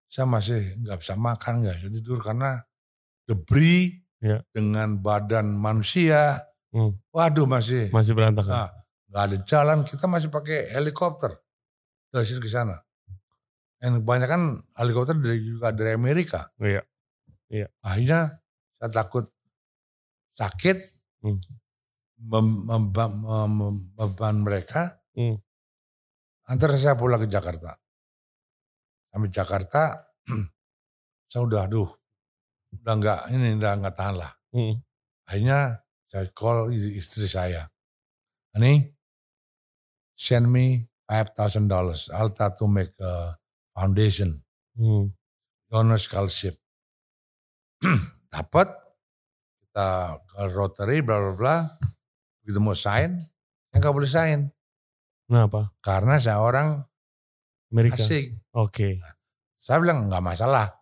saya 0.08 0.24
masih 0.32 0.80
nggak 0.80 1.04
bisa 1.04 1.14
makan, 1.20 1.54
nggak 1.66 1.76
bisa 1.84 1.90
tidur 1.92 2.24
karena 2.24 2.64
debris 3.28 4.00
Ya. 4.26 4.42
dengan 4.50 5.04
badan 5.06 5.54
manusia. 5.54 6.40
Hmm. 6.76 6.92
Waduh 7.16 7.48
masih 7.48 7.88
Masih 7.96 8.12
berantakan. 8.12 8.52
Nah, 8.52 8.70
nggak 9.08 9.24
ada 9.32 9.38
jalan, 9.48 9.78
kita 9.88 10.12
masih 10.12 10.28
pakai 10.28 10.76
helikopter 10.76 11.40
dari 12.12 12.28
sini 12.28 12.44
ke 12.44 12.52
sana. 12.52 12.76
Yang 13.80 14.04
banyak 14.04 14.28
kan 14.28 14.60
helikopter 14.76 15.16
dari 15.16 15.40
juga 15.40 15.72
dari 15.72 15.96
Amerika. 15.96 16.52
Iya. 16.60 16.84
Iya. 17.48 17.68
Akhirnya 17.80 18.44
saya 18.76 18.92
takut 18.92 19.32
sakit, 20.36 20.78
Hmm. 21.24 21.40
mem- 22.20 22.68
mem- 22.68 22.92
mem- 22.92 23.84
beban 23.96 24.44
mereka. 24.44 25.00
Hmm. 25.16 25.40
Antar 26.52 26.76
saya 26.76 27.00
pulang 27.00 27.24
ke 27.24 27.32
Jakarta. 27.32 27.72
Sampai 29.16 29.32
Jakarta, 29.32 30.12
saya 31.32 31.42
udah, 31.48 31.72
aduh, 31.72 31.88
udah 32.84 32.94
nggak 33.00 33.20
ini 33.32 33.56
udah 33.56 33.72
nggak 33.80 33.96
tahan 33.96 34.16
lah. 34.20 34.32
Hmm. 34.52 34.76
Akhirnya 35.24 35.80
saya 36.16 36.32
call 36.32 36.72
istri 36.72 37.28
saya. 37.28 37.68
Honey, 38.56 38.88
send 40.16 40.48
me 40.48 40.88
$5,000. 41.12 41.68
I'll 42.16 42.32
try 42.32 42.56
to 42.56 42.66
make 42.72 42.96
a 43.04 43.36
foundation, 43.76 44.40
Hmm. 44.80 45.12
honor 45.76 46.00
scholarship. 46.00 46.56
Dapat, 48.32 48.72
kita 49.60 49.90
ke 50.24 50.42
Rotary, 50.56 51.04
bla 51.04 51.20
bla 51.20 51.34
bla. 51.36 51.58
Begitu 52.40 52.64
mau 52.64 52.72
sign, 52.72 53.20
saya 53.20 53.76
nggak 53.84 53.92
boleh 53.92 54.08
sign. 54.08 54.40
Kenapa? 55.28 55.76
Karena 55.84 56.16
saya 56.16 56.40
orang 56.40 56.80
Amerika. 57.76 58.00
asing. 58.00 58.40
Oke. 58.56 59.04
Saya 59.60 59.84
bilang 59.84 60.08
nggak 60.08 60.24
masalah. 60.24 60.80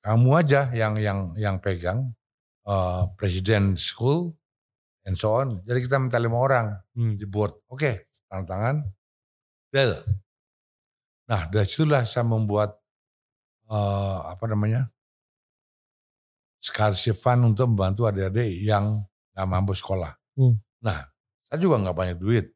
Kamu 0.00 0.32
aja 0.32 0.72
yang 0.72 0.96
yang 0.96 1.36
yang 1.36 1.60
pegang 1.60 2.16
uh, 2.66 3.10
presiden 3.18 3.74
school 3.78 4.34
and 5.06 5.18
so 5.18 5.34
on. 5.38 5.62
Jadi 5.66 5.86
kita 5.86 5.98
minta 5.98 6.18
lima 6.18 6.38
orang 6.38 6.66
Hmm. 6.94 7.16
di 7.16 7.24
board. 7.26 7.56
Oke, 7.72 8.06
tanda 8.28 8.46
tangan. 8.46 8.76
Deal. 9.72 9.96
Nah, 11.30 11.48
dari 11.48 11.64
situlah 11.64 12.04
saya 12.04 12.28
membuat 12.28 12.76
uh, 13.72 14.28
apa 14.28 14.44
namanya? 14.50 14.88
scholarship 16.62 17.18
fund 17.18 17.42
untuk 17.42 17.74
membantu 17.74 18.06
adik-adik 18.06 18.62
yang 18.62 19.02
nggak 19.34 19.48
mampu 19.50 19.74
sekolah. 19.74 20.14
Hmm. 20.38 20.62
Nah, 20.78 21.02
saya 21.50 21.58
juga 21.58 21.82
nggak 21.82 21.96
banyak 21.98 22.16
duit, 22.22 22.54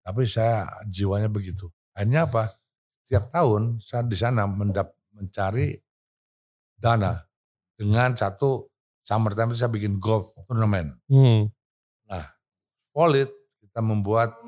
tapi 0.00 0.24
saya 0.24 0.64
jiwanya 0.88 1.28
begitu. 1.28 1.68
Akhirnya 1.92 2.24
apa? 2.24 2.56
Setiap 3.04 3.28
tahun 3.28 3.84
saya 3.84 4.00
di 4.08 4.16
sana 4.16 4.48
mendap 4.48 4.96
mencari 5.12 5.76
dana 6.80 7.20
dengan 7.76 8.16
satu 8.16 8.64
summertime 9.04 9.52
itu 9.52 9.60
saya 9.60 9.70
bikin 9.70 10.00
golf 10.00 10.32
tournament. 10.48 10.96
Hmm. 11.06 11.52
Solid 12.94 13.26
kita 13.58 13.82
membuat 13.82 14.38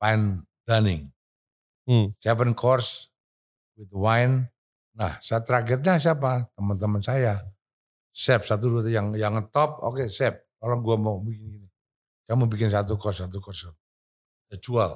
fine 0.00 0.40
dining. 0.64 1.12
Hmm. 1.84 2.16
Seven 2.16 2.56
course 2.56 3.12
with 3.76 3.92
wine. 3.92 4.48
Nah, 4.96 5.20
saya 5.20 5.44
targetnya 5.44 6.00
siapa? 6.00 6.48
Teman-teman 6.56 7.04
saya. 7.04 7.36
Chef 8.10 8.48
satu 8.48 8.72
dua 8.72 8.82
yang 8.88 9.12
yang 9.14 9.36
top, 9.52 9.84
oke 9.84 10.08
chef. 10.08 10.34
Kalau 10.58 10.80
gua 10.82 10.98
mau 10.98 11.22
bikin 11.22 11.44
gini, 11.54 11.68
kamu 12.26 12.50
bikin 12.50 12.72
satu 12.72 12.98
course 12.98 13.22
satu 13.22 13.38
course. 13.38 13.70
Saya 14.48 14.58
jual 14.58 14.90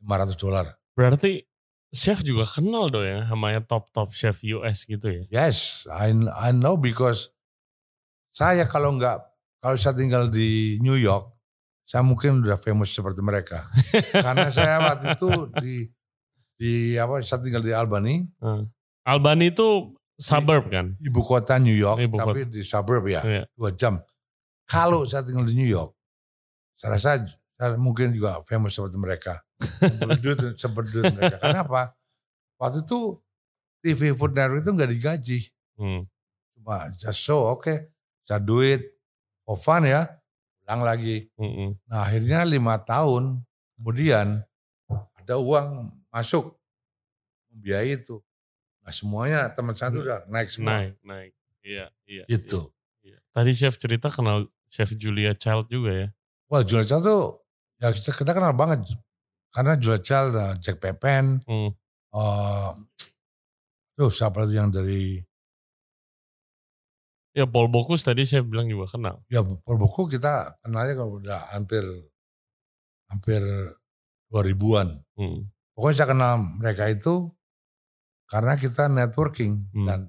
500 0.00 0.40
dolar. 0.40 0.66
Berarti 0.96 1.44
chef 1.90 2.22
juga 2.24 2.46
kenal 2.48 2.88
dong 2.88 3.04
ya 3.04 3.26
sama 3.28 3.52
yang 3.52 3.66
top-top 3.66 4.14
chef 4.14 4.40
US 4.56 4.86
gitu 4.88 5.10
ya? 5.10 5.22
Yes, 5.28 5.84
I 5.90 6.14
I 6.32 6.54
know 6.54 6.80
because 6.80 7.28
saya 8.40 8.64
kalau 8.64 8.96
nggak 8.96 9.20
kalau 9.60 9.76
saya 9.76 9.92
tinggal 9.92 10.32
di 10.32 10.80
New 10.80 10.96
York, 10.96 11.36
saya 11.84 12.00
mungkin 12.00 12.40
udah 12.40 12.56
famous 12.56 12.88
seperti 12.88 13.20
mereka. 13.20 13.68
Karena 14.24 14.48
saya 14.48 14.80
waktu 14.80 15.12
itu 15.20 15.28
di 15.60 15.76
di 16.56 16.72
apa? 16.96 17.20
Saya 17.20 17.44
tinggal 17.44 17.60
di 17.60 17.76
Albany, 17.76 18.24
Albany 19.04 19.52
itu 19.52 19.92
suburb 20.16 20.72
kan? 20.72 20.88
ibu 21.04 21.20
kota 21.20 21.60
New 21.60 21.76
York, 21.76 22.00
Ibu 22.00 22.16
tapi 22.16 22.48
di 22.48 22.64
suburb 22.64 23.04
ya, 23.04 23.20
Iya. 23.20 23.44
dua 23.52 23.76
jam. 23.76 24.00
Kalau 24.64 25.04
saya 25.04 25.20
tinggal 25.20 25.44
di 25.44 25.52
New 25.52 25.68
York, 25.68 25.92
saya 26.80 26.96
rasa 26.96 27.20
saya 27.60 27.76
mungkin 27.76 28.16
juga 28.16 28.40
famous 28.48 28.72
seperti 28.72 28.96
mereka. 28.96 29.44
Seperti 30.56 30.88
duit 30.96 31.12
mereka. 31.20 31.36
Kenapa? 31.36 31.92
Waktu 32.56 32.88
itu 32.88 33.20
TV 33.84 34.16
Food 34.16 34.32
Network 34.32 34.64
itu 34.64 34.70
nggak 34.72 34.90
digaji. 34.96 35.38
Hmm. 35.76 36.08
Cuma 36.56 36.88
just 36.96 37.20
show, 37.20 37.44
oke. 37.52 37.92
Saya 38.30 38.38
duit, 38.38 38.86
for 39.42 39.58
fun 39.58 39.82
ya. 39.82 40.06
Pulang 40.62 40.86
lagi. 40.86 41.26
Mm-mm. 41.34 41.74
Nah 41.90 42.06
akhirnya 42.06 42.46
lima 42.46 42.78
tahun 42.78 43.42
kemudian 43.74 44.38
ada 45.18 45.34
uang 45.34 45.90
masuk 46.14 46.54
membiayai 47.50 47.98
itu. 47.98 48.22
Nah 48.86 48.94
semuanya 48.94 49.50
teman 49.50 49.74
saya 49.74 49.90
itu 49.90 50.06
udah 50.06 50.22
naik 50.30 50.46
semua. 50.54 50.78
Naik, 50.78 50.94
naik. 51.02 51.32
Iya, 51.66 51.86
iya. 52.06 52.24
Gitu. 52.30 52.70
iya, 53.02 53.18
iya. 53.18 53.34
Tadi 53.34 53.50
chef 53.50 53.74
cerita 53.82 54.06
kenal 54.06 54.46
chef 54.70 54.94
Julia 54.94 55.34
Child 55.34 55.66
juga 55.66 55.90
ya? 55.90 56.08
Wah 56.46 56.62
Julia 56.62 56.86
Child 56.86 57.02
tuh 57.02 57.22
ya 57.82 57.90
kita, 57.90 58.14
kita 58.14 58.30
kenal 58.30 58.54
banget. 58.54 58.86
Karena 59.50 59.74
Julia 59.74 59.98
Child, 59.98 60.30
uh, 60.38 60.54
Jack 60.62 60.78
Pepen, 60.78 61.42
Hmm. 61.42 61.74
uh, 62.14 62.70
tuh 63.98 64.06
siapa 64.06 64.46
lagi 64.46 64.54
yang 64.54 64.70
dari, 64.70 65.18
Ya 67.30 67.46
Paul 67.46 67.70
Bocuse 67.70 68.02
tadi 68.02 68.26
chef 68.26 68.42
bilang 68.42 68.66
juga 68.66 68.90
kenal. 68.90 69.22
ya 69.30 69.42
Paul 69.42 69.78
Boko 69.78 70.10
kita 70.10 70.58
kenalnya 70.66 70.98
kalau 70.98 71.22
udah 71.22 71.54
hampir, 71.54 71.82
hampir 73.06 73.42
2000-an. 74.30 74.88
Hmm. 75.14 75.46
Pokoknya 75.74 75.96
saya 75.96 76.08
kenal 76.10 76.32
mereka 76.58 76.90
itu 76.90 77.30
karena 78.26 78.54
kita 78.54 78.90
networking 78.90 79.70
Hmm. 79.70 79.86
dan 79.86 80.00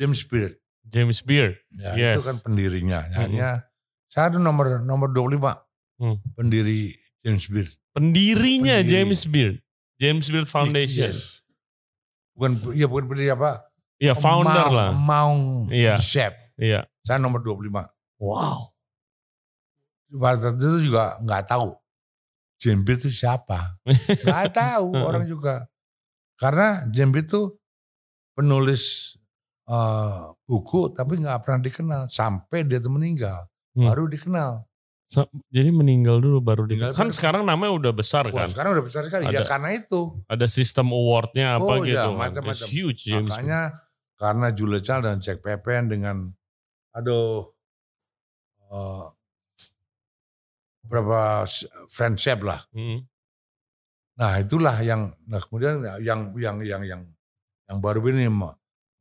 James 0.00 0.24
Beard. 0.24 0.56
James 0.84 1.20
Beard. 1.20 1.56
Ya, 1.72 1.92
yes. 1.96 2.14
itu 2.20 2.22
kan 2.24 2.36
pendirinya. 2.40 3.08
Hanya 3.12 3.64
saya 4.08 4.32
ada 4.32 4.38
nomor 4.40 4.80
nomor 4.84 5.12
25. 5.12 5.56
Hmm. 6.00 6.16
Pendiri 6.36 6.92
James 7.20 7.44
Beard. 7.48 7.70
Pendirinya 7.92 8.80
pendiri. 8.80 8.92
James 8.92 9.20
Beard. 9.24 9.56
James 10.00 10.26
Beard 10.28 10.48
Foundation. 10.48 11.08
Yes. 11.12 11.44
Bukan 12.34 12.74
ya 12.74 12.88
bukan 12.90 13.04
pendiri 13.06 13.30
apa? 13.32 13.64
Iya, 14.02 14.12
founder 14.18 14.68
lah. 14.74 14.90
Mau 14.92 15.64
iya. 15.70 15.94
chef. 15.96 16.34
Iya. 16.58 16.86
Saya 17.02 17.18
nomor 17.18 17.42
25. 17.42 17.70
Wow. 18.22 18.70
Pada 20.14 20.54
itu 20.54 20.86
juga 20.86 21.18
nggak 21.18 21.50
tahu 21.50 21.74
James 22.62 22.82
Beard 22.86 23.00
itu 23.02 23.10
siapa. 23.10 23.76
Nggak 24.24 24.54
tahu 24.54 24.88
orang 25.08 25.26
juga. 25.26 25.66
Karena 26.38 26.86
James 26.88 27.12
Beard 27.12 27.28
itu 27.28 27.42
penulis 28.34 29.14
uh, 29.70 30.32
buku 30.46 30.90
tapi 30.94 31.22
nggak 31.22 31.40
pernah 31.44 31.60
dikenal 31.62 32.02
sampai 32.10 32.66
dia 32.66 32.82
tuh 32.82 32.90
meninggal 32.94 33.46
hmm. 33.76 33.84
baru 33.84 34.08
dikenal. 34.10 34.64
Jadi 35.52 35.70
meninggal 35.70 36.18
dulu 36.18 36.42
baru 36.42 36.66
dikenal. 36.66 36.96
Kan 36.96 37.12
sekarang 37.12 37.46
namanya 37.46 37.76
udah 37.76 37.92
besar 37.94 38.26
Wah, 38.32 38.42
kan. 38.42 38.48
Sekarang 38.50 38.74
udah 38.74 38.84
besar 38.86 39.06
sekali. 39.06 39.30
Ya, 39.30 39.30
ada, 39.30 39.38
ya 39.38 39.46
karena 39.46 39.68
itu. 39.78 40.00
Ada 40.26 40.46
sistem 40.50 40.90
awardnya 40.90 41.60
apa 41.60 41.70
oh, 41.70 41.84
gitu. 41.86 41.94
Ya, 41.94 42.10
macam-macam. 42.10 42.66
huge. 42.66 43.06
James 43.06 43.30
Makanya 43.30 43.78
karena 44.18 44.46
Julia 44.50 44.80
Child 44.82 45.02
dan 45.06 45.16
Jack 45.22 45.38
Pepen 45.44 45.86
dengan 45.86 46.34
aduh 46.94 47.50
uh, 48.70 49.10
berapa 50.86 51.48
friendship 51.90 52.44
lah. 52.44 52.62
Hmm. 52.70 53.02
Nah 54.14 54.38
itulah 54.38 54.78
yang 54.78 55.10
nah 55.26 55.42
kemudian 55.42 55.82
yang 55.98 56.30
yang 56.38 56.56
yang 56.62 56.82
yang 56.86 57.02
yang 57.66 57.78
baru 57.82 57.98
ini 58.14 58.30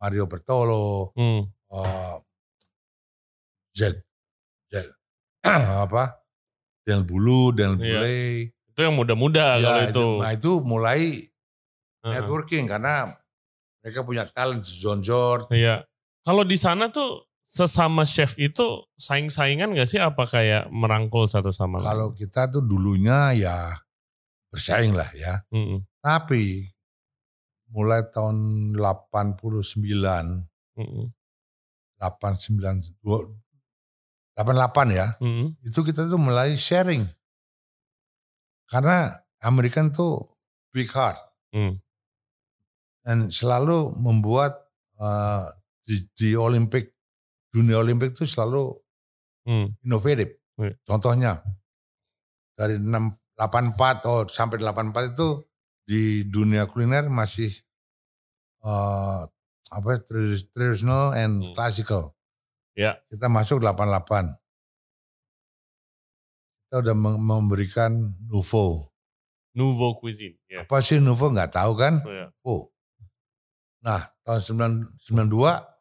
Mario 0.03 0.25
Bertolo, 0.27 1.13
hmm. 1.15 1.41
uh, 1.71 2.17
Jack, 3.71 4.03
Jack 4.67 4.87
apa, 5.87 6.23
Del 6.83 7.07
Bulu, 7.07 7.55
Bule. 7.55 7.79
Iya. 7.79 8.01
Itu 8.73 8.79
yang 8.83 8.97
muda-muda 8.97 9.61
ya, 9.61 9.63
kalau 9.63 9.83
itu. 9.85 10.07
Nah 10.19 10.31
itu 10.33 10.51
mulai 10.65 11.01
uh-huh. 11.23 12.13
networking 12.19 12.65
karena 12.67 13.15
mereka 13.79 14.03
punya 14.03 14.27
talent, 14.27 14.65
John 14.65 14.99
George. 14.99 15.47
Iya. 15.53 15.87
Kalau 16.23 16.43
di 16.47 16.55
sana 16.55 16.87
tuh 16.87 17.23
sesama 17.53 18.01
chef 18.01 18.33
itu 18.41 18.81
saing-saingan 18.97 19.77
gak 19.77 19.85
sih 19.85 20.01
apa 20.01 20.25
kayak 20.25 20.73
merangkul 20.73 21.29
satu 21.29 21.53
sama 21.53 21.77
lain? 21.77 21.85
Kalau 21.85 22.07
kita 22.17 22.49
tuh 22.49 22.65
dulunya 22.65 23.29
ya 23.37 23.77
bersaing 24.49 24.97
lah 24.97 25.13
ya. 25.13 25.45
Mm 25.53 25.61
-hmm. 25.61 25.79
Tapi 26.01 26.65
mulai 27.69 28.09
tahun 28.09 28.73
89 28.73 29.37
mm 29.37 30.81
-hmm. 30.81 31.05
89 32.01 32.97
88 34.33 34.97
ya. 34.97 35.13
Mm 35.21 35.33
-hmm. 35.37 35.47
Itu 35.61 35.85
kita 35.85 36.09
tuh 36.09 36.17
mulai 36.17 36.57
sharing. 36.57 37.05
Karena 38.65 39.13
American 39.45 39.93
tuh 39.93 40.25
big 40.73 40.89
heart. 40.89 41.21
Mm. 41.53 41.77
Dan 43.05 43.29
selalu 43.29 43.93
membuat 43.93 44.57
uh, 44.97 45.45
di, 45.85 46.01
di 46.17 46.33
Olimpik 46.33 46.93
dunia 47.53 47.77
Olimpik 47.77 48.17
itu 48.17 48.25
selalu 48.25 48.73
mm. 49.45 49.85
inovatif. 49.85 50.33
Mm. 50.57 50.73
Contohnya 50.81 51.45
dari 52.57 52.81
6 52.81 52.89
84 53.37 54.09
oh 54.09 54.21
sampai 54.29 54.61
84 54.61 55.17
itu 55.17 55.29
di 55.83 56.23
dunia 56.29 56.69
kuliner 56.69 57.09
masih 57.09 57.49
uh, 58.63 59.25
apa 59.73 59.91
traditional 60.05 61.17
and 61.17 61.41
hmm. 61.41 61.53
classical. 61.57 62.13
Ya. 62.77 63.01
Kita 63.09 63.25
masuk 63.25 63.57
88. 63.57 64.37
Kita 66.69 66.75
udah 66.81 66.95
memberikan 67.17 67.89
nouveau. 68.29 68.85
Nouveau 69.57 69.97
cuisine. 69.97 70.37
Ya. 70.45 70.61
Apa 70.65 70.81
sih 70.81 71.01
nouveau 71.01 71.33
nggak 71.33 71.57
tahu 71.57 71.73
kan? 71.73 72.05
Oh, 72.05 72.13
ya. 72.13 72.27
oh. 72.45 72.69
Nah 73.81 74.13
tahun 74.21 74.85
92 75.01 75.72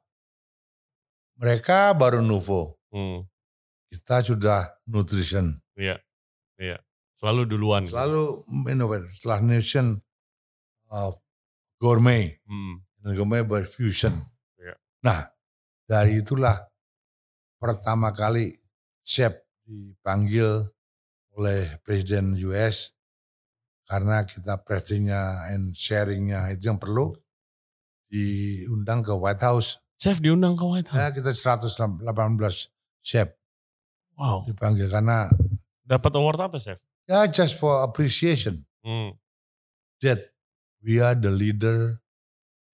mereka 1.42 1.90
baru 1.98 2.22
nouveau. 2.22 2.78
Hmm. 2.94 3.26
Kita 3.90 4.22
sudah 4.22 4.78
nutrition. 4.86 5.58
Iya. 5.74 5.98
Iya. 6.54 6.78
Selalu 7.18 7.50
duluan. 7.50 7.82
Selalu 7.82 8.46
inovatif. 8.70 9.10
Setelah 9.18 9.42
nation 9.42 9.98
uh, 10.94 11.10
gourmet. 11.82 12.38
Hmm. 12.46 12.86
Gourmet 13.02 13.42
berfusion. 13.42 14.22
Ya. 14.62 14.78
Nah, 15.02 15.26
dari 15.90 16.22
itulah 16.22 16.54
pertama 17.58 18.14
kali 18.14 18.54
chef 19.02 19.34
dipanggil 19.66 20.62
oleh 21.34 21.74
Presiden 21.82 22.38
US 22.46 22.94
karena 23.90 24.22
kita 24.22 24.62
pressingnya 24.62 25.50
and 25.50 25.74
sharingnya 25.74 26.54
itu 26.54 26.70
yang 26.70 26.78
perlu 26.78 27.10
diundang 28.06 29.02
ke 29.02 29.10
White 29.10 29.42
House. 29.42 29.81
Chef 30.02 30.18
diundang 30.18 30.58
ke 30.58 30.66
White 30.66 30.90
House? 30.90 30.98
Ya 30.98 31.14
kita 31.14 31.30
118 31.30 32.02
chef. 33.06 33.30
Wow. 34.18 34.42
Dipanggil 34.50 34.90
karena. 34.90 35.30
Dapat 35.86 36.18
award 36.18 36.42
apa 36.42 36.58
chef? 36.58 36.82
Ya 37.06 37.22
just 37.30 37.54
for 37.54 37.86
appreciation. 37.86 38.66
Hmm. 38.82 39.14
That 40.02 40.34
we 40.82 40.98
are 40.98 41.14
the 41.14 41.30
leader 41.30 42.02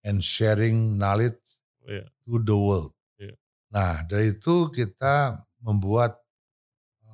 and 0.01 0.25
sharing 0.25 0.97
knowledge 0.97 1.37
yeah. 1.85 2.09
to 2.25 2.41
the 2.41 2.57
world. 2.57 2.97
Yeah. 3.21 3.37
Nah 3.69 4.09
dari 4.09 4.33
itu 4.33 4.73
kita 4.73 5.45
membuat 5.61 6.17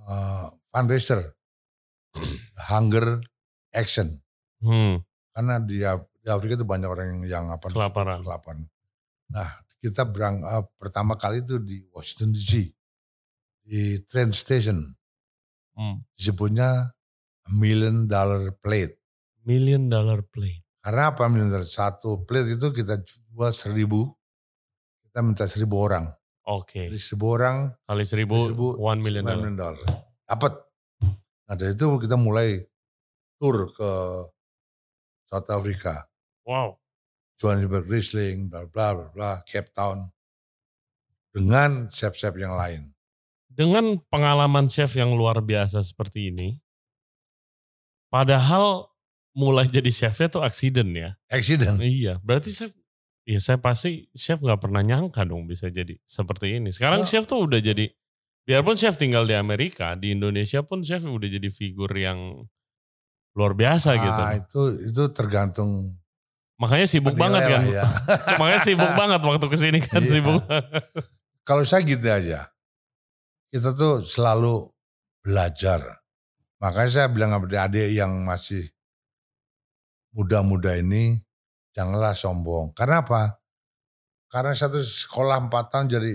uh, 0.08 0.48
fundraiser 0.72 1.36
hunger 2.72 3.20
action. 3.76 4.24
Hmm. 4.64 5.04
Karena 5.36 5.60
di, 5.60 5.84
di 6.24 6.30
Afrika 6.32 6.56
itu 6.56 6.64
banyak 6.64 6.88
orang 6.88 7.08
yang, 7.12 7.22
yang 7.28 7.46
apa 7.52 7.68
kelaparan. 7.68 8.24
kelaparan. 8.24 8.64
Nah 9.28 9.65
kita 9.86 10.02
berang 10.10 10.42
uh, 10.42 10.66
pertama 10.82 11.14
kali 11.14 11.46
itu 11.46 11.62
di 11.62 11.86
Washington 11.94 12.34
DC 12.34 12.74
di 13.62 14.02
train 14.10 14.34
station. 14.34 14.82
Hmm. 15.78 16.02
Disebutnya 16.18 16.90
million 17.54 18.10
dollar 18.10 18.50
plate. 18.58 18.98
Million 19.46 19.86
dollar 19.86 20.26
plate. 20.26 20.66
Karena 20.82 21.14
apa 21.14 21.30
million 21.30 21.54
dollar? 21.54 21.70
Satu 21.70 22.26
plate 22.26 22.58
itu 22.58 22.74
kita 22.74 22.98
jual 23.06 23.54
seribu, 23.54 24.10
kita 25.06 25.22
minta 25.22 25.46
seribu 25.46 25.78
orang. 25.78 26.10
Oke. 26.50 26.90
Okay. 26.90 26.98
seribu 26.98 27.38
orang. 27.38 27.70
Kali 27.86 28.06
seribu, 28.10 28.42
seribu 28.42 28.82
one 28.82 29.06
million 29.06 29.22
dollar. 29.22 29.38
Million 29.38 29.58
dollar. 29.58 29.86
Dapat. 30.26 30.54
Nah 31.46 31.54
dari 31.54 31.78
itu 31.78 31.86
kita 32.02 32.18
mulai 32.18 32.58
tur 33.38 33.70
ke 33.70 33.92
South 35.30 35.50
Africa. 35.54 36.10
Wow. 36.42 36.82
Johannesburg 37.36 37.86
Riesling, 37.88 38.48
bla 38.48 38.68
bla 38.68 38.96
bla 38.96 39.08
bla, 39.12 39.32
Cape 39.44 39.72
Town. 39.76 40.08
Dengan 41.36 41.92
chef-chef 41.92 42.32
yang 42.40 42.56
lain. 42.56 42.96
Dengan 43.52 44.00
pengalaman 44.08 44.72
chef 44.72 44.96
yang 44.96 45.12
luar 45.16 45.44
biasa 45.44 45.84
seperti 45.84 46.32
ini, 46.32 46.64
Padahal 48.16 48.88
mulai 49.36 49.68
jadi 49.68 49.92
chefnya 49.92 50.32
tuh 50.32 50.40
accident 50.40 50.88
ya. 50.96 51.10
Accident? 51.28 51.76
Iya, 51.84 52.24
berarti 52.24 52.48
chef, 52.48 52.72
iya 53.28 53.44
saya 53.44 53.60
pasti 53.60 54.08
chef 54.16 54.40
nggak 54.40 54.64
pernah 54.64 54.80
nyangka 54.80 55.28
dong 55.28 55.44
bisa 55.44 55.68
jadi 55.68 56.00
seperti 56.08 56.64
ini. 56.64 56.72
Sekarang 56.72 57.04
oh. 57.04 57.08
chef 57.08 57.28
tuh 57.28 57.44
udah 57.44 57.60
jadi, 57.60 57.92
biarpun 58.48 58.80
chef 58.80 58.96
tinggal 58.96 59.28
di 59.28 59.36
Amerika, 59.36 60.00
di 60.00 60.16
Indonesia 60.16 60.64
pun 60.64 60.80
chef 60.80 61.04
udah 61.04 61.28
jadi 61.28 61.50
figur 61.52 61.92
yang 61.92 62.48
luar 63.36 63.52
biasa 63.52 64.00
nah, 64.00 64.00
gitu. 64.00 64.24
itu 64.40 64.62
itu 64.96 65.04
tergantung. 65.12 66.00
Makanya 66.56 66.88
sibuk 66.88 67.16
banget 67.20 67.42
kan. 67.52 67.62
Ya. 67.68 67.84
Makanya 68.40 68.62
sibuk 68.64 68.92
banget 68.96 69.20
waktu 69.20 69.48
ke 69.52 69.58
sini 69.60 69.80
kan 69.84 70.02
iya. 70.04 70.10
sibuk. 70.10 70.42
Kalau 71.44 71.64
saya 71.68 71.84
gitu 71.84 72.08
aja, 72.08 72.48
kita 73.52 73.76
tuh 73.76 74.02
selalu 74.02 74.72
belajar 75.22 76.06
Makanya 76.66 76.90
saya 76.90 77.08
bilang 77.12 77.36
kepada 77.36 77.70
adik 77.70 77.94
yang 77.94 78.26
masih 78.26 78.66
muda-muda 80.16 80.74
ini, 80.80 81.20
janganlah 81.76 82.16
sombong. 82.16 82.72
Karena 82.72 83.04
apa? 83.04 83.38
Karena 84.32 84.56
satu 84.56 84.80
sekolah 84.80 85.46
empat 85.46 85.70
tahun 85.70 85.88
jadi 85.94 86.14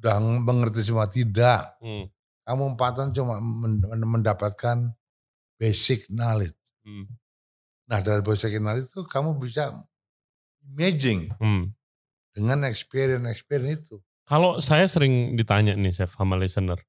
udah 0.00 0.16
mengerti 0.42 0.82
semua. 0.82 1.06
Tidak. 1.06 1.78
Hmm. 1.78 2.10
Kamu 2.42 2.74
empat 2.74 2.92
tahun 2.98 3.10
cuma 3.12 3.38
mendapatkan 4.02 4.98
basic 5.60 6.08
knowledge. 6.08 6.58
Hmm. 6.82 7.06
Nah 7.86 8.02
dari 8.02 8.22
basic 8.22 8.58
knowledge 8.58 8.90
itu 8.90 9.06
kamu 9.06 9.38
bisa 9.38 9.70
imaging 10.66 11.30
hmm. 11.38 11.70
dengan 12.34 12.66
experience-experience 12.66 13.90
itu. 13.90 13.96
Kalau 14.26 14.58
saya 14.58 14.90
sering 14.90 15.38
ditanya 15.38 15.78
nih 15.78 15.94
Chef 15.94 16.10
sama 16.18 16.34
listener, 16.34 16.82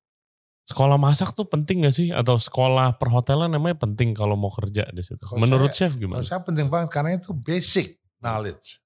Sekolah 0.67 0.99
masak 0.99 1.31
tuh 1.31 1.47
penting 1.47 1.87
gak 1.87 1.95
sih? 1.95 2.11
Atau 2.11 2.35
sekolah 2.35 2.99
perhotelan 2.99 3.47
namanya 3.47 3.79
penting 3.79 4.11
kalau 4.11 4.35
mau 4.35 4.51
kerja 4.51 4.83
di 4.91 4.99
situ? 4.99 5.23
Kalau 5.23 5.39
Menurut 5.39 5.71
saya, 5.71 5.87
chef 5.87 5.95
gimana? 5.95 6.19
Kalau 6.19 6.27
saya 6.27 6.41
penting 6.43 6.67
banget 6.67 6.89
karena 6.91 7.15
itu 7.15 7.31
basic 7.31 7.95
knowledge. 8.19 8.83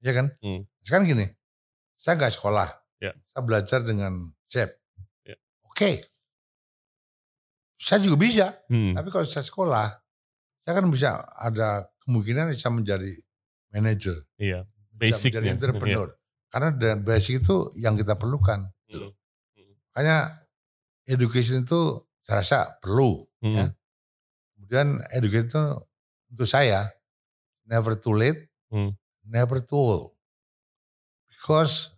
Ya 0.00 0.16
kan? 0.16 0.32
Hmm. 0.40 0.64
Sekarang 0.80 1.04
gini, 1.04 1.28
saya 2.00 2.16
nggak 2.16 2.32
sekolah. 2.32 2.68
Ya. 3.04 3.12
Saya 3.28 3.42
belajar 3.44 3.84
dengan 3.84 4.32
chef. 4.48 4.72
Ya. 5.28 5.36
Oke. 5.68 6.08
Saya 7.76 8.00
juga 8.00 8.16
bisa. 8.16 8.46
Hmm. 8.72 8.96
Tapi 8.96 9.08
kalau 9.12 9.28
saya 9.28 9.44
sekolah, 9.44 9.92
saya 10.64 10.74
kan 10.80 10.86
bisa 10.92 11.10
ada 11.36 11.88
kemungkinan 12.04 12.52
bisa 12.52 12.68
menjadi 12.68 13.12
manager. 13.72 14.16
Iya. 14.36 14.66
Bisa 14.96 15.16
Basicnya, 15.16 15.40
menjadi 15.40 15.54
entrepreneur. 15.56 16.08
Karena 16.50 16.68
dengan 16.74 16.98
basic 17.06 17.46
itu 17.46 17.70
yang 17.78 17.94
kita 17.94 18.18
perlukan. 18.18 18.66
Makanya 19.90 20.46
education 21.06 21.62
itu 21.66 22.02
saya 22.22 22.42
rasa 22.42 22.58
perlu. 22.82 23.22
Hmm. 23.42 23.54
Ya. 23.54 23.66
Kemudian 24.54 24.88
education 25.14 25.48
itu 25.50 25.64
untuk 26.30 26.46
saya 26.46 26.86
never 27.66 27.98
too 27.98 28.14
late, 28.14 28.50
Hmm. 28.70 28.94
never 29.26 29.58
too 29.58 29.78
old. 29.78 30.14
Because 31.26 31.90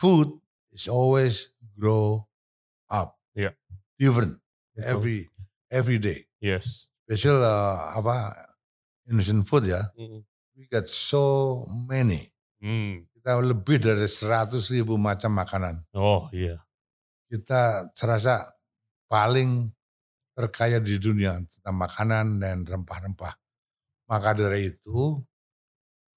food 0.00 0.32
is 0.72 0.88
always 0.88 1.52
grow 1.76 2.24
up. 2.88 3.20
Yeah. 3.36 3.52
Different 4.00 4.40
every 4.80 5.28
every 5.68 5.98
day. 6.00 6.24
Yes. 6.40 6.87
Special 7.08 7.40
uh, 7.40 7.96
apa 7.96 8.36
Indonesian 9.08 9.40
food 9.48 9.64
ya. 9.64 9.80
Hmm. 9.96 10.20
We 10.52 10.68
got 10.68 10.84
so 10.84 11.64
many. 11.88 12.28
Hmm. 12.60 13.08
Kita 13.16 13.40
lebih 13.40 13.80
dari 13.80 14.04
100 14.04 14.60
ribu 14.76 15.00
macam 15.00 15.32
makanan. 15.32 15.88
Oh 15.96 16.28
iya. 16.28 16.60
Kita 17.32 17.88
serasa 17.96 18.44
paling 19.08 19.72
terkaya 20.36 20.78
di 20.78 21.00
dunia 21.00 21.40
tentang 21.40 21.76
makanan 21.80 22.26
dan 22.38 22.56
rempah-rempah. 22.62 23.34
Maka 24.08 24.30
dari 24.32 24.68
itu, 24.72 25.16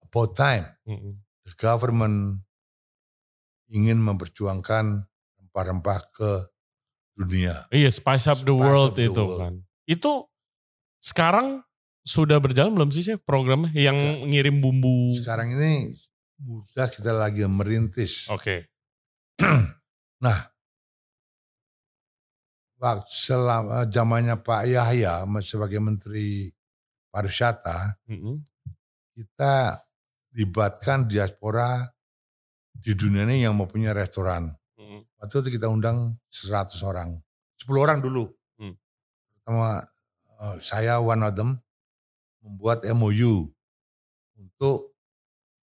about 0.03 0.35
time 0.35 0.67
Hmm. 0.83 1.15
the 1.47 1.55
government 1.55 2.43
ingin 3.67 3.99
memperjuangkan 3.99 5.07
rempah-rempah 5.39 5.99
ke 6.11 6.31
dunia. 7.15 7.67
Iya, 7.71 7.87
Spice 7.91 8.27
Up 8.27 8.39
the 8.43 8.51
Spice 8.51 8.59
World 8.59 8.91
Up 8.91 8.99
the 8.99 9.05
itu 9.07 9.23
World. 9.23 9.39
kan. 9.39 9.53
Itu 9.83 10.11
sekarang 11.01 11.65
sudah 12.05 12.37
berjalan 12.37 12.73
belum 12.73 12.89
sih 12.93 13.01
sih 13.01 13.17
programnya 13.17 13.73
yang 13.73 13.97
ngirim 14.29 14.61
bumbu? 14.61 15.13
Sekarang 15.17 15.53
ini 15.57 15.97
sudah 16.65 16.89
kita 16.89 17.13
lagi 17.13 17.45
merintis. 17.45 18.29
Oke. 18.29 18.69
nah, 20.25 20.37
waktu 22.77 23.09
selama 23.09 23.85
zamannya 23.89 24.37
Pak 24.41 24.61
Yahya 24.69 25.25
sebagai 25.41 25.81
Menteri 25.81 26.49
Pariwisata, 27.13 28.01
Mm-mm. 28.09 28.41
kita 29.13 29.77
libatkan 30.33 31.05
diaspora 31.05 31.85
di 32.71 32.97
dunia 32.97 33.27
ini 33.29 33.45
yang 33.45 33.53
mempunyai 33.53 33.93
restoran. 33.93 34.49
Mm-mm. 34.79 35.05
Waktu 35.21 35.45
itu 35.45 35.61
kita 35.61 35.69
undang 35.69 36.17
100 36.33 36.81
orang. 36.81 37.21
10 37.61 37.77
orang 37.77 38.01
dulu. 38.01 38.25
Hmm. 38.57 38.73
Pertama 39.37 39.85
eh, 40.41 40.57
saya 40.59 40.97
one 40.97 41.21
of 41.21 41.33
them 41.37 41.61
membuat 42.41 42.81
MOU 42.89 43.53
untuk 44.35 44.97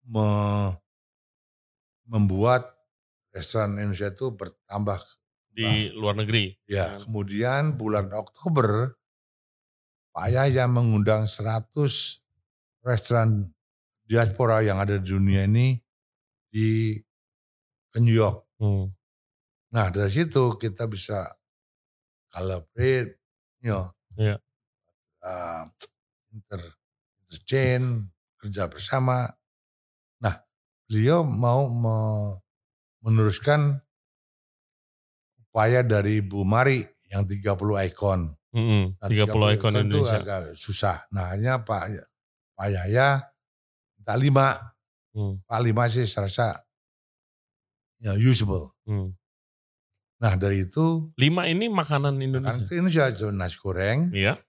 me- 0.04 0.76
membuat 2.06 2.76
restoran 3.32 3.76
Indonesia 3.76 4.12
itu 4.12 4.30
bertambah. 4.32 5.00
Di 5.56 5.88
luar 5.96 6.20
negeri. 6.20 6.52
Ya, 6.68 7.00
Hmm. 7.00 7.08
kemudian 7.08 7.62
bulan 7.80 8.12
Oktober 8.12 9.00
Pak 10.12 10.28
Yahya 10.32 10.68
mengundang 10.68 11.28
100 11.28 12.24
restoran 12.84 13.52
diaspora 14.04 14.64
yang 14.64 14.80
ada 14.80 15.00
di 15.00 15.08
dunia 15.08 15.44
ini 15.44 15.80
di 16.48 16.96
ke 17.92 18.00
New 18.04 18.16
York. 18.16 18.44
Hmm. 18.60 18.92
Nah 19.72 19.92
dari 19.92 20.12
situ 20.12 20.56
kita 20.56 20.88
bisa 20.88 21.24
collaborate, 22.30 23.16
you 23.64 23.72
know, 23.72 23.88
Iya. 24.16 24.40
Uh, 25.26 25.66
inter, 26.30 26.62
interchain, 27.20 27.84
kerja 28.38 28.70
bersama. 28.70 29.26
Nah 30.22 30.36
beliau 30.86 31.22
mau 31.22 31.66
me- 31.66 32.38
meneruskan 33.02 33.82
upaya 35.40 35.82
dari 35.82 36.20
Bu 36.20 36.44
Mari 36.44 36.84
yang 37.10 37.24
30 37.24 37.42
ikon. 37.92 38.22
Mm-mm. 38.56 38.84
Nah, 38.98 39.08
30 39.10 39.56
ikon 39.58 39.74
itu 39.74 39.82
Indonesia. 40.00 40.20
agak 40.20 40.42
susah. 40.56 41.04
Nah 41.12 41.30
akhirnya 41.30 41.62
Pak, 41.62 41.82
Pak 42.54 42.68
Yahya 42.72 43.08
minta 43.96 44.14
lima. 44.16 44.48
Hmm. 45.16 45.40
Pak 45.44 45.60
lima 45.62 45.88
sih 45.88 46.04
saya 46.04 46.28
rasa 46.28 46.48
ya, 48.00 48.16
usable. 48.16 48.68
Hmm. 48.84 49.16
Nah 50.16 50.36
dari 50.36 50.64
itu 50.64 51.08
Lima 51.16 51.48
ini 51.48 51.68
makanan 51.68 52.16
Kan 52.16 52.24
Indonesia. 52.24 52.64
itu 52.64 52.72
Indonesia 52.74 53.32
nasi 53.32 53.56
goreng, 53.60 54.12
Iya. 54.12 54.40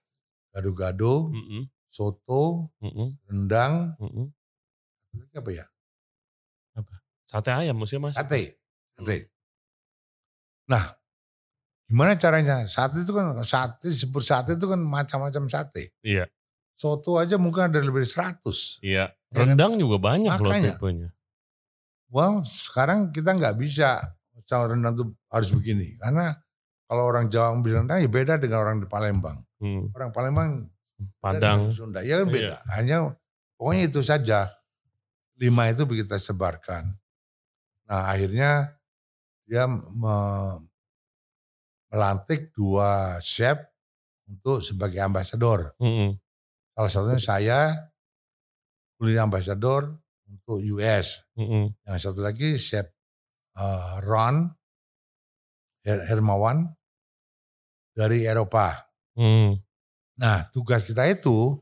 Gado-gado, 0.57 1.29
Mm-mm. 1.29 1.69
soto, 1.93 2.73
Mm-mm. 2.81 3.13
rendang, 3.29 3.93
Mm-mm. 4.01 4.33
lagi 5.13 5.35
apa 5.37 5.51
ya? 5.53 5.65
Sate 7.27 7.51
ayam 7.53 7.77
mesti 7.77 8.01
mas. 8.01 8.15
Sate. 8.17 8.57
Sate. 8.97 9.29
Nah, 10.71 10.95
gimana 11.85 12.15
caranya? 12.15 12.63
Sate 12.65 13.03
itu 13.03 13.11
kan 13.13 13.35
sate 13.43 13.91
disebut 13.91 14.23
sate 14.23 14.55
itu 14.55 14.65
kan 14.65 14.79
macam-macam 14.79 15.45
sate. 15.51 15.91
Iya. 16.01 16.25
Soto 16.79 17.19
aja 17.19 17.35
mungkin 17.35 17.67
ada 17.67 17.83
lebih 17.83 18.07
dari 18.07 18.11
100. 18.41 18.79
Iya. 18.79 19.11
Ya 19.11 19.35
kan? 19.35 19.53
Rendang 19.53 19.75
juga 19.75 19.99
banyak 19.99 20.33
loh 20.39 20.49
Makanya. 20.49 20.73
tipenya. 20.79 21.09
Well, 22.07 22.39
sekarang 22.47 23.11
kita 23.11 23.35
nggak 23.35 23.59
bisa 23.59 23.99
cara 24.47 24.71
rendang 24.71 24.95
itu 24.95 25.05
harus 25.27 25.49
begini. 25.51 25.99
Karena 25.99 26.31
kalau 26.87 27.03
orang 27.03 27.27
Jawa 27.27 27.51
bilang 27.59 27.83
rendang 27.85 27.99
ya 27.99 28.09
beda 28.09 28.39
dengan 28.39 28.63
orang 28.63 28.79
di 28.79 28.87
Palembang. 28.87 29.37
Hmm. 29.59 29.91
Orang 29.91 30.09
Palembang 30.09 30.71
Padang. 31.21 31.69
Dan 31.69 31.75
Sunda. 31.75 31.99
Ya 32.01 32.23
kan 32.23 32.27
Iya. 32.27 32.33
beda. 32.33 32.55
Hanya 32.73 32.97
pokoknya 33.53 33.83
itu 33.85 33.99
saja. 34.01 34.49
Lima 35.37 35.69
itu 35.69 35.85
kita 35.85 36.17
sebarkan. 36.17 36.89
Nah 37.85 38.09
akhirnya 38.09 38.73
dia 39.45 39.67
me- 39.69 40.63
melantik 41.87 42.51
dua 42.51 43.19
chef 43.21 43.55
untuk 44.27 44.59
sebagai 44.59 44.99
ambasador. 44.99 45.71
Mm-mm. 45.79 46.17
Salah 46.73 46.91
satunya 46.91 47.21
saya 47.21 47.59
kuliner 48.97 49.23
ambasador 49.23 49.95
untuk 50.27 50.59
US. 50.75 51.23
Mm-mm. 51.37 51.71
Yang 51.85 51.99
satu 52.01 52.25
lagi 52.25 52.57
chef 52.57 52.87
eh, 53.55 53.93
Ron 54.03 54.51
Her- 55.85 56.03
Hermawan 56.11 56.67
dari 57.97 58.29
Eropa. 58.29 58.77
Mm. 59.17 59.57
Nah, 60.21 60.45
tugas 60.53 60.85
kita 60.85 61.09
itu 61.09 61.57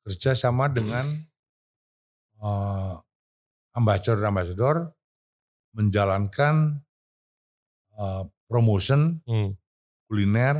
kerja 0.00 0.32
sama 0.32 0.72
dengan 0.72 1.20
eh, 2.40 2.94
ambasador-ambasador 3.76 4.88
menjalankan 5.76 6.80
eh, 8.00 8.24
promotion 8.48 9.20
Mm. 9.28 9.60
kuliner, 10.08 10.56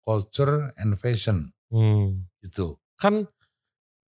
culture, 0.00 0.72
and 0.80 0.96
fashion 0.96 1.52
Mm. 1.68 2.24
itu. 2.40 2.80
Kan 2.96 3.28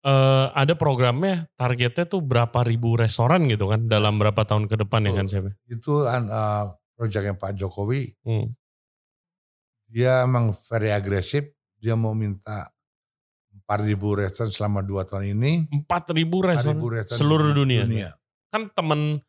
eh, 0.01 0.47
ada 0.57 0.73
programnya 0.73 1.45
targetnya 1.53 2.09
tuh 2.09 2.25
berapa 2.25 2.65
ribu 2.65 2.97
restoran 2.97 3.45
gitu 3.45 3.69
kan 3.69 3.85
dalam 3.85 4.17
berapa 4.17 4.41
tahun 4.49 4.65
ke 4.65 4.81
depan 4.81 5.05
ya 5.05 5.13
kan 5.13 5.29
chef? 5.29 5.45
Itu 5.69 6.09
eh, 6.09 6.65
proyeknya 6.97 7.37
Pak 7.37 7.53
Jokowi. 7.53 8.17
Hmm. 8.25 8.57
Dia 9.89 10.23
emang 10.23 10.53
very 10.69 10.93
agresif. 10.93 11.49
Dia 11.75 11.97
mau 11.97 12.13
minta 12.13 12.69
4.000 13.65 13.97
restoran 14.15 14.49
selama 14.49 14.79
dua 14.81 15.05
tahun 15.05 15.33
ini. 15.33 15.69
4 15.85 16.13
ribu 16.13 16.41
restoran 16.41 16.77
4.000 16.77 16.95
restoran 16.95 17.17
seluruh 17.17 17.45
di 17.49 17.55
dunia. 17.57 18.13
Kan 18.49 18.69
temen 18.73 19.21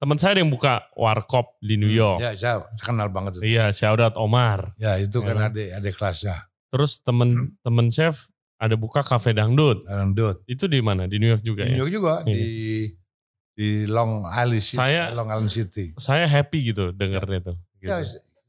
temen 0.00 0.16
saya 0.16 0.38
ada 0.38 0.40
yang 0.42 0.50
buka 0.50 0.86
warkop 0.94 1.58
di 1.60 1.76
New 1.76 1.90
York. 1.90 2.18
Ya, 2.22 2.32
saya 2.34 2.64
kenal 2.80 3.12
banget 3.12 3.38
itu. 3.38 3.52
Iya, 3.52 3.70
shout 3.70 4.00
out 4.00 4.16
Omar. 4.16 4.72
Ya, 4.80 4.96
itu 4.96 5.20
Ya 5.22 5.26
kan 5.28 5.36
kan? 5.36 5.48
adik, 5.52 5.68
adik 5.76 5.92
kelasnya. 5.98 6.36
Terus 6.70 7.02
temen 7.02 7.58
temen 7.60 7.90
chef 7.90 8.30
ada 8.56 8.74
buka 8.78 9.02
cafe 9.02 9.34
dangdut. 9.34 9.82
Dangdut. 9.84 10.42
Itu 10.46 10.66
di 10.70 10.78
mana? 10.80 11.04
Di 11.10 11.18
New 11.18 11.30
York 11.30 11.42
juga 11.42 11.66
Di 11.66 11.70
ya. 11.70 11.74
New 11.74 11.80
York 11.86 11.92
juga 11.92 12.14
Iya. 12.22 12.34
di 12.34 12.44
di 13.60 13.68
Long 13.84 14.24
Island 14.24 14.62
City. 14.64 14.78
Saya- 14.78 15.10
Long 15.12 15.28
Island 15.28 15.52
City. 15.52 15.86
Saya 15.98 16.24
happy 16.24 16.72
gitu 16.72 16.90
dengernya 16.94 17.52
tuh. 17.52 17.56
Gitu. 17.76 17.90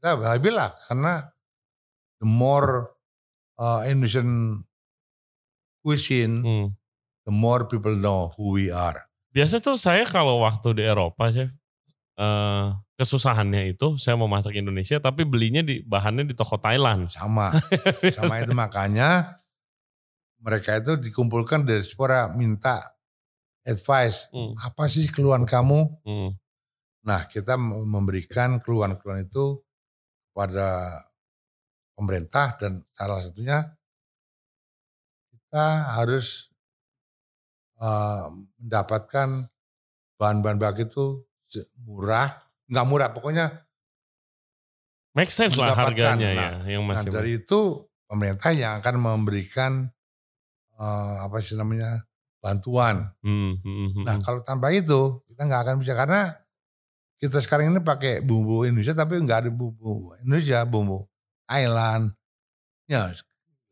Ya, 0.02 0.12
happy 0.18 0.50
lah 0.50 0.72
karena 0.88 1.31
the 2.22 2.28
more 2.30 2.94
uh, 3.58 3.82
Indonesian 3.82 4.62
cuisine, 5.82 6.38
Hmm. 6.46 6.68
the 7.26 7.34
more 7.34 7.66
people 7.66 7.92
know 7.98 8.30
who 8.38 8.54
we 8.54 8.70
are. 8.70 9.02
Biasa 9.34 9.58
tuh 9.58 9.74
saya 9.74 10.06
kalau 10.06 10.38
waktu 10.46 10.78
di 10.78 10.82
Eropa 10.86 11.34
chef 11.34 11.50
eh 12.12 12.66
kesusahannya 12.94 13.74
itu 13.74 13.98
saya 13.98 14.14
mau 14.14 14.30
masak 14.30 14.54
Indonesia 14.54 15.02
tapi 15.02 15.26
belinya 15.26 15.64
di 15.64 15.82
bahannya 15.82 16.28
di 16.30 16.38
toko 16.38 16.60
Thailand. 16.60 17.10
Sama, 17.10 17.50
sama 18.14 18.38
itu 18.38 18.54
makanya 18.54 19.42
mereka 20.38 20.78
itu 20.78 20.94
dikumpulkan 21.00 21.66
dari 21.66 21.82
diaspora 21.82 22.30
minta 22.30 22.78
advice. 23.66 24.30
Hmm. 24.30 24.54
Apa 24.60 24.86
sih 24.86 25.10
keluhan 25.10 25.42
kamu? 25.48 25.80
Hmm. 26.06 26.30
Nah 27.02 27.26
kita 27.26 27.58
memberikan 27.58 28.62
keluhan-keluhan 28.62 29.26
itu 29.26 29.58
pada 30.30 31.02
pemerintah 31.96 32.56
dan 32.56 32.82
salah 32.96 33.20
satunya 33.20 33.58
kita 35.30 35.66
harus 36.00 36.48
uh, 37.76 38.32
mendapatkan 38.56 39.52
bahan-bahan 40.16 40.56
baku 40.56 40.88
itu 40.88 41.06
murah, 41.84 42.32
nggak 42.72 42.86
murah 42.88 43.12
pokoknya 43.12 43.52
make 45.12 45.28
sense 45.28 45.60
lah 45.60 45.76
harganya 45.76 46.28
ya, 46.32 46.40
nah, 46.40 46.52
ya 46.64 46.80
yang 46.80 46.88
masih 46.88 47.12
nah, 47.12 47.20
dari 47.20 47.36
itu 47.36 47.84
pemerintah 48.08 48.50
yang 48.56 48.80
akan 48.80 48.96
memberikan 48.96 49.72
uh, 50.80 51.28
apa 51.28 51.44
sih 51.44 51.52
namanya 51.60 52.00
bantuan. 52.40 53.12
Hmm, 53.20 53.60
hmm, 53.60 53.60
hmm, 53.60 53.88
hmm. 53.92 54.04
Nah 54.08 54.16
kalau 54.24 54.40
tanpa 54.40 54.72
itu 54.72 55.20
kita 55.28 55.44
nggak 55.44 55.62
akan 55.68 55.76
bisa 55.84 55.92
karena 55.92 56.32
kita 57.20 57.38
sekarang 57.44 57.76
ini 57.76 57.84
pakai 57.84 58.24
bumbu 58.24 58.64
Indonesia 58.64 58.96
tapi 58.96 59.20
nggak 59.20 59.46
ada 59.46 59.50
bumbu 59.52 60.16
Indonesia, 60.24 60.64
bumbu 60.64 61.11
Thailand, 61.52 62.16
ya 62.88 63.12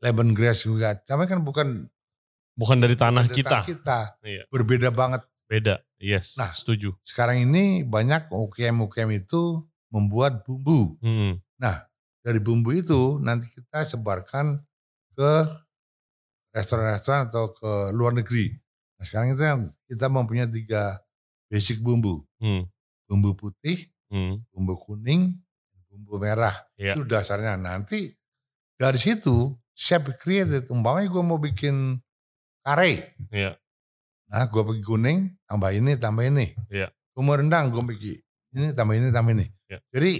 lemongrass 0.04 0.68
juga. 0.68 0.92
Tapi 1.00 1.24
kan 1.24 1.40
bukan 1.40 1.88
bukan 2.52 2.76
dari 2.76 3.00
tanah 3.00 3.24
dari 3.24 3.36
kita. 3.40 3.64
Tanah 3.64 3.68
kita. 3.68 3.98
Iya. 4.20 4.42
Berbeda 4.52 4.92
banget. 4.92 5.24
Beda, 5.48 5.80
yes. 5.96 6.36
Nah, 6.36 6.52
setuju. 6.52 6.94
Sekarang 7.02 7.40
ini 7.40 7.82
banyak 7.82 8.28
UKM-UKM 8.30 9.10
itu 9.24 9.58
membuat 9.90 10.46
bumbu. 10.46 10.94
Hmm. 11.02 11.42
Nah, 11.58 11.90
dari 12.22 12.38
bumbu 12.38 12.70
itu 12.70 13.18
nanti 13.18 13.50
kita 13.50 13.82
sebarkan 13.82 14.62
ke 15.16 15.32
restoran-restoran 16.54 17.30
atau 17.30 17.50
ke 17.54 17.72
luar 17.94 18.14
negeri. 18.14 18.54
Nah 19.00 19.04
sekarang 19.08 19.32
kita 19.32 19.48
kita 19.88 20.06
mempunyai 20.12 20.50
tiga 20.50 21.00
basic 21.48 21.80
bumbu. 21.80 22.22
Hmm. 22.38 22.68
Bumbu 23.08 23.34
putih, 23.34 23.90
hmm. 24.12 24.44
bumbu 24.54 24.78
kuning, 24.78 25.34
bumbu 26.00 26.16
merah. 26.24 26.56
Yeah. 26.80 26.96
Itu 26.96 27.04
dasarnya. 27.04 27.60
Nanti 27.60 28.08
dari 28.80 28.96
situ 28.96 29.52
chef 29.76 30.08
created. 30.16 30.72
Umpamanya 30.72 31.12
gue 31.12 31.22
mau 31.24 31.36
bikin 31.36 32.00
kare. 32.64 33.16
Yeah. 33.28 33.60
Nah 34.32 34.48
gue 34.48 34.62
pakai 34.64 34.84
kuning, 34.84 35.36
tambah 35.44 35.70
ini, 35.76 35.92
tambah 36.00 36.24
ini. 36.24 36.56
Yeah. 36.72 36.88
Gue 37.12 37.22
mau 37.26 37.36
rendang, 37.36 37.68
gue 37.68 37.82
bikin 37.84 38.16
ini, 38.56 38.68
tambah 38.72 38.94
ini, 38.96 39.08
tambah 39.12 39.32
ini. 39.36 39.46
Yeah. 39.68 39.80
Jadi 39.92 40.12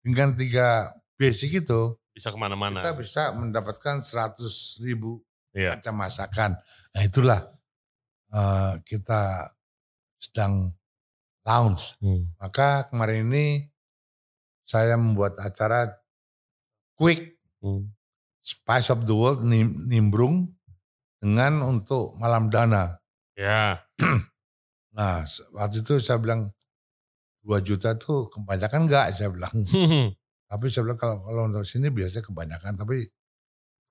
dengan 0.00 0.32
tiga 0.38 0.96
basic 1.18 1.66
itu 1.66 1.98
bisa 2.16 2.32
ke 2.32 2.38
mana-mana. 2.40 2.80
Kita 2.80 2.96
bisa 2.96 3.22
mendapatkan 3.36 4.00
100 4.00 4.80
ribu 4.80 5.20
yeah. 5.52 5.76
macam 5.76 6.00
masakan. 6.00 6.56
Nah 6.96 7.02
itulah 7.04 7.40
uh, 8.32 8.80
kita 8.88 9.52
sedang 10.16 10.72
launch. 11.44 11.94
Hmm. 12.00 12.32
Maka 12.40 12.88
kemarin 12.88 13.28
ini 13.30 13.68
saya 14.66 14.98
membuat 14.98 15.38
acara 15.38 15.94
quick 16.98 17.38
hmm. 17.62 17.86
Spice 18.46 18.94
of 18.94 19.06
the 19.06 19.14
World 19.14 19.42
nimbrung 19.90 20.54
dengan 21.18 21.66
untuk 21.66 22.14
malam 22.22 22.46
dana. 22.46 22.94
Ya. 23.34 23.82
nah 24.96 25.26
waktu 25.54 25.82
itu 25.82 25.98
saya 25.98 26.22
bilang 26.22 26.54
2 27.42 27.62
juta 27.66 27.94
itu 27.94 28.30
kebanyakan 28.30 28.86
enggak 28.86 29.14
saya 29.14 29.34
bilang. 29.34 29.50
Tapi 30.50 30.64
saya 30.70 30.86
bilang 30.86 30.98
kalau 30.98 31.16
kalau 31.26 31.42
untuk 31.50 31.66
sini 31.66 31.90
biasanya 31.90 32.22
kebanyakan. 32.22 32.78
Tapi 32.78 33.10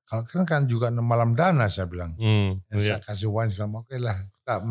kalau 0.08 0.24
kan 0.24 0.48
kan 0.48 0.62
juga 0.72 0.88
malam 0.92 1.36
dana 1.36 1.68
saya 1.68 1.92
bilang. 1.92 2.16
Hmm, 2.16 2.64
yang 2.72 2.80
iya. 2.80 2.88
saya 2.96 3.00
kasih 3.04 3.28
wine 3.32 3.52
selama 3.52 3.84
oke 3.84 3.96
lah. 4.00 4.16
Kita 4.16 4.64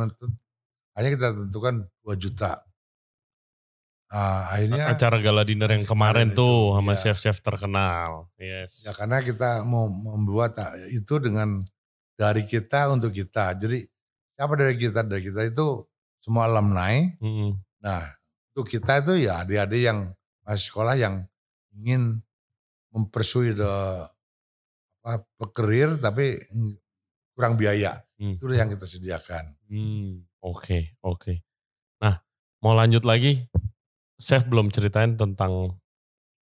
hanya 0.96 1.08
kita 1.12 1.28
tentukan 1.44 1.84
2 2.08 2.16
juta. 2.16 2.64
Uh, 4.14 4.42
akhirnya 4.46 4.94
acara 4.94 5.18
gala 5.18 5.42
dinner 5.42 5.66
yang 5.74 5.82
kemarin 5.82 6.30
tuh 6.30 6.70
itu, 6.70 6.78
sama 6.78 6.92
ya. 6.94 6.98
chef-chef 7.02 7.42
terkenal. 7.42 8.30
Yes. 8.38 8.86
Ya 8.86 8.94
karena 8.94 9.18
kita 9.26 9.66
mau 9.66 9.90
membuat 9.90 10.54
ah, 10.62 10.70
itu 10.86 11.18
dengan 11.18 11.66
dari 12.14 12.46
kita 12.46 12.94
untuk 12.94 13.10
kita. 13.10 13.58
Jadi 13.58 13.82
siapa 14.38 14.54
dari 14.54 14.78
kita 14.78 15.02
dari 15.02 15.18
kita 15.18 15.50
itu 15.50 15.82
semua 16.22 16.46
alumni. 16.46 17.10
-hmm. 17.18 17.58
Nah 17.82 18.06
untuk 18.54 18.70
kita 18.70 19.02
itu 19.02 19.26
ya 19.26 19.42
adik-adik 19.42 19.82
yang 19.82 20.14
masih 20.46 20.70
sekolah 20.70 20.94
yang 20.94 21.26
ingin 21.74 22.22
mempersui 22.94 23.50
the 23.50 23.74
apa 25.02 25.26
pekerir 25.42 25.98
tapi 25.98 26.38
kurang 27.34 27.58
biaya. 27.58 27.98
Hmm. 28.14 28.38
Itu 28.38 28.46
yang 28.54 28.70
kita 28.70 28.86
sediakan. 28.86 29.58
Oke, 29.58 29.74
hmm. 29.74 30.14
oke. 30.38 30.62
Okay, 30.62 30.82
okay. 31.02 31.36
Nah, 31.98 32.22
mau 32.62 32.78
lanjut 32.78 33.02
lagi. 33.02 33.42
Chef 34.18 34.46
belum 34.46 34.70
ceritain 34.70 35.18
tentang 35.18 35.74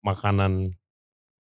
makanan 0.06 0.76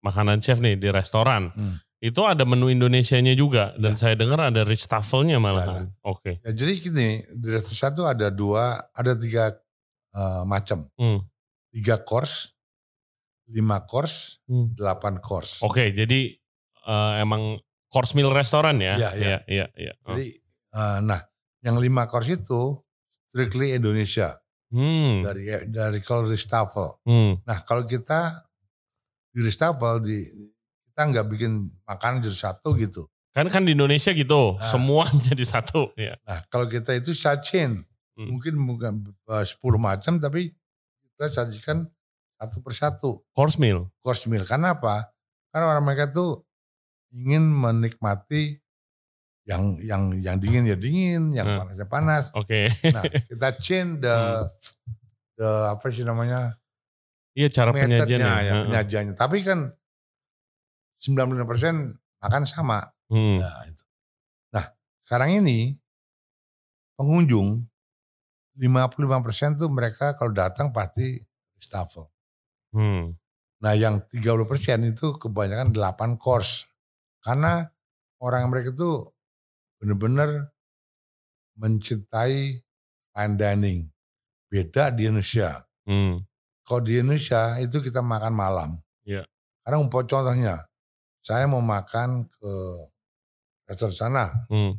makanan 0.05 0.37
chef 0.41 0.61
nih 0.61 0.77
di 0.77 0.89
restoran. 0.93 1.49
Hmm. 1.53 1.81
Itu 1.97 2.21
ada 2.29 2.45
menu 2.45 2.69
Indonesianya 2.69 3.33
juga 3.33 3.73
dan 3.81 3.97
ya. 3.97 3.99
saya 3.99 4.13
dengar 4.13 4.37
ada 4.37 4.61
rich 4.61 4.85
tafelnya 4.85 5.41
malah. 5.41 5.89
Oke. 6.05 6.37
Okay. 6.37 6.45
Ya, 6.45 6.51
jadi 6.53 6.71
gini, 6.77 7.07
di 7.33 7.47
restoran 7.49 7.77
satu 7.81 8.05
ada 8.05 8.29
dua, 8.29 8.77
ada 8.93 9.17
tiga 9.17 9.57
uh, 10.13 10.45
macam. 10.45 10.85
Hmm. 11.01 11.25
Tiga 11.73 11.97
course, 12.05 12.53
lima 13.49 13.81
course, 13.89 14.37
hmm. 14.45 14.77
delapan 14.77 15.17
course. 15.17 15.65
Oke, 15.65 15.81
okay, 15.81 15.87
jadi 15.97 16.37
uh, 16.85 17.25
emang 17.25 17.57
course 17.89 18.13
meal 18.13 18.29
restoran 18.29 18.77
ya? 18.77 19.01
Iya, 19.01 19.09
iya. 19.17 19.37
iya, 19.49 19.65
iya. 19.73 19.93
Oh. 20.05 20.13
Jadi, 20.13 20.37
uh, 20.77 20.99
nah, 21.01 21.25
yang 21.65 21.81
lima 21.81 22.05
course 22.05 22.29
itu 22.29 22.77
strictly 23.33 23.73
Indonesia. 23.73 24.37
Hmm. 24.75 25.23
Dari 25.23 25.71
dari 25.71 25.99
kalau 26.03 26.27
Ristafel. 26.27 26.99
Hmm. 27.07 27.39
Nah, 27.47 27.63
kalau 27.63 27.87
kita 27.87 28.43
di 29.31 29.39
Ristafel 29.39 30.03
di 30.03 30.19
kita 30.91 31.01
nggak 31.11 31.25
bikin 31.31 31.71
makanan 31.87 32.19
jadi 32.19 32.51
satu 32.51 32.75
gitu. 32.75 33.07
Kan 33.31 33.47
kan 33.51 33.63
di 33.63 33.75
Indonesia 33.75 34.11
gitu, 34.11 34.55
nah, 34.55 34.67
semua 34.67 35.11
jadi 35.31 35.43
satu. 35.47 35.95
Ya. 35.95 36.19
Nah, 36.27 36.43
kalau 36.51 36.67
kita 36.67 36.91
itu 36.95 37.15
sajian, 37.15 37.83
hmm. 38.19 38.27
mungkin 38.31 38.53
bukan 38.59 38.93
uh, 39.31 39.43
10 39.43 39.59
macam, 39.79 40.19
tapi 40.19 40.51
kita 41.15 41.27
sajikan 41.31 41.87
satu 42.35 42.59
persatu. 42.59 43.11
Course 43.31 43.55
meal. 43.55 43.87
Course 44.03 44.27
meal. 44.27 44.43
Karena 44.43 44.75
apa? 44.75 45.07
Karena 45.51 45.71
orang 45.71 45.83
mereka 45.87 46.11
tuh 46.11 46.43
ingin 47.15 47.47
menikmati 47.47 48.59
yang 49.45 49.77
yang 49.81 50.09
yang 50.25 50.35
dingin 50.41 50.65
ya 50.65 50.77
dingin, 50.77 51.33
yang 51.37 51.45
hmm. 51.45 51.59
panas 51.61 51.75
ya 51.77 51.85
panas. 51.87 52.23
Oke. 52.33 52.69
Okay. 52.73 52.91
nah, 52.91 53.03
kita 53.05 53.49
change 53.61 54.01
the 54.01 54.17
hmm. 54.17 54.45
the 55.37 55.49
apa 55.69 55.85
sih 55.93 56.01
namanya? 56.01 56.57
Iya 57.37 57.47
cara 57.53 57.69
penyajiannya. 57.69 58.33
Ya, 58.41 58.53
hmm. 58.53 58.63
penyajiannya. 58.69 59.13
Tapi 59.13 59.37
kan 59.45 59.69
95% 60.97 61.93
makan 62.25 62.43
sama. 62.49 62.89
Hmm. 63.11 63.37
Nah, 63.37 63.69
itu. 63.69 63.85
Nah, 64.49 64.65
sekarang 65.05 65.45
ini 65.45 65.77
pengunjung 66.97 67.67
55% 68.55 69.59
tuh 69.59 69.69
mereka 69.69 70.15
kalau 70.15 70.31
datang 70.31 70.71
pasti 70.71 71.19
staffel. 71.59 72.07
Hmm. 72.71 73.13
Nah 73.59 73.73
yang 73.75 74.03
30 74.11 74.47
persen 74.47 74.79
itu 74.87 75.15
kebanyakan 75.19 75.75
8 75.75 76.15
course. 76.15 76.67
Karena 77.19 77.67
orang 78.23 78.47
mereka 78.47 78.71
itu 78.71 79.03
benar-benar 79.85 80.49
mencintai 81.61 82.57
fine 83.13 83.35
dining. 83.37 83.79
Beda 84.49 84.89
di 84.89 85.05
Indonesia. 85.05 85.61
Hmm. 85.85 86.25
Kalau 86.65 86.81
di 86.81 86.97
Indonesia 86.97 87.61
itu 87.61 87.77
kita 87.77 88.01
makan 88.01 88.33
malam. 88.33 88.69
Yeah. 89.05 89.29
Karena 89.61 89.77
umpah 89.77 90.01
contohnya, 90.09 90.65
saya 91.21 91.45
mau 91.45 91.61
makan 91.61 92.25
ke 92.25 92.53
restoran 93.69 93.93
sana. 93.93 94.25
Hmm. 94.49 94.73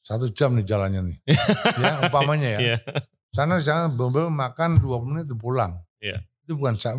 Satu 0.00 0.32
jam 0.32 0.56
nih 0.56 0.64
jalannya 0.64 1.12
nih. 1.12 1.18
ya 1.84 2.08
umpamanya 2.08 2.48
ya. 2.56 2.60
Yeah. 2.72 2.80
Sana 3.36 3.60
sana 3.60 3.92
belum 3.92 4.32
makan 4.32 4.80
20 4.80 5.12
menit 5.12 5.28
pulang. 5.36 5.76
Yeah. 6.00 6.24
Itu 6.48 6.56
bukan 6.56 6.80
saya 6.80 6.96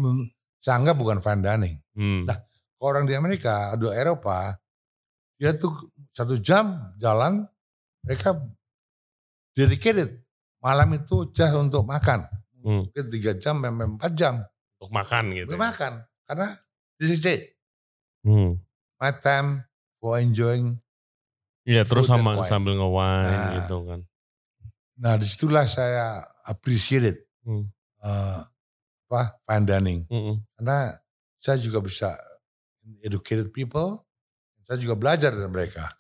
anggap 0.78 1.02
bukan 1.02 1.26
fine 1.26 1.42
dining. 1.42 1.76
Hmm. 1.98 2.30
Nah, 2.30 2.38
orang 2.86 3.10
di 3.10 3.18
Amerika, 3.18 3.74
atau 3.74 3.90
Eropa, 3.90 4.54
dia 5.38 5.54
tuh 5.58 5.74
satu 6.18 6.42
jam 6.42 6.98
jalan, 6.98 7.46
mereka 8.02 8.34
dedicated 9.54 10.18
malam 10.58 10.98
itu 10.98 11.30
just 11.30 11.54
untuk 11.54 11.86
makan. 11.86 12.26
Hmm. 12.66 12.90
Mungkin 12.90 13.06
tiga 13.14 13.38
jam, 13.38 13.62
memang 13.62 14.02
empat 14.02 14.18
jam. 14.18 14.42
Untuk 14.82 14.90
makan 14.98 15.24
gitu. 15.38 15.46
Untuk 15.54 15.62
ya? 15.62 15.66
makan. 15.70 15.92
Karena 16.26 16.48
this 16.98 17.14
is 17.14 17.22
it. 17.22 17.54
Hmm. 18.26 18.58
My 18.98 19.14
time 19.14 19.62
for 20.02 20.18
enjoying. 20.18 20.82
Iya, 21.70 21.86
terus 21.86 22.10
sama 22.10 22.42
sambil 22.48 22.80
nge-wine 22.80 23.30
nah, 23.30 23.52
gitu 23.62 23.78
kan. 23.86 24.00
Nah, 24.98 25.14
di 25.22 25.28
situlah 25.30 25.70
saya 25.70 26.26
appreciate 26.50 27.06
it. 27.06 27.18
Hmm. 27.46 27.70
Uh, 28.02 28.42
apa 29.08 29.40
fine 29.46 29.66
dining. 29.70 30.02
Mm 30.10 30.20
-hmm. 30.20 30.36
Karena 30.58 30.78
saya 31.40 31.58
juga 31.62 31.80
bisa 31.80 32.12
educated 33.04 33.56
people, 33.56 34.04
saya 34.68 34.80
juga 34.80 35.00
belajar 35.00 35.32
dari 35.32 35.48
mereka. 35.48 35.92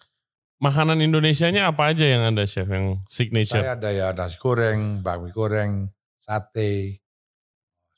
Makanan 0.58 1.01
Indonesianya 1.01 1.70
apa 1.70 1.93
aja 1.93 2.05
yang 2.05 2.26
ada 2.26 2.43
chef 2.49 2.68
yang 2.70 3.01
signature? 3.05 3.62
Saya 3.62 3.78
ada 3.78 3.89
ya 3.93 4.14
nasi 4.14 4.38
goreng, 4.41 5.01
bakmi 5.05 5.30
goreng, 5.30 5.89
sate, 6.22 7.01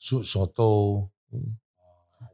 soto, 0.00 1.08
hmm. 1.32 1.50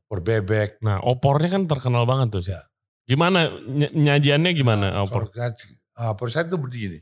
opor 0.06 0.20
bebek. 0.22 0.82
Nah 0.82 1.02
opornya 1.02 1.58
kan 1.58 1.64
terkenal 1.70 2.06
banget 2.06 2.38
tuh. 2.38 2.44
Ya. 2.46 2.62
Gimana 3.06 3.50
nyajiannya 3.94 4.50
gimana 4.54 4.86
nah, 4.94 5.06
opor? 5.06 5.30
Opor 5.96 6.28
saya 6.28 6.50
itu 6.50 6.58
begini. 6.58 6.98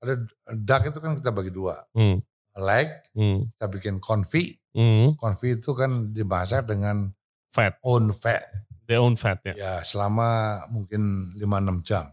Ada 0.00 0.20
duck 0.52 0.82
itu 0.88 0.98
kan 1.00 1.12
kita 1.16 1.30
bagi 1.32 1.52
dua. 1.52 1.80
Hmm. 1.96 2.20
Leg, 2.54 2.88
hmm. 3.16 3.56
kita 3.56 3.66
bikin 3.68 3.94
konfi. 4.00 4.56
Hmm. 4.74 5.14
Konfi 5.20 5.58
itu 5.60 5.72
kan 5.76 6.12
dimasak 6.12 6.66
dengan 6.66 7.12
fat. 7.52 7.78
Own 7.86 8.10
fat. 8.10 8.42
The 8.84 9.00
own 9.00 9.16
fat 9.16 9.40
ya. 9.48 9.54
Ya 9.56 9.74
selama 9.80 10.60
mungkin 10.68 11.32
5-6 11.40 11.88
jam. 11.88 12.04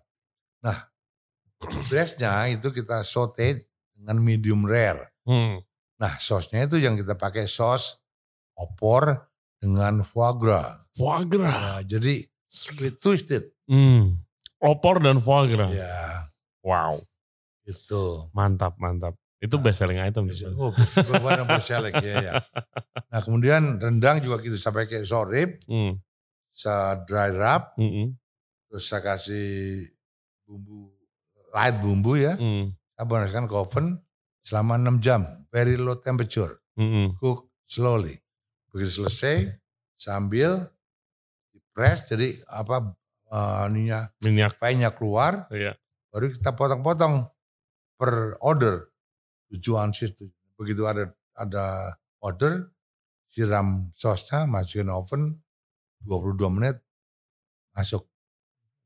Nah 0.61 0.77
breastnya 1.89 2.49
itu 2.49 2.73
kita 2.73 3.05
saute 3.05 3.69
dengan 3.93 4.17
medium 4.21 4.65
rare. 4.65 5.13
Hmm. 5.25 5.61
Nah 6.01 6.13
sosnya 6.17 6.65
itu 6.65 6.81
yang 6.81 6.97
kita 6.97 7.13
pakai 7.13 7.45
sos 7.45 8.01
opor 8.57 9.29
dengan 9.61 10.01
foie 10.01 10.33
gras. 10.37 10.81
Foie 10.97 11.25
gras. 11.29 11.53
Ya, 11.85 11.97
jadi 11.97 12.25
sweet 12.49 12.97
twisted. 12.97 13.53
Hmm. 13.69 14.21
Opor 14.61 15.01
dan 15.01 15.21
foie 15.21 15.49
gras. 15.53 15.73
Ya. 15.73 16.29
Wow. 16.65 17.01
Itu. 17.65 18.29
Mantap, 18.33 18.77
mantap. 18.81 19.17
Itu 19.41 19.57
nah, 19.57 19.63
best 19.65 19.81
selling 19.81 19.97
item. 19.97 20.29
Oh, 20.53 20.69
benar 21.17 21.49
best 21.49 21.73
selling 21.73 21.97
ya, 21.97 22.15
ya. 22.21 22.33
Nah 23.09 23.19
kemudian 23.25 23.81
rendang 23.81 24.21
juga 24.21 24.37
kita 24.37 24.53
saya 24.53 24.85
pakai 24.85 25.01
sorib, 25.01 25.57
hmm. 25.65 25.97
saya 26.53 27.01
dry 27.09 27.33
wrap, 27.33 27.73
hmm. 27.73 28.13
terus 28.69 28.85
saya 28.85 29.01
kasih 29.01 29.81
bumbu 30.51 30.91
light 31.55 31.79
bumbu 31.79 32.19
ya, 32.19 32.35
hmm. 32.35 32.75
saya 32.95 33.05
panaskan 33.07 33.47
ke 33.47 33.55
oven 33.55 34.03
selama 34.43 34.75
6 34.75 34.99
jam, 34.99 35.23
very 35.47 35.79
low 35.79 35.95
temperature, 35.95 36.59
hmm. 36.75 37.15
cook 37.23 37.47
slowly. 37.63 38.19
Begitu 38.71 39.03
selesai, 39.03 39.47
sambil 39.95 40.67
press 41.71 42.03
jadi 42.03 42.35
apa 42.51 42.91
uh, 43.31 43.65
minyak 43.71 44.59
minyak 44.59 44.99
keluar, 44.99 45.47
iya. 45.55 45.71
baru 46.11 46.27
kita 46.35 46.51
potong-potong 46.51 47.31
per 47.95 48.35
order 48.43 48.91
tujuh 49.51 49.79
ounces 49.79 50.11
begitu 50.59 50.83
ada 50.87 51.15
ada 51.35 51.95
order 52.19 52.71
siram 53.31 53.91
sosnya 53.95 54.43
masukin 54.47 54.91
oven 54.91 55.39
22 56.03 56.37
menit 56.51 56.75
masuk 57.71 58.03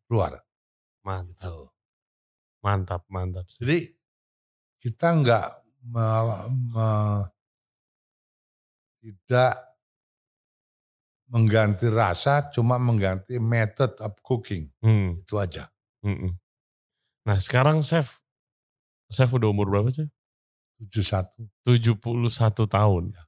keluar 0.06 0.45
mantap 1.06 1.38
gitu. 1.38 1.56
mantap 2.66 3.02
mantap 3.08 3.46
jadi 3.62 3.94
kita 4.82 5.08
nggak 5.22 5.48
me, 5.86 6.08
me, 6.74 6.90
tidak 9.06 9.54
mengganti 11.30 11.88
rasa 11.94 12.50
cuma 12.50 12.82
mengganti 12.82 13.38
method 13.38 13.94
of 14.02 14.18
cooking 14.26 14.74
hmm. 14.82 15.22
itu 15.22 15.38
aja 15.38 15.70
hmm. 16.02 16.34
nah 17.26 17.38
sekarang 17.38 17.86
chef 17.86 18.26
chef 19.14 19.30
udah 19.30 19.54
umur 19.54 19.70
berapa 19.70 19.94
sih 19.94 20.10
71. 20.82 21.48
71 21.64 22.68
tahun. 22.68 23.04
Ya. 23.16 23.24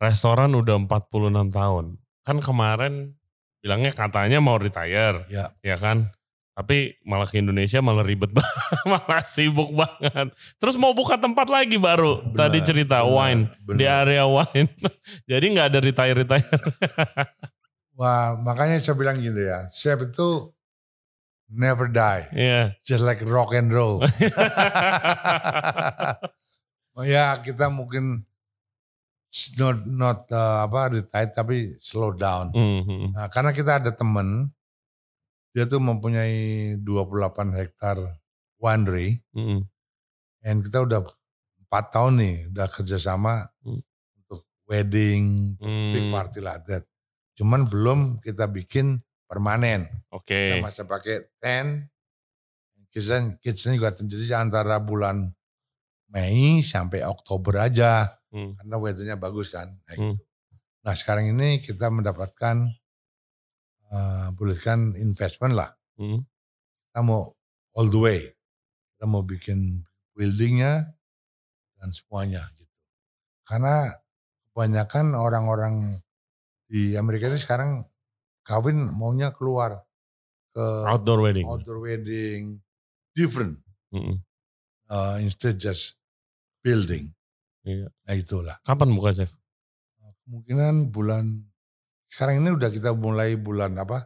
Restoran 0.00 0.56
udah 0.56 0.76
46 0.88 1.52
tahun. 1.52 1.84
Kan 2.24 2.38
kemarin 2.40 3.14
bilangnya 3.60 3.92
katanya 3.92 4.38
mau 4.40 4.56
retire. 4.56 5.28
Ya. 5.28 5.52
Ya 5.60 5.76
kan? 5.76 6.10
Tapi 6.52 7.00
malah 7.08 7.24
ke 7.24 7.40
Indonesia 7.40 7.80
malah 7.80 8.04
ribet 8.04 8.28
banget, 8.36 8.80
malah 8.84 9.24
sibuk 9.24 9.72
banget. 9.72 10.36
Terus 10.60 10.76
mau 10.76 10.92
buka 10.92 11.16
tempat 11.16 11.48
lagi 11.48 11.80
baru. 11.80 12.20
Benar, 12.28 12.36
Tadi 12.36 12.58
cerita 12.60 13.00
benar, 13.00 13.12
wine 13.16 13.42
benar. 13.64 13.78
di 13.80 13.84
area 13.88 14.24
wine. 14.28 14.68
Jadi 15.30 15.44
nggak 15.56 15.66
ada 15.72 15.78
retire 15.80 16.16
retire. 16.16 16.48
Wah 17.98 18.36
makanya 18.36 18.76
saya 18.80 18.96
bilang 18.96 19.16
gitu 19.20 19.40
ya, 19.40 19.68
chef 19.72 20.00
itu 20.04 20.52
never 21.48 21.88
die. 21.88 22.28
Yeah. 22.36 22.76
Just 22.84 23.04
like 23.04 23.24
rock 23.24 23.56
and 23.56 23.72
roll. 23.72 24.04
Oh 26.92 27.04
ya 27.08 27.40
kita 27.40 27.72
mungkin 27.72 28.28
not 29.56 29.88
not 29.88 30.18
uh, 30.28 30.68
apa 30.68 31.00
retired 31.00 31.32
tapi 31.32 31.80
slow 31.80 32.12
down. 32.12 32.52
Mm-hmm. 32.52 33.16
Nah, 33.16 33.32
karena 33.32 33.50
kita 33.56 33.80
ada 33.80 33.88
teman 33.96 34.52
dia 35.52 35.68
tuh 35.68 35.80
mempunyai 35.80 36.76
28 36.80 37.52
hektar 37.60 37.96
winery. 38.56 39.20
Mm-hmm. 39.36 39.60
And 40.42 40.58
kita 40.64 40.84
udah 40.88 41.00
empat 41.68 41.84
tahun 41.92 42.12
nih 42.18 42.36
udah 42.50 42.66
kerjasama 42.72 43.46
mm. 43.62 43.80
untuk 44.24 44.42
wedding, 44.66 45.54
mm. 45.60 45.92
big 45.92 46.06
party 46.08 46.40
like 46.40 46.64
that. 46.66 46.84
Cuman 47.36 47.68
belum 47.68 48.18
kita 48.24 48.48
bikin 48.48 49.00
permanen. 49.28 49.88
Oke. 50.12 50.32
Okay. 50.32 50.48
Kita 50.58 50.64
masih 50.64 50.84
pakai 50.88 51.16
tent. 51.40 51.70
Kitchen, 52.92 53.40
kitchen 53.40 53.72
juga 53.72 53.96
terjadi 53.96 54.36
antara 54.36 54.76
bulan 54.76 55.32
Mei 56.12 56.60
sampai 56.60 57.00
Oktober 57.08 57.56
aja 57.56 58.20
hmm. 58.28 58.60
karena 58.60 58.76
weathernya 58.76 59.16
bagus 59.16 59.48
kan. 59.48 59.72
Hmm. 59.88 60.12
gitu. 60.12 60.20
nah 60.84 60.92
sekarang 60.92 61.32
ini 61.32 61.64
kita 61.64 61.88
mendapatkan 61.88 62.68
uh, 63.92 64.32
bolehkan 64.32 64.96
investment 64.96 65.54
lah. 65.54 65.70
Hmm. 66.00 66.24
Kita 66.88 67.00
mau 67.04 67.28
all 67.76 67.88
the 67.92 68.00
way. 68.00 68.20
Kita 68.96 69.04
mau 69.06 69.22
bikin 69.22 69.84
buildingnya 70.16 70.88
dan 71.76 71.88
semuanya 71.92 72.42
gitu. 72.56 72.74
Karena 73.44 73.92
kebanyakan 74.50 75.16
orang-orang 75.16 75.74
di 76.68 76.96
Amerika 76.96 77.28
itu 77.28 77.44
sekarang 77.44 77.84
kawin 78.42 78.88
maunya 78.88 79.30
keluar 79.30 79.84
ke 80.52 80.64
outdoor 80.88 81.20
wedding. 81.24 81.44
Outdoor 81.48 81.78
wedding 81.84 82.60
different. 83.12 83.60
-hmm. 83.92 84.16
uh, 84.88 85.16
instead 85.20 85.60
just 85.60 86.00
building. 86.64 87.12
Iya. 87.62 87.88
Nah 88.08 88.14
itulah. 88.16 88.56
Kapan 88.64 88.94
buka 88.96 89.12
chef? 89.14 89.30
Kemungkinan 90.26 90.94
bulan 90.94 91.51
sekarang 92.12 92.44
ini 92.44 92.52
udah 92.52 92.68
kita 92.68 92.92
mulai 92.92 93.40
bulan 93.40 93.72
apa 93.80 94.04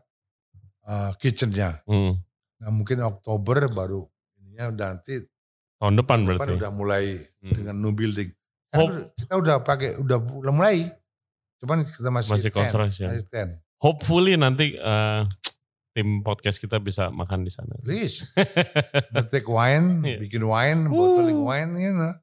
uh, 0.86 1.10
kitchennya. 1.18 1.82
Hmm. 1.90 2.22
Nah 2.62 2.70
mungkin 2.70 3.02
Oktober 3.02 3.66
baru 3.66 4.06
ininya 4.38 4.70
udah 4.70 4.86
nanti 4.94 5.26
tahun 5.82 5.94
depan 5.98 6.18
tahun 6.22 6.26
berarti. 6.30 6.40
Depan 6.46 6.58
udah 6.62 6.70
mulai 6.70 7.04
hmm. 7.18 7.54
dengan 7.58 7.74
new 7.82 7.90
building. 7.90 8.30
Kan 8.70 9.10
kita 9.18 9.34
udah 9.42 9.56
pakai 9.66 9.98
udah 9.98 10.22
mulai, 10.54 10.86
cuman 11.58 11.82
kita 11.82 12.14
masih 12.14 12.30
masih 12.30 12.50
construction. 12.54 13.10
Masih 13.10 13.26
ten. 13.26 13.48
Hopefully 13.82 14.38
nanti 14.38 14.78
uh, 14.78 15.26
tim 15.90 16.22
podcast 16.22 16.62
kita 16.62 16.78
bisa 16.78 17.10
makan 17.10 17.42
di 17.42 17.50
sana. 17.50 17.74
Please, 17.82 18.22
take 19.34 19.50
wine, 19.50 20.06
yeah. 20.06 20.22
bikin 20.22 20.46
wine, 20.46 20.86
bottling 20.86 21.42
wine, 21.42 21.74
you 21.74 21.90
know. 21.90 22.14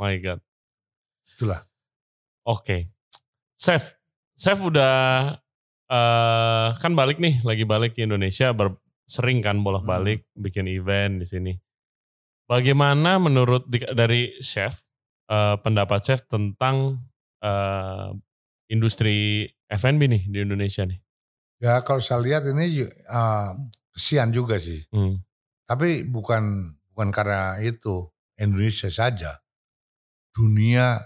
My 0.00 0.16
God. 0.16 0.40
Itulah. 1.36 1.62
Oke. 2.48 2.64
Okay. 2.64 2.80
Chef, 3.54 3.94
Chef 4.34 4.58
udah 4.58 5.30
uh, 5.90 6.68
kan 6.74 6.92
balik 6.98 7.22
nih, 7.22 7.42
lagi 7.46 7.62
balik 7.62 7.94
ke 7.94 8.02
Indonesia, 8.02 8.50
ber, 8.50 8.78
sering 9.06 9.44
kan 9.44 9.60
bolak-balik 9.62 10.26
hmm. 10.34 10.42
bikin 10.42 10.66
event 10.66 11.22
di 11.22 11.26
sini. 11.28 11.52
Bagaimana 12.44 13.16
menurut 13.16 13.64
dari 13.96 14.36
chef 14.44 14.84
uh, 15.32 15.56
pendapat 15.64 16.00
chef 16.04 16.20
tentang 16.28 17.00
uh, 17.40 18.12
industri 18.68 19.48
F&B 19.68 20.00
nih 20.04 20.22
di 20.28 20.38
Indonesia 20.44 20.84
nih? 20.84 21.00
Ya 21.64 21.80
kalau 21.80 22.04
saya 22.04 22.20
lihat 22.20 22.44
ini 22.44 22.84
uh, 23.08 23.56
kesian 23.96 24.34
juga 24.34 24.60
sih. 24.60 24.84
Hmm. 24.92 25.24
Tapi 25.64 26.04
bukan 26.04 26.76
bukan 26.92 27.08
karena 27.08 27.56
itu 27.64 28.04
Indonesia 28.36 28.92
saja 28.92 29.40
dunia 30.36 31.00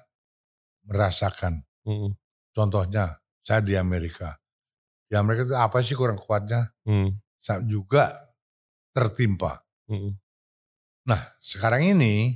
merasakan. 0.89 1.63
Hmm. 1.87 2.19
Contohnya 2.59 3.22
saya 3.47 3.62
di 3.62 3.78
Amerika. 3.78 4.35
Di 5.06 5.14
Amerika 5.14 5.47
itu 5.47 5.55
apa 5.55 5.78
sih 5.78 5.94
kurang 5.94 6.18
kuatnya? 6.18 6.74
Hmm. 6.82 7.14
Saya 7.39 7.62
juga 7.62 8.10
tertimpa. 8.90 9.62
Hmm. 9.86 10.18
Nah 11.06 11.39
sekarang 11.39 11.86
ini 11.94 12.35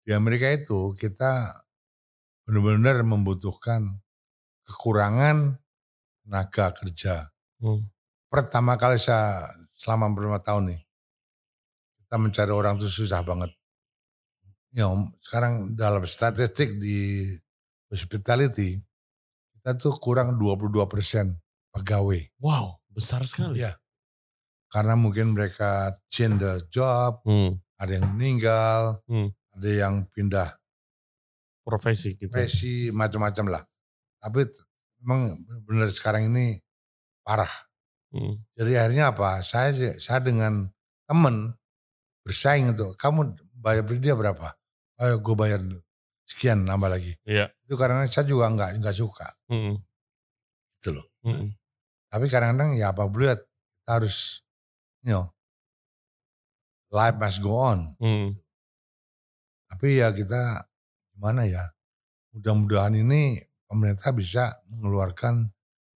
di 0.00 0.16
Amerika 0.16 0.48
itu 0.48 0.96
kita 0.96 1.60
benar-benar 2.48 3.04
membutuhkan 3.04 4.00
kekurangan 4.64 5.60
tenaga 6.24 6.72
kerja. 6.72 7.28
Hmm. 7.60 7.84
Pertama 8.32 8.80
kali 8.80 8.96
saya 8.96 9.44
selama 9.76 10.08
berapa 10.16 10.40
tahun 10.40 10.72
nih, 10.72 10.82
kita 12.00 12.16
mencari 12.16 12.52
orang 12.56 12.80
itu 12.80 12.88
susah 12.88 13.20
banget 13.20 13.52
ya 14.70 14.86
sekarang 15.18 15.74
dalam 15.74 16.06
statistik 16.06 16.78
di 16.78 17.26
hospitality 17.90 18.78
kita 19.70 19.86
tuh 19.86 19.94
kurang 20.02 20.34
22 20.34 20.82
persen 20.90 21.38
pegawai. 21.70 22.18
Wow, 22.42 22.82
besar 22.90 23.22
sekali. 23.22 23.62
Ya. 23.62 23.78
karena 24.70 24.94
mungkin 24.94 25.34
mereka 25.34 25.98
change 26.14 26.38
the 26.38 26.62
job, 26.70 27.26
hmm. 27.26 27.58
ada 27.74 27.90
yang 27.90 28.06
meninggal, 28.14 29.02
hmm. 29.10 29.34
ada 29.58 29.66
yang 29.70 30.06
pindah 30.14 30.54
profesi 31.66 32.14
gitu. 32.14 32.30
Profesi 32.30 32.90
macam-macam 32.94 33.46
lah. 33.50 33.62
Tapi 34.22 34.46
memang 35.02 35.42
benar 35.66 35.90
sekarang 35.90 36.30
ini 36.30 36.54
parah. 37.26 37.50
Hmm. 38.14 38.38
Jadi 38.54 38.78
akhirnya 38.78 39.10
apa? 39.10 39.42
Saya 39.42 39.74
saya 39.98 40.22
dengan 40.22 40.70
teman 41.02 41.50
bersaing 42.22 42.70
itu. 42.70 42.94
Kamu 42.94 43.34
bayar 43.58 43.82
beli 43.82 43.98
dia 43.98 44.14
berapa? 44.14 44.54
Ayo 45.02 45.18
gue 45.18 45.34
bayar 45.34 45.66
sekian 46.30 46.62
nambah 46.62 46.86
lagi. 46.86 47.18
Iya. 47.26 47.50
Itu 47.66 47.74
karena 47.74 48.06
saya 48.06 48.22
juga 48.30 48.46
nggak 48.54 48.78
nggak 48.78 48.94
suka. 48.94 49.26
Hmm. 49.50 49.82
Itu 50.78 50.94
loh. 50.94 51.06
Hmm. 51.26 51.50
Tapi 52.06 52.30
kadang-kadang 52.30 52.78
ya 52.78 52.94
apa 52.94 53.10
boleh 53.10 53.34
harus 53.90 54.46
you 55.02 55.10
know, 55.10 55.26
life 56.94 57.18
must 57.18 57.42
go 57.42 57.58
on. 57.58 57.98
Hmm. 57.98 58.30
Tapi 59.70 59.98
ya 59.98 60.14
kita 60.14 60.66
gimana 61.14 61.46
ya, 61.46 61.62
mudah-mudahan 62.34 62.94
ini 62.98 63.38
pemerintah 63.66 64.10
bisa 64.14 64.62
mengeluarkan 64.70 65.50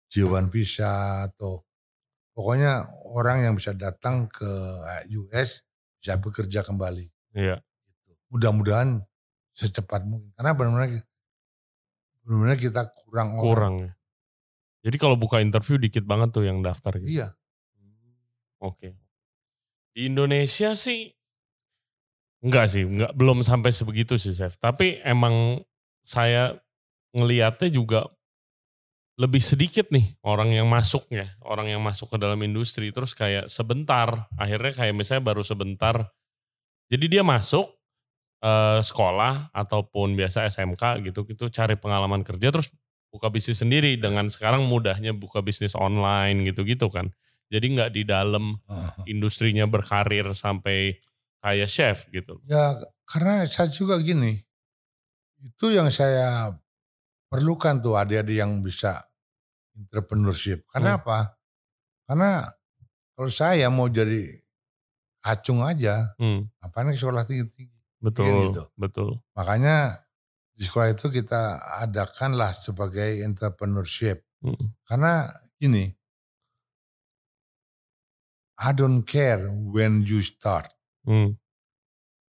jiwan 0.10 0.50
visa 0.54 1.26
atau 1.26 1.66
pokoknya 2.38 2.86
orang 3.14 3.50
yang 3.50 3.54
bisa 3.58 3.74
datang 3.74 4.30
ke 4.30 4.50
US 5.18 5.66
bisa 5.98 6.14
bekerja 6.22 6.62
kembali. 6.62 7.08
Iya. 7.34 7.58
Gitu. 7.62 8.12
Mudah-mudahan 8.30 9.02
secepat 9.54 10.04
mungkin. 10.06 10.34
Karena 10.36 10.52
benar-benar 10.58 10.90
benar-benar 12.26 12.58
kita 12.58 12.82
kurang 13.06 13.30
orang. 13.38 13.46
Kurang 13.46 13.76
ya. 13.88 13.92
Jadi 14.84 14.98
kalau 15.00 15.16
buka 15.16 15.40
interview 15.40 15.80
dikit 15.80 16.04
banget 16.04 16.36
tuh 16.36 16.44
yang 16.44 16.60
daftar 16.60 17.00
gitu. 17.00 17.24
Iya. 17.24 17.32
Oke. 18.60 19.00
Di 19.94 20.10
Indonesia 20.10 20.76
sih 20.76 21.14
enggak 22.44 22.66
sih, 22.68 22.84
enggak 22.84 23.16
belum 23.16 23.40
sampai 23.46 23.72
sebegitu 23.72 24.20
sih, 24.20 24.36
Chef. 24.36 24.60
Tapi 24.60 25.00
emang 25.08 25.64
saya 26.04 26.60
ngelihatnya 27.16 27.72
juga 27.72 28.12
lebih 29.14 29.40
sedikit 29.40 29.94
nih 29.94 30.18
orang 30.26 30.52
yang 30.52 30.66
masuk 30.68 31.06
ya, 31.14 31.30
orang 31.46 31.70
yang 31.70 31.80
masuk 31.80 32.12
ke 32.12 32.18
dalam 32.18 32.42
industri 32.42 32.90
terus 32.90 33.14
kayak 33.14 33.46
sebentar, 33.46 34.26
akhirnya 34.36 34.74
kayak 34.74 34.96
misalnya 34.98 35.24
baru 35.24 35.46
sebentar. 35.46 36.10
Jadi 36.90 37.06
dia 37.08 37.24
masuk 37.24 37.70
eh, 38.44 38.80
sekolah 38.84 39.56
ataupun 39.56 40.20
biasa 40.20 40.52
SMK 40.52 41.08
gitu 41.08 41.24
gitu 41.24 41.48
cari 41.48 41.80
pengalaman 41.80 42.28
kerja 42.28 42.52
terus 42.52 42.70
buka 43.14 43.30
bisnis 43.30 43.62
sendiri 43.62 43.96
dengan 43.96 44.28
sekarang 44.28 44.66
mudahnya 44.66 45.14
buka 45.16 45.40
bisnis 45.40 45.78
online 45.78 46.44
gitu-gitu 46.50 46.90
kan. 46.90 47.14
Jadi 47.54 47.78
nggak 47.78 47.92
di 47.94 48.04
dalam 48.04 48.58
industrinya 49.06 49.70
berkarir 49.70 50.26
sampai 50.34 50.98
kayak 51.38 51.70
chef 51.70 52.10
gitu. 52.10 52.42
Ya 52.50 52.74
karena 53.06 53.46
saya 53.46 53.70
juga 53.70 54.02
gini, 54.02 54.42
itu 55.44 55.70
yang 55.70 55.94
saya 55.94 56.50
perlukan 57.30 57.78
tuh 57.84 57.94
adik-adik 57.94 58.42
yang 58.42 58.66
bisa 58.66 59.06
entrepreneurship. 59.78 60.66
Karena 60.72 60.98
hmm. 60.98 61.00
apa? 61.04 61.20
Karena 62.10 62.32
kalau 63.14 63.30
saya 63.30 63.68
mau 63.70 63.86
jadi 63.92 64.34
acung 65.22 65.62
aja, 65.62 66.16
hmm. 66.18 66.50
apa 66.64 66.78
nih 66.88 66.98
sekolah 66.98 67.24
tinggi-tinggi. 67.28 67.73
Betul, 68.04 68.52
gitu. 68.52 68.64
betul. 68.76 69.10
Makanya 69.32 70.04
di 70.52 70.68
sekolah 70.68 70.92
itu 70.92 71.08
kita 71.08 71.64
adakanlah 71.80 72.52
sebagai 72.52 73.24
entrepreneurship. 73.24 74.28
Hmm. 74.44 74.76
Karena 74.84 75.32
ini, 75.64 75.88
I 78.60 78.70
don't 78.76 79.08
care 79.08 79.48
when 79.48 80.04
you 80.04 80.20
start. 80.20 80.68
Hmm. 81.08 81.40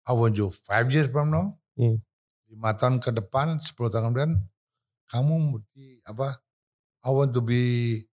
I 0.07 0.15
want 0.15 0.39
you 0.39 0.47
five 0.47 0.87
years 0.87 1.11
from 1.11 1.35
now, 1.35 1.59
hmm. 1.75 1.99
lima 2.47 2.71
tahun 2.79 3.03
ke 3.03 3.11
depan, 3.11 3.59
sepuluh 3.59 3.91
tahun 3.91 4.15
kemudian, 4.15 4.39
kamu 5.11 5.59
di 5.75 5.99
apa? 6.07 6.39
I 7.03 7.11
want 7.11 7.35
to 7.35 7.43
be 7.43 8.03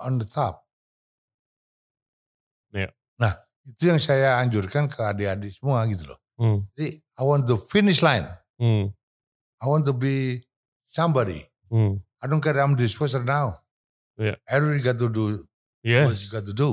on 0.00 0.16
the 0.16 0.24
top. 0.24 0.64
Yeah. 2.72 2.96
Nah, 3.20 3.36
itu 3.68 3.92
yang 3.92 4.00
saya 4.00 4.40
anjurkan 4.40 4.88
ke 4.88 4.96
adik-adik 5.04 5.60
semua 5.60 5.84
gitu 5.92 6.16
loh. 6.16 6.23
Hmm. 6.34 6.66
Jadi, 6.74 6.98
I 7.18 7.22
want 7.22 7.46
to 7.46 7.56
finish 7.56 8.02
line. 8.02 8.26
Hmm. 8.58 8.90
I 9.62 9.64
want 9.70 9.86
to 9.86 9.94
be 9.94 10.42
somebody. 10.90 11.46
Hmm. 11.70 12.02
I 12.18 12.26
don't 12.26 12.42
care 12.42 12.56
I'm 12.58 12.74
this 12.74 12.96
person 12.96 13.28
now. 13.28 13.60
Yeah. 14.18 14.38
Everybody 14.48 14.82
got 14.82 14.98
to 14.98 15.10
do 15.10 15.44
yes. 15.82 16.06
what 16.08 16.16
you 16.18 16.28
got 16.30 16.46
to 16.48 16.54
do. 16.56 16.70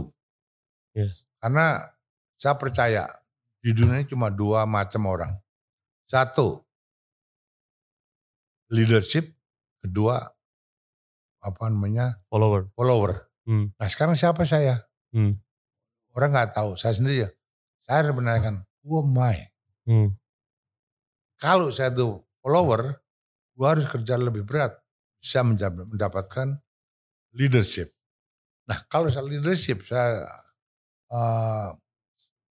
Yes. 0.95 1.27
Karena 1.41 1.91
saya 2.39 2.55
percaya 2.55 3.05
di 3.61 3.73
dunia 3.75 4.01
ini 4.01 4.09
cuma 4.09 4.33
dua 4.33 4.65
macam 4.65 5.05
orang. 5.09 5.33
Satu, 6.07 6.61
leadership. 8.71 9.29
Kedua, 9.81 10.21
apa 11.41 11.63
namanya? 11.73 12.21
Follower. 12.29 12.69
Follower. 12.77 13.27
Hmm. 13.49 13.73
Nah 13.75 13.89
sekarang 13.89 14.13
siapa 14.13 14.45
saya? 14.45 14.77
Hmm. 15.11 15.41
Orang 16.13 16.37
nggak 16.37 16.53
tahu. 16.53 16.77
Saya 16.77 16.93
sendiri 16.93 17.25
ya. 17.25 17.29
Saya 17.83 18.05
harus 18.05 18.15
menanyakan, 18.15 18.61
who 18.85 19.01
am 19.01 19.17
I? 19.19 19.50
Hmm. 19.91 20.15
Kalau 21.35 21.67
saya 21.67 21.91
tuh 21.91 22.23
follower, 22.39 22.95
gua 23.59 23.75
harus 23.75 23.91
kerja 23.91 24.15
lebih 24.15 24.47
berat. 24.47 24.71
Bisa 25.19 25.43
mendapatkan 25.43 26.55
leadership. 27.35 27.91
Nah 28.71 28.79
kalau 28.87 29.11
saya 29.11 29.27
leadership, 29.27 29.83
saya 29.83 30.23
uh, 31.11 31.75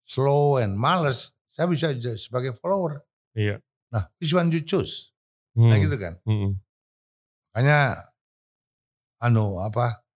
slow 0.05 0.61
and 0.61 0.77
males, 0.77 1.33
saya 1.49 1.65
bisa 1.65 1.97
sebagai 2.21 2.53
follower. 2.61 3.01
Iya. 3.33 3.63
Nah, 3.91 4.07
which 4.23 4.37
one 4.37 4.53
you 4.53 4.63
choose? 4.63 5.11
Nah, 5.55 5.67
hmm. 5.67 5.71
Nah 5.71 5.77
gitu 5.83 5.97
kan. 5.99 6.15
Hmm. 6.23 6.51
Makanya, 7.51 7.81
anu 9.19 9.59
apa, 9.59 10.07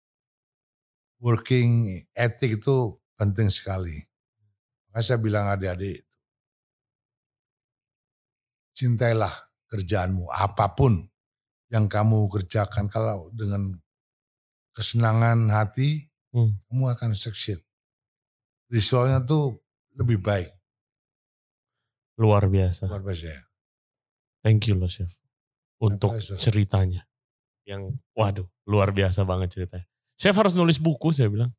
working 1.18 2.04
ethic 2.14 2.62
itu 2.62 2.94
penting 3.18 3.50
sekali. 3.50 3.98
Makanya 4.90 5.02
saya 5.02 5.18
bilang 5.18 5.50
adik-adik, 5.50 6.03
cintailah 8.74 9.32
kerjaanmu, 9.70 10.28
apa 10.28 10.74
pun 10.74 11.06
yang 11.70 11.86
kamu 11.86 12.28
kerjakan. 12.28 12.90
Kalau 12.90 13.30
dengan 13.30 13.74
kesenangan 14.74 15.48
hati, 15.48 16.10
hmm. 16.34 16.68
kamu 16.68 16.84
akan 16.92 17.10
succeed 17.14 17.64
resultnya 18.74 19.22
tuh 19.22 19.62
lebih 19.94 20.18
baik. 20.18 20.50
Luar 22.18 22.46
biasa. 22.50 22.90
Luar 22.90 23.02
biasa 23.06 23.26
ya. 23.30 23.42
Thank 24.42 24.66
you 24.70 24.74
loh 24.78 24.90
Chef. 24.90 25.10
Untuk 25.78 26.18
ceritanya. 26.42 27.06
Yang 27.64 27.96
waduh 28.12 28.46
luar 28.68 28.90
biasa 28.90 29.22
banget 29.22 29.54
ceritanya. 29.56 29.86
Chef 30.18 30.36
harus 30.36 30.58
nulis 30.58 30.82
buku 30.82 31.14
saya 31.14 31.30
bilang. 31.30 31.54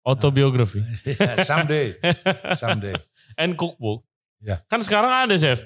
Autobiografi. 0.00 0.80
someday. 1.44 1.92
Someday. 2.60 2.96
And 3.36 3.52
cookbook. 3.52 4.00
Ya. 4.40 4.64
Kan 4.72 4.80
sekarang 4.80 5.12
ada 5.12 5.36
Chef. 5.36 5.60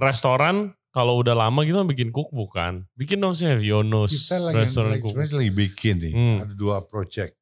Restoran 0.00 0.76
kalau 0.92 1.20
udah 1.20 1.32
lama 1.32 1.64
kita 1.64 1.84
bikin 1.88 2.12
cookbook 2.12 2.56
kan. 2.56 2.84
Bikin 2.96 3.20
dong 3.20 3.32
Chef 3.36 3.60
Yonos. 3.60 4.28
Kita 4.28 4.38
lagi, 4.40 4.56
restoran 4.60 4.96
lagi, 4.96 5.08
lagi 5.08 5.52
bikin 5.52 5.94
nih. 6.00 6.12
Hmm. 6.12 6.38
Ada 6.44 6.54
dua 6.56 6.84
project. 6.84 7.36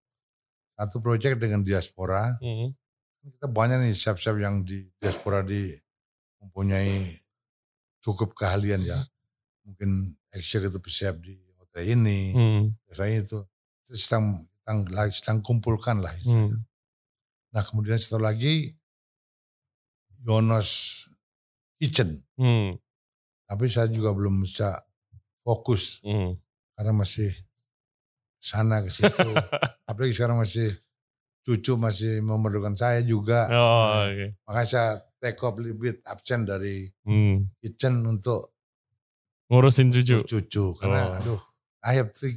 Satu 0.78 1.02
project 1.02 1.36
dengan 1.42 1.60
diaspora. 1.66 2.38
Hmm 2.40 2.72
kita 3.20 3.46
banyak 3.48 3.78
nih 3.84 3.94
chef-chef 3.96 4.36
yang 4.40 4.64
di 4.64 4.88
diaspora 4.96 5.44
di 5.44 5.76
mempunyai 6.40 7.20
cukup 8.00 8.32
keahlian 8.32 8.80
ya. 8.80 8.96
Mungkin 9.68 10.16
executive 10.32 10.88
chef 10.88 11.20
di 11.20 11.36
hotel 11.60 12.00
ini. 12.00 12.32
Hmm. 12.32 12.62
Biasanya 12.88 13.16
itu, 13.28 13.38
itu 13.84 13.92
sedang, 14.00 14.48
sedang, 14.64 14.78
sedang 15.12 15.38
kumpulkan 15.44 16.00
lah. 16.00 16.16
Hmm. 16.24 16.64
Nah 17.52 17.62
kemudian 17.66 18.00
setelah 18.00 18.32
lagi 18.32 18.72
Yonos 20.24 21.08
Kitchen. 21.80 22.20
Hmm. 22.36 22.76
Tapi 23.48 23.64
saya 23.72 23.88
juga 23.88 24.12
belum 24.12 24.44
bisa 24.44 24.84
fokus. 25.40 26.04
Hmm. 26.04 26.36
Karena 26.76 26.92
masih 26.92 27.32
sana 28.36 28.84
ke 28.84 28.92
situ. 28.92 29.28
Apalagi 29.88 30.12
sekarang 30.12 30.44
masih 30.44 30.76
cucu 31.40 31.80
masih 31.80 32.20
memerlukan 32.20 32.76
saya 32.76 33.00
juga. 33.00 33.48
Oh, 33.48 34.04
okay. 34.04 34.36
Makanya 34.44 34.68
saya 34.68 34.90
take 35.16 35.40
off 35.40 35.56
bit 35.56 36.04
absen 36.04 36.44
dari 36.44 36.84
hmm. 37.08 37.58
kitchen 37.64 38.04
untuk 38.04 38.60
ngurusin 39.48 39.88
cucu. 39.88 40.20
Cucu 40.22 40.64
karena 40.76 41.16
oh. 41.16 41.18
aduh, 41.18 41.40
I 41.80 41.96
have 41.96 42.12
three 42.12 42.36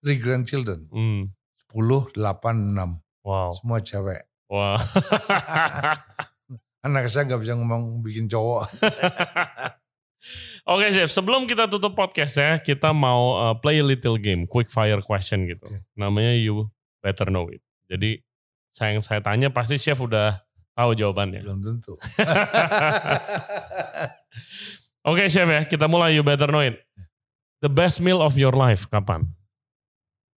three 0.00 0.16
grandchildren. 0.16 0.88
Hmm. 0.88 1.30
10, 1.72 2.12
8, 2.20 2.76
6. 2.76 3.00
Wow. 3.24 3.56
Semua 3.56 3.78
cewek. 3.80 4.22
Wow. 4.52 4.76
Anak 6.82 7.06
saya 7.06 7.30
nggak 7.30 7.40
bisa 7.46 7.54
ngomong 7.54 8.02
bikin 8.02 8.26
cowok. 8.26 8.66
Oke 10.62 10.86
okay, 10.86 10.90
Chef, 10.94 11.10
sebelum 11.10 11.46
kita 11.46 11.66
tutup 11.66 11.94
podcast 11.94 12.38
ya, 12.38 12.58
kita 12.58 12.94
mau 12.94 13.38
uh, 13.38 13.54
play 13.58 13.82
a 13.82 13.86
little 13.86 14.18
game, 14.18 14.46
quick 14.46 14.70
fire 14.70 15.02
question 15.02 15.46
gitu. 15.46 15.66
Okay. 15.66 15.82
Namanya 15.98 16.34
You 16.38 16.70
Better 17.02 17.30
Know 17.30 17.50
It. 17.50 17.62
Jadi 17.90 18.22
saya 18.74 18.94
yang 18.94 19.02
saya 19.02 19.22
tanya 19.22 19.50
pasti 19.50 19.78
chef 19.78 19.98
udah 19.98 20.42
tahu 20.74 20.94
jawabannya. 20.98 21.42
Belum 21.42 21.62
tentu. 21.62 21.94
Oke 25.06 25.26
okay, 25.26 25.26
chef 25.26 25.46
ya, 25.50 25.66
kita 25.66 25.86
mulai 25.90 26.14
you 26.14 26.22
better 26.22 26.46
know 26.50 26.62
it. 26.62 26.78
The 27.62 27.70
best 27.70 27.98
meal 28.02 28.22
of 28.22 28.34
your 28.38 28.54
life 28.54 28.86
kapan? 28.90 29.26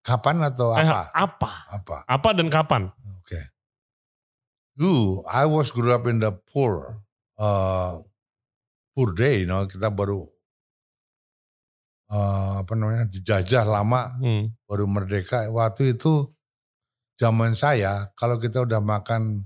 Kapan 0.02 0.42
atau 0.42 0.74
Eh, 0.74 0.82
apa? 0.82 1.10
apa? 1.14 1.50
Apa? 1.70 1.96
Apa 2.06 2.28
dan 2.34 2.50
kapan? 2.50 2.90
Oke. 3.22 3.38
Dulu, 4.72 5.20
I 5.28 5.44
was 5.44 5.68
grew 5.68 5.92
up 5.92 6.08
in 6.08 6.24
the 6.24 6.32
poor, 6.32 7.04
uh, 7.36 8.00
poor 8.96 9.08
day, 9.12 9.44
you 9.44 9.48
know, 9.48 9.68
kita 9.68 9.92
baru 9.92 10.24
uh, 12.08 12.64
apa 12.64 12.72
namanya 12.72 13.04
dijajah 13.08 13.68
lama, 13.68 14.16
Hmm. 14.16 14.56
baru 14.64 14.88
merdeka. 14.88 15.48
Waktu 15.52 15.96
itu 15.96 16.32
zaman 17.20 17.52
saya, 17.52 18.08
kalau 18.16 18.40
kita 18.40 18.64
udah 18.64 18.80
makan 18.80 19.44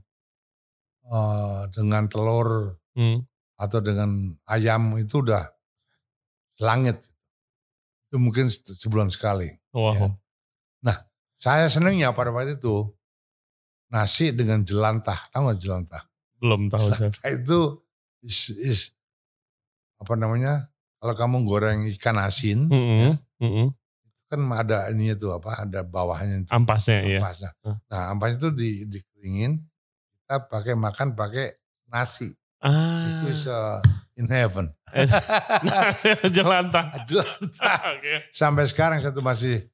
uh, 1.11 1.66
dengan 1.74 2.07
telur 2.07 2.78
Hmm. 2.94 3.27
atau 3.59 3.82
dengan 3.82 4.31
ayam 4.47 4.94
itu 4.97 5.20
udah 5.27 5.43
langit. 6.62 7.03
Itu 8.09 8.23
mungkin 8.23 8.47
se- 8.47 8.62
sebulan 8.78 9.11
sekali. 9.11 9.51
Wow. 9.74 9.93
Ya. 9.93 10.07
Nah, 10.86 10.97
saya 11.43 11.66
senengnya 11.66 12.15
pada 12.15 12.31
waktu 12.31 12.57
itu 12.57 12.94
nasi 13.91 14.35
dengan 14.35 14.63
jelantah. 14.63 15.31
Tahu 15.31 15.41
nggak 15.51 15.61
jelantah? 15.61 16.03
Belum 16.43 16.69
tahu. 16.69 16.91
Jelantah 16.91 17.29
itu 17.31 17.59
is, 18.23 18.39
is 18.61 18.81
apa 20.01 20.15
namanya? 20.19 20.69
Kalau 20.97 21.15
kamu 21.15 21.37
goreng 21.45 21.79
ikan 21.99 22.17
asin, 22.19 22.67
Mm-mm. 22.73 23.15
Mm-mm. 23.39 23.69
kan 24.27 24.41
ada 24.57 24.91
ininya 24.91 25.15
tuh 25.15 25.37
apa? 25.37 25.63
Ada 25.63 25.85
bawahnya 25.87 26.43
itu. 26.43 26.51
Ampasnya 26.51 27.05
ya. 27.05 27.21
ampasnya. 27.21 27.51
Hah. 27.63 27.77
Nah, 27.93 28.03
ampas 28.17 28.35
itu 28.35 28.49
di, 28.51 28.89
dikeringin, 28.89 29.61
kita 30.25 30.37
pakai 30.51 30.75
makan 30.75 31.15
pakai 31.15 31.55
nasi. 31.93 32.33
Ah. 32.65 33.23
Itu 33.23 33.31
uh, 33.53 33.79
in 34.17 34.27
heaven. 34.33 34.73
Nasi 35.69 36.17
jelantah. 36.33 36.97
jelantah. 37.09 37.79
Oke. 37.95 38.33
Sampai 38.33 38.65
sekarang 38.67 38.99
satu 39.05 39.21
masih 39.21 39.69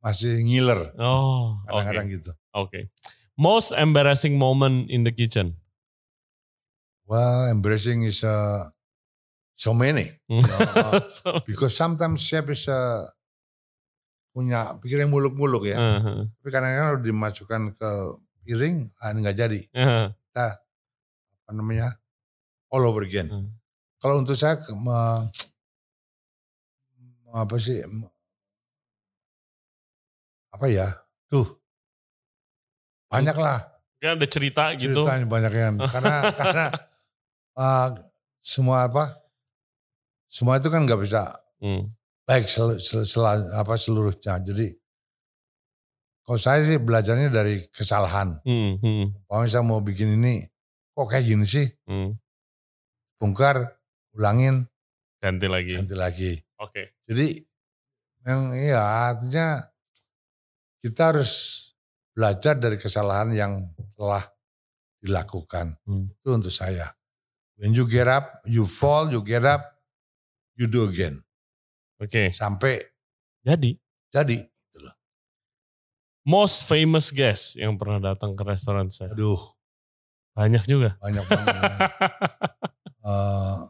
masih 0.00 0.40
ngiler 0.40 0.96
Oh, 0.96 1.60
kadang-kadang 1.68 2.08
gitu. 2.08 2.32
Oke. 2.52 2.90
Most 3.38 3.72
embarrassing 3.72 4.36
moment 4.36 4.90
in 4.90 5.02
the 5.02 5.12
kitchen. 5.12 5.56
Well, 7.06 7.50
embarrassing 7.50 8.06
is 8.06 8.22
uh, 8.22 8.70
so 9.54 9.74
many. 9.74 10.14
Hmm. 10.30 10.44
Uh, 10.46 11.00
So, 11.10 11.40
because 11.42 11.74
sometimes 11.74 12.22
chef 12.22 12.46
is 12.48 12.68
uh, 12.70 13.06
punya 14.30 14.78
pikiran 14.78 15.10
muluk-muluk 15.10 15.66
ya. 15.66 15.76
uh, 15.78 15.98
Tapi 16.38 16.48
kadang-kadang 16.48 16.86
kalau 16.94 17.00
dimasukkan 17.02 17.62
ke 17.74 17.90
piring, 18.46 18.86
ah, 19.02 19.10
nggak 19.10 19.36
jadi. 19.36 19.60
uh, 20.38 20.54
Apa 21.44 21.50
namanya? 21.50 21.98
All 22.70 22.86
over 22.86 23.02
again. 23.02 23.26
Hmm. 23.26 23.50
Kalau 23.98 24.22
untuk 24.22 24.38
saya, 24.38 24.56
ke- 24.56 24.72
me- 24.72 25.28
apa 27.30 27.54
sih? 27.58 27.82
me- 27.84 28.10
Apa 30.50 30.66
ya? 30.66 30.88
Tuh. 31.28 31.59
Banyak 33.10 33.36
lah. 33.36 33.58
Kan 33.98 34.16
ada 34.16 34.24
cerita 34.24 34.72
gitu. 34.74 34.96
ceritanya 34.96 35.26
banyak 35.26 35.52
yang 35.52 35.74
karena 35.92 36.16
karena 36.32 36.66
uh, 37.52 37.88
semua 38.40 38.88
apa 38.88 39.20
semua 40.24 40.56
itu 40.56 40.66
kan 40.66 40.82
nggak 40.82 41.00
bisa 41.00 41.36
Hmm. 41.60 41.92
baik 42.24 42.48
sel, 42.48 42.80
sel- 42.80 43.04
sel- 43.04 43.28
apa 43.52 43.76
seluruhnya 43.76 44.40
jadi 44.40 44.72
kalau 46.22 46.38
saya 46.38 46.64
sih 46.64 46.80
belajarnya 46.80 47.28
dari 47.28 47.68
kesalahan 47.68 48.40
Hmm. 48.40 48.80
Hmm. 48.80 49.12
kalau 49.26 49.44
saya 49.44 49.60
mau 49.60 49.78
bikin 49.78 50.16
ini 50.16 50.48
kok 50.90 51.04
kayak 51.04 51.26
gini 51.26 51.44
sih 51.44 51.68
Hmm. 51.84 52.16
bongkar 53.16 53.76
ulangin 54.12 54.64
Ganti 55.20 55.44
lagi. 55.44 55.76
ganti 55.76 55.92
lagi 55.92 56.32
Oke. 56.56 56.96
jadi 57.04 57.44
yang 58.22 58.40
iya 58.54 58.80
artinya 59.12 59.60
kita 60.80 61.12
harus 61.12 61.32
belajar 62.10 62.54
dari 62.54 62.76
kesalahan 62.76 63.30
yang 63.30 63.52
telah 63.92 64.22
dilakukan 64.98 65.74
Hmm. 65.82 66.08
itu 66.12 66.28
untuk 66.30 66.50
saya 66.50 66.90
when 67.56 67.70
you 67.70 67.84
get 67.84 68.04
up 68.04 68.40
you 68.44 68.64
fall 68.64 69.06
you 69.06 69.20
get 69.20 69.42
up 69.42 69.60
you 70.54 70.64
do 70.64 70.84
again 70.84 71.18
Oke. 71.96 72.28
sampai 72.30 72.80
Jadi 73.40 73.72
jadi 74.10 74.36
most 76.22 76.64
famous 76.64 77.08
guest 77.08 77.56
yang 77.56 77.74
pernah 77.74 78.12
datang 78.12 78.32
ke 78.32 78.40
restoran 78.42 78.88
saya. 78.88 79.10
aduh 79.10 79.36
Banyak 80.30 80.62
juga. 80.62 80.94
banyak 80.96 81.20
banget 81.26 81.52
uh, 83.02 83.58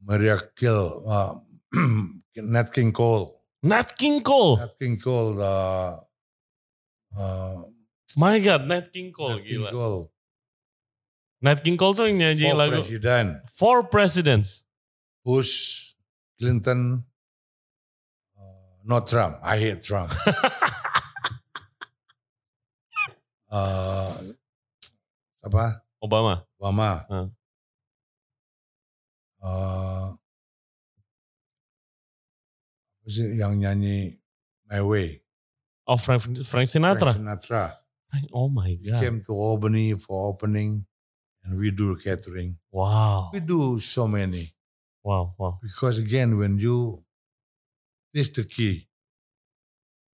Maria 0.00 0.36
Kill 0.52 1.00
uh, 1.04 1.32
Nat 2.48 2.68
King 2.70 2.90
Cole 2.90 3.36
Nat 3.60 3.92
King 3.92 4.22
Cole. 4.22 4.56
Nat 4.56 4.72
King 4.76 4.96
Cole 4.96 5.36
uh, 5.36 5.92
uh, 7.16 7.64
My 8.16 8.38
God, 8.38 8.68
Nat 8.68 8.92
King 8.92 9.10
Cole 9.12 9.40
Nat 9.40 9.44
King. 9.44 9.66
Cole 9.66 10.12
Nat 11.42 11.58
King 11.64 11.76
Cole 11.76 11.94
tuh 11.96 12.06
yang 12.08 12.16
nyanyi 12.22 12.48
for 12.48 12.56
lagu 12.56 12.80
President 12.80 13.28
Four 13.52 13.78
Presidents. 13.90 14.50
Bush 15.26 15.52
Clinton 16.38 17.02
uh, 18.38 18.72
not 18.86 19.10
Trump 19.10 19.42
I 19.42 19.58
hate 19.58 19.82
Trump 19.82 20.14
uh, 23.50 24.14
apa 25.46 25.86
Obama. 26.06 26.44
Obama. 26.60 27.02
Eh, 27.10 27.26
apa 32.96 33.08
sih 33.10 33.38
yang 33.38 33.58
nyanyi 33.58 34.18
My 34.66 34.82
Way? 34.82 35.25
Oh 35.86 35.96
Frank, 35.96 36.22
Frank 36.44 36.68
Sinatra. 36.68 37.12
Frank 37.14 37.18
Sinatra. 37.42 37.76
Oh 38.32 38.48
my 38.48 38.68
He 38.80 38.90
God. 38.90 39.02
came 39.02 39.22
to 39.24 39.32
Albany 39.32 39.94
for 39.94 40.28
opening 40.28 40.86
and 41.44 41.58
we 41.58 41.70
do 41.70 41.96
catering. 41.96 42.56
Wow. 42.72 43.30
We 43.32 43.40
do 43.40 43.78
so 43.80 44.06
many. 44.08 44.54
Wow. 45.04 45.34
Wow. 45.38 45.58
Because 45.62 45.98
again, 45.98 46.36
when 46.36 46.58
you, 46.58 46.98
this 48.12 48.28
is 48.28 48.32
the 48.34 48.44
key. 48.44 48.88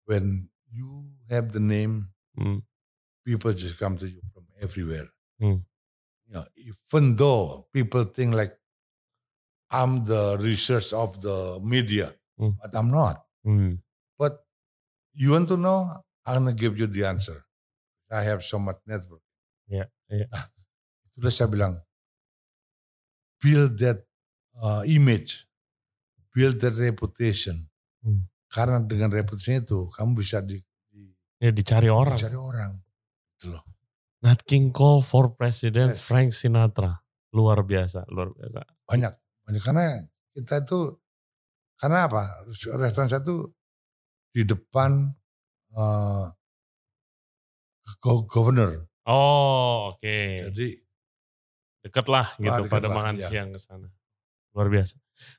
When 0.06 0.48
you 0.72 1.10
have 1.28 1.52
the 1.52 1.60
name, 1.60 2.08
Hmm. 2.36 2.58
people 3.26 3.52
just 3.52 3.78
come 3.78 3.96
to 3.98 4.08
you 4.08 4.22
from 4.32 4.46
everywhere. 4.60 5.08
Hmm. 5.40 5.56
You 6.26 6.32
know, 6.32 6.44
even 6.56 7.16
though 7.16 7.66
people 7.72 8.04
think 8.04 8.32
like 8.34 8.56
I'm 9.70 10.04
the 10.04 10.36
research 10.40 10.92
of 10.92 11.20
the 11.20 11.60
media, 11.62 12.14
Hmm. 12.38 12.50
but 12.62 12.74
I'm 12.74 12.90
not. 12.90 13.24
Hmm. 13.44 13.74
But 14.18 14.44
you 15.18 15.34
want 15.34 15.50
to 15.50 15.58
know, 15.58 15.90
I'm 16.22 16.46
gonna 16.46 16.54
give 16.54 16.78
you 16.78 16.86
the 16.86 17.02
answer. 17.10 17.42
I 18.08 18.22
have 18.22 18.46
so 18.46 18.56
much 18.62 18.78
network. 18.86 19.20
Iya, 19.68 19.90
iya. 20.08 20.30
Nah, 20.30 20.46
itulah 21.10 21.32
saya 21.34 21.50
bilang, 21.50 21.74
build 23.42 23.76
that 23.82 24.06
uh, 24.62 24.86
image, 24.88 25.44
build 26.32 26.62
that 26.62 26.78
reputation. 26.78 27.68
Hmm. 28.00 28.30
Karena 28.48 28.80
dengan 28.80 29.12
reputation 29.12 29.60
itu, 29.60 29.92
kamu 29.92 30.16
bisa 30.16 30.40
di, 30.40 30.56
di, 30.88 31.12
Ya 31.42 31.52
dicari 31.52 31.92
orang. 31.92 32.16
dicari 32.16 32.38
orang. 32.38 32.80
Gitu 33.36 33.52
loh. 33.52 33.62
Nat 34.24 34.40
King 34.48 34.72
Cole 34.72 35.04
for 35.04 35.36
President 35.36 35.94
Yes. 35.94 36.02
Frank 36.06 36.32
Sinatra. 36.32 37.04
Luar 37.36 37.60
biasa, 37.60 38.08
luar 38.08 38.32
biasa. 38.32 38.64
Banyak. 38.88 39.12
Banyak. 39.44 39.62
Karena 39.62 40.00
kita 40.32 40.64
itu, 40.64 40.96
karena 41.76 42.08
apa? 42.08 42.40
Restoran 42.80 43.12
saya 43.12 43.20
itu 43.20 43.52
di 44.39 44.47
depan 44.47 45.10
uh, 45.74 46.31
go- 47.98 48.23
governor. 48.23 48.86
Oh, 49.02 49.90
oke. 49.90 50.47
Jadi 50.47 50.78
Deket 51.78 52.06
lah 52.06 52.36
gitu 52.36 52.52
Ah, 52.52 52.59
deket 52.59 52.70
pada 52.70 52.86
lah, 52.86 52.94
makan 52.94 53.15
ya. 53.19 53.27
siang 53.27 53.51
ke 53.51 53.59
sana. 53.59 53.90
Luar 54.55 54.70
biasa. 54.70 54.94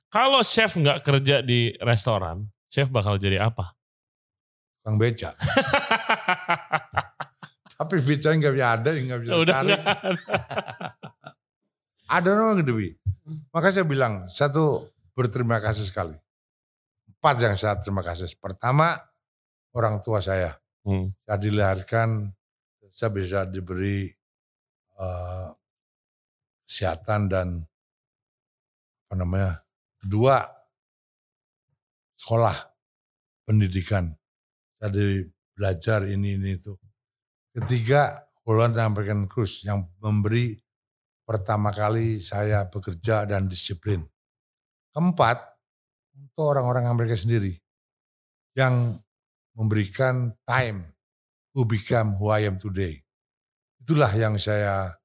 Kalau 0.08 0.42
chef 0.42 0.72
nggak 0.74 1.00
kerja 1.00 1.40
di 1.40 1.72
restoran, 1.80 2.44
chef 2.68 2.92
bakal 2.92 3.16
jadi 3.16 3.40
apa? 3.40 3.72
tukang 4.80 4.96
beca. 4.96 5.36
Tapi 7.78 7.96
becanya 8.02 8.36
nggak 8.42 8.54
bisa 8.56 8.68
ada, 8.74 8.90
nggak 8.90 9.20
bisa 9.22 9.32
Udah 9.38 9.58
ada. 9.62 9.76
Ada 12.10 12.28
orang 12.34 12.58
gitu, 12.60 12.74
Bi. 12.74 12.90
Maka 13.54 13.70
saya 13.70 13.86
bilang, 13.86 14.26
satu 14.26 14.90
berterima 15.14 15.62
kasih 15.62 15.86
sekali. 15.86 16.18
Empat 17.20 17.36
yang 17.44 17.60
saya 17.60 17.76
terima 17.84 18.00
kasih. 18.00 18.32
Pertama, 18.40 18.96
orang 19.76 20.00
tua 20.00 20.24
saya. 20.24 20.56
Hmm. 20.88 21.12
Saya 21.28 21.36
dilahirkan, 21.36 22.32
saya 22.96 23.12
bisa 23.12 23.44
diberi 23.44 24.08
eh, 24.96 25.48
kesehatan 26.64 27.28
dan 27.28 27.48
apa 29.04 29.14
namanya. 29.20 29.60
Kedua, 30.00 30.48
sekolah, 32.16 32.56
pendidikan. 33.44 34.16
Saya 34.80 35.28
belajar 35.52 36.08
ini, 36.08 36.40
ini, 36.40 36.56
itu. 36.56 36.72
Ketiga, 37.52 38.16
Holland 38.48 38.80
American 38.80 39.28
Cruise 39.28 39.68
yang 39.68 39.92
memberi 40.00 40.56
pertama 41.28 41.76
kali 41.76 42.24
saya 42.24 42.64
bekerja 42.72 43.28
dan 43.28 43.52
disiplin. 43.52 44.08
Keempat, 44.96 45.49
untuk 46.20 46.46
orang-orang 46.52 46.92
Amerika 46.92 47.16
sendiri 47.16 47.56
yang 48.60 49.00
memberikan 49.56 50.36
time 50.44 50.92
to 51.56 51.64
become 51.64 52.20
who 52.20 52.32
I 52.32 52.48
am 52.48 52.60
today. 52.60 53.00
Itulah 53.80 54.12
yang 54.14 54.36
saya 54.36 55.00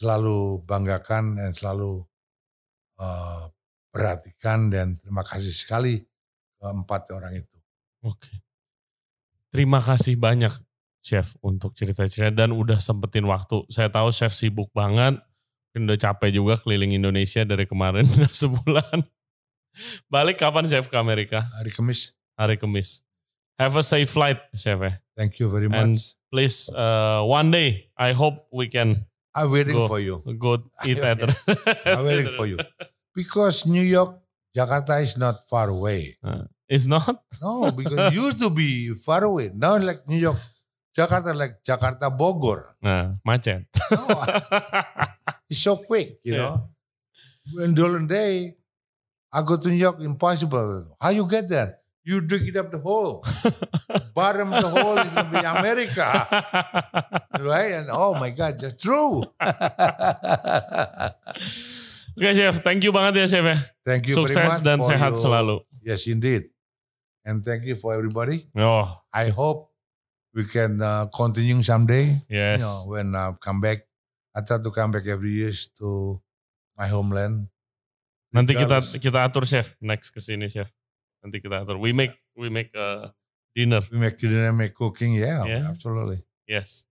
selalu 0.00 0.64
banggakan 0.64 1.38
dan 1.38 1.52
selalu 1.52 2.02
uh, 2.98 3.44
perhatikan 3.92 4.72
dan 4.72 4.96
terima 4.96 5.22
kasih 5.22 5.52
sekali 5.52 6.00
keempat 6.58 7.12
orang 7.12 7.38
itu. 7.38 7.58
Oke. 8.02 8.42
Terima 9.52 9.78
kasih 9.78 10.16
banyak 10.16 10.50
Chef 11.02 11.34
untuk 11.42 11.74
cerita-cerita 11.74 12.30
dan 12.32 12.54
udah 12.54 12.78
sempetin 12.78 13.26
waktu. 13.26 13.66
Saya 13.68 13.90
tahu 13.92 14.14
Chef 14.14 14.32
sibuk 14.32 14.70
banget, 14.72 15.18
udah 15.74 15.98
capek 15.98 16.30
juga 16.40 16.56
keliling 16.62 16.94
Indonesia 16.94 17.42
dari 17.44 17.66
kemarin 17.68 18.06
sebulan. 18.42 19.02
Balik 20.12 20.38
kapan 20.38 20.68
Chef 20.68 20.88
ke 20.88 20.96
Amerika? 20.96 21.44
Hari 21.58 21.72
Kamis. 21.72 22.12
Hari 22.36 22.56
Kamis. 22.56 23.02
Have 23.58 23.76
a 23.76 23.84
safe 23.84 24.10
flight, 24.10 24.40
Chef. 24.56 24.80
Eh. 24.82 24.94
Thank 25.16 25.38
you 25.40 25.48
very 25.48 25.68
much. 25.68 25.80
And 25.80 25.96
please, 26.32 26.68
uh, 26.72 27.22
one 27.24 27.50
day, 27.50 27.92
I 27.96 28.12
hope 28.12 28.48
we 28.52 28.68
can. 28.68 29.04
I'm 29.34 29.50
waiting 29.50 29.76
go, 29.76 29.88
for 29.88 30.00
you. 30.00 30.20
Go 30.36 30.60
eat 30.84 30.98
at. 31.04 31.20
I'm 31.86 32.04
waiting 32.04 32.32
for 32.32 32.44
you. 32.44 32.58
Because 33.14 33.64
New 33.64 33.84
York, 33.84 34.20
Jakarta 34.56 35.00
is 35.00 35.16
not 35.16 35.48
far 35.48 35.68
away. 35.68 36.16
Uh, 36.24 36.48
it's 36.68 36.86
not? 36.88 37.24
No, 37.40 37.70
because 37.72 37.92
it 37.92 38.16
used 38.16 38.40
to 38.40 38.48
be 38.48 38.92
far 38.96 39.24
away. 39.24 39.52
Now 39.52 39.76
like 39.76 40.08
New 40.08 40.20
York, 40.20 40.40
Jakarta 40.96 41.36
like 41.36 41.60
Jakarta 41.64 42.08
Bogor. 42.08 42.76
Nah, 42.80 43.16
macet. 43.24 43.68
No, 43.92 44.08
it's 45.52 45.60
so 45.60 45.76
quick, 45.76 46.20
you 46.24 46.34
yeah. 46.34 46.40
know. 46.40 47.64
In 47.64 47.74
the 47.74 48.06
day, 48.08 48.56
I 49.32 49.40
go 49.40 49.56
to 49.56 49.68
New 49.68 49.80
York, 49.80 49.96
impossible. 50.04 50.92
How 51.00 51.08
you 51.08 51.26
get 51.26 51.48
there? 51.48 51.78
You 52.04 52.20
dig 52.20 52.48
it 52.48 52.56
up 52.56 52.70
the 52.70 52.78
hole. 52.78 53.24
Bottom 54.14 54.52
of 54.52 54.60
the 54.60 54.68
hole 54.68 54.98
is 54.98 55.08
going 55.08 55.24
to 55.24 55.32
be 55.32 55.38
America. 55.38 56.28
right? 57.46 57.72
And 57.80 57.88
oh 57.90 58.12
my 58.12 58.28
God, 58.28 58.60
that's 58.60 58.76
true. 58.76 59.22
Oke 59.22 59.32
okay, 62.18 62.34
Chef, 62.34 62.60
thank 62.60 62.84
you 62.84 62.92
banget 62.92 63.16
ya 63.22 63.26
Chef 63.30 63.44
ya. 63.46 63.56
Thank 63.86 64.08
you 64.10 64.16
Sukses 64.18 64.34
very 64.34 64.48
much 64.50 64.58
dan 64.60 64.82
sehat 64.84 65.14
you. 65.16 65.22
selalu. 65.22 65.64
Yes 65.80 66.04
indeed. 66.10 66.50
And 67.24 67.40
thank 67.46 67.62
you 67.64 67.78
for 67.78 67.94
everybody. 67.94 68.50
Oh. 68.58 68.90
I 69.14 69.30
hope 69.30 69.70
we 70.34 70.42
can 70.44 70.82
uh, 70.82 71.06
continue 71.08 71.62
someday. 71.62 72.18
Yes. 72.26 72.60
You 72.60 72.66
know, 72.66 72.90
when 72.90 73.14
I 73.14 73.30
come 73.38 73.62
back, 73.62 73.86
I 74.34 74.42
try 74.42 74.58
to 74.58 74.70
come 74.74 74.90
back 74.90 75.06
every 75.06 75.38
year 75.38 75.54
to 75.78 76.18
my 76.74 76.90
homeland. 76.90 77.51
Nanti 78.32 78.56
kita 78.56 78.80
kita 78.80 79.18
atur 79.28 79.44
chef 79.44 79.76
next 79.78 80.10
ke 80.10 80.20
sini 80.24 80.48
chef. 80.48 80.72
Nanti 81.20 81.38
kita 81.38 81.62
atur. 81.62 81.76
We 81.76 81.92
make 81.92 82.16
we 82.32 82.48
make 82.48 82.72
a 82.72 83.12
dinner. 83.52 83.84
We 83.92 84.00
make 84.00 84.16
dinner, 84.16 84.50
make 84.50 84.72
cooking, 84.72 85.14
yeah, 85.14 85.44
yeah. 85.44 85.68
absolutely. 85.68 86.24
Yes. 86.48 86.88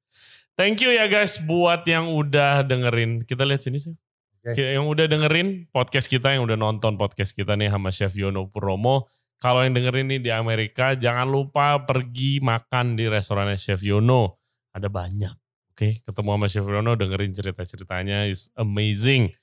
Thank 0.54 0.86
you 0.86 0.94
ya 0.94 1.10
guys 1.10 1.42
buat 1.42 1.82
yang 1.90 2.14
udah 2.14 2.62
dengerin. 2.62 3.26
Kita 3.26 3.42
lihat 3.42 3.66
sini 3.66 3.82
sih. 3.82 3.98
Okay. 4.42 4.78
Yang 4.78 4.86
udah 4.90 5.06
dengerin 5.10 5.70
podcast 5.70 6.10
kita, 6.10 6.34
yang 6.34 6.46
udah 6.46 6.58
nonton 6.58 6.98
podcast 6.98 7.34
kita 7.34 7.54
nih 7.58 7.70
sama 7.70 7.94
Chef 7.94 8.14
Yono 8.18 8.50
Purnomo. 8.50 9.10
Kalau 9.42 9.66
yang 9.66 9.74
dengerin 9.74 10.06
nih 10.06 10.22
di 10.22 10.30
Amerika, 10.30 10.94
jangan 10.94 11.26
lupa 11.26 11.82
pergi 11.86 12.38
makan 12.42 12.94
di 12.94 13.10
restorannya 13.10 13.58
Chef 13.58 13.82
Yono. 13.82 14.38
Ada 14.74 14.86
banyak. 14.86 15.34
Oke, 15.74 15.78
okay? 15.78 15.92
ketemu 16.06 16.30
sama 16.38 16.48
Chef 16.50 16.66
Yono, 16.66 16.94
dengerin 16.94 17.34
cerita-ceritanya. 17.34 18.30
is 18.30 18.54
amazing. 18.54 19.34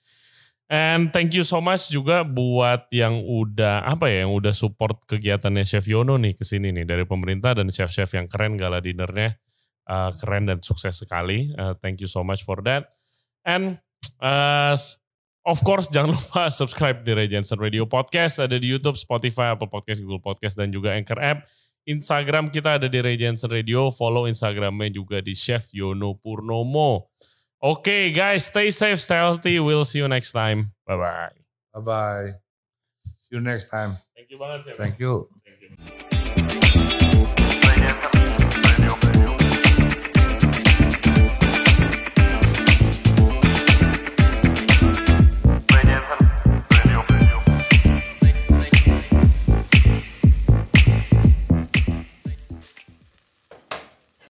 And 0.69 1.09
thank 1.09 1.33
you 1.33 1.49
so 1.49 1.65
much 1.65 1.89
juga 1.89 2.29
buat 2.29 2.93
yang 2.93 3.25
udah 3.25 3.89
apa 3.89 4.13
ya, 4.13 4.29
yang 4.29 4.37
udah 4.37 4.53
support 4.53 5.01
kegiatannya 5.09 5.65
Chef 5.65 5.89
Yono 5.89 6.21
nih 6.21 6.37
ke 6.37 6.45
sini 6.45 6.69
nih 6.77 6.85
dari 6.85 7.09
pemerintah 7.09 7.57
dan 7.57 7.73
chef-chef 7.73 8.13
yang 8.13 8.29
keren 8.29 8.61
gala 8.61 8.85
dinernya 8.85 9.41
uh, 9.89 10.13
keren 10.21 10.45
dan 10.45 10.61
sukses 10.61 11.01
sekali. 11.01 11.49
Uh, 11.57 11.73
thank 11.81 12.05
you 12.05 12.09
so 12.11 12.21
much 12.21 12.45
for 12.45 12.61
that. 12.61 12.93
And 13.49 13.81
Uh, 14.19 14.75
of 15.47 15.63
course 15.63 15.91
jangan 15.91 16.15
lupa 16.19 16.51
subscribe 16.51 17.03
di 17.03 17.13
Ray 17.15 17.29
Jensen 17.31 17.59
Radio 17.59 17.87
Podcast. 17.87 18.43
Ada 18.43 18.59
di 18.59 18.71
Youtube, 18.71 18.99
Spotify, 18.99 19.55
Apple 19.55 19.71
Podcast, 19.71 20.03
Google 20.03 20.23
Podcast, 20.23 20.59
dan 20.59 20.71
juga 20.71 20.95
Anchor 20.95 21.19
App. 21.19 21.47
Instagram 21.89 22.53
kita 22.53 22.77
ada 22.77 22.87
di 22.87 22.99
Ray 23.01 23.17
Jensen 23.17 23.49
Radio. 23.49 23.89
Follow 23.89 24.29
Instagramnya 24.29 24.93
juga 24.93 25.25
di 25.25 25.33
Chef 25.33 25.73
Yono 25.73 26.21
Purnomo. 26.21 27.09
Oke 27.61 27.81
okay, 27.81 28.13
guys, 28.13 28.47
stay 28.47 28.71
safe, 28.71 29.01
stay 29.01 29.17
healthy. 29.17 29.59
We'll 29.59 29.85
see 29.85 29.99
you 29.99 30.07
next 30.07 30.31
time. 30.31 30.73
Bye-bye. 30.87 31.31
Bye-bye. 31.75 32.31
See 33.05 33.35
you 33.35 33.41
next 33.41 33.69
time. 33.69 33.97
Thank 34.15 34.31
you 34.31 34.39
banget, 34.39 34.65
Chef. 34.65 34.77
Thank 34.77 35.01
you. 35.01 35.29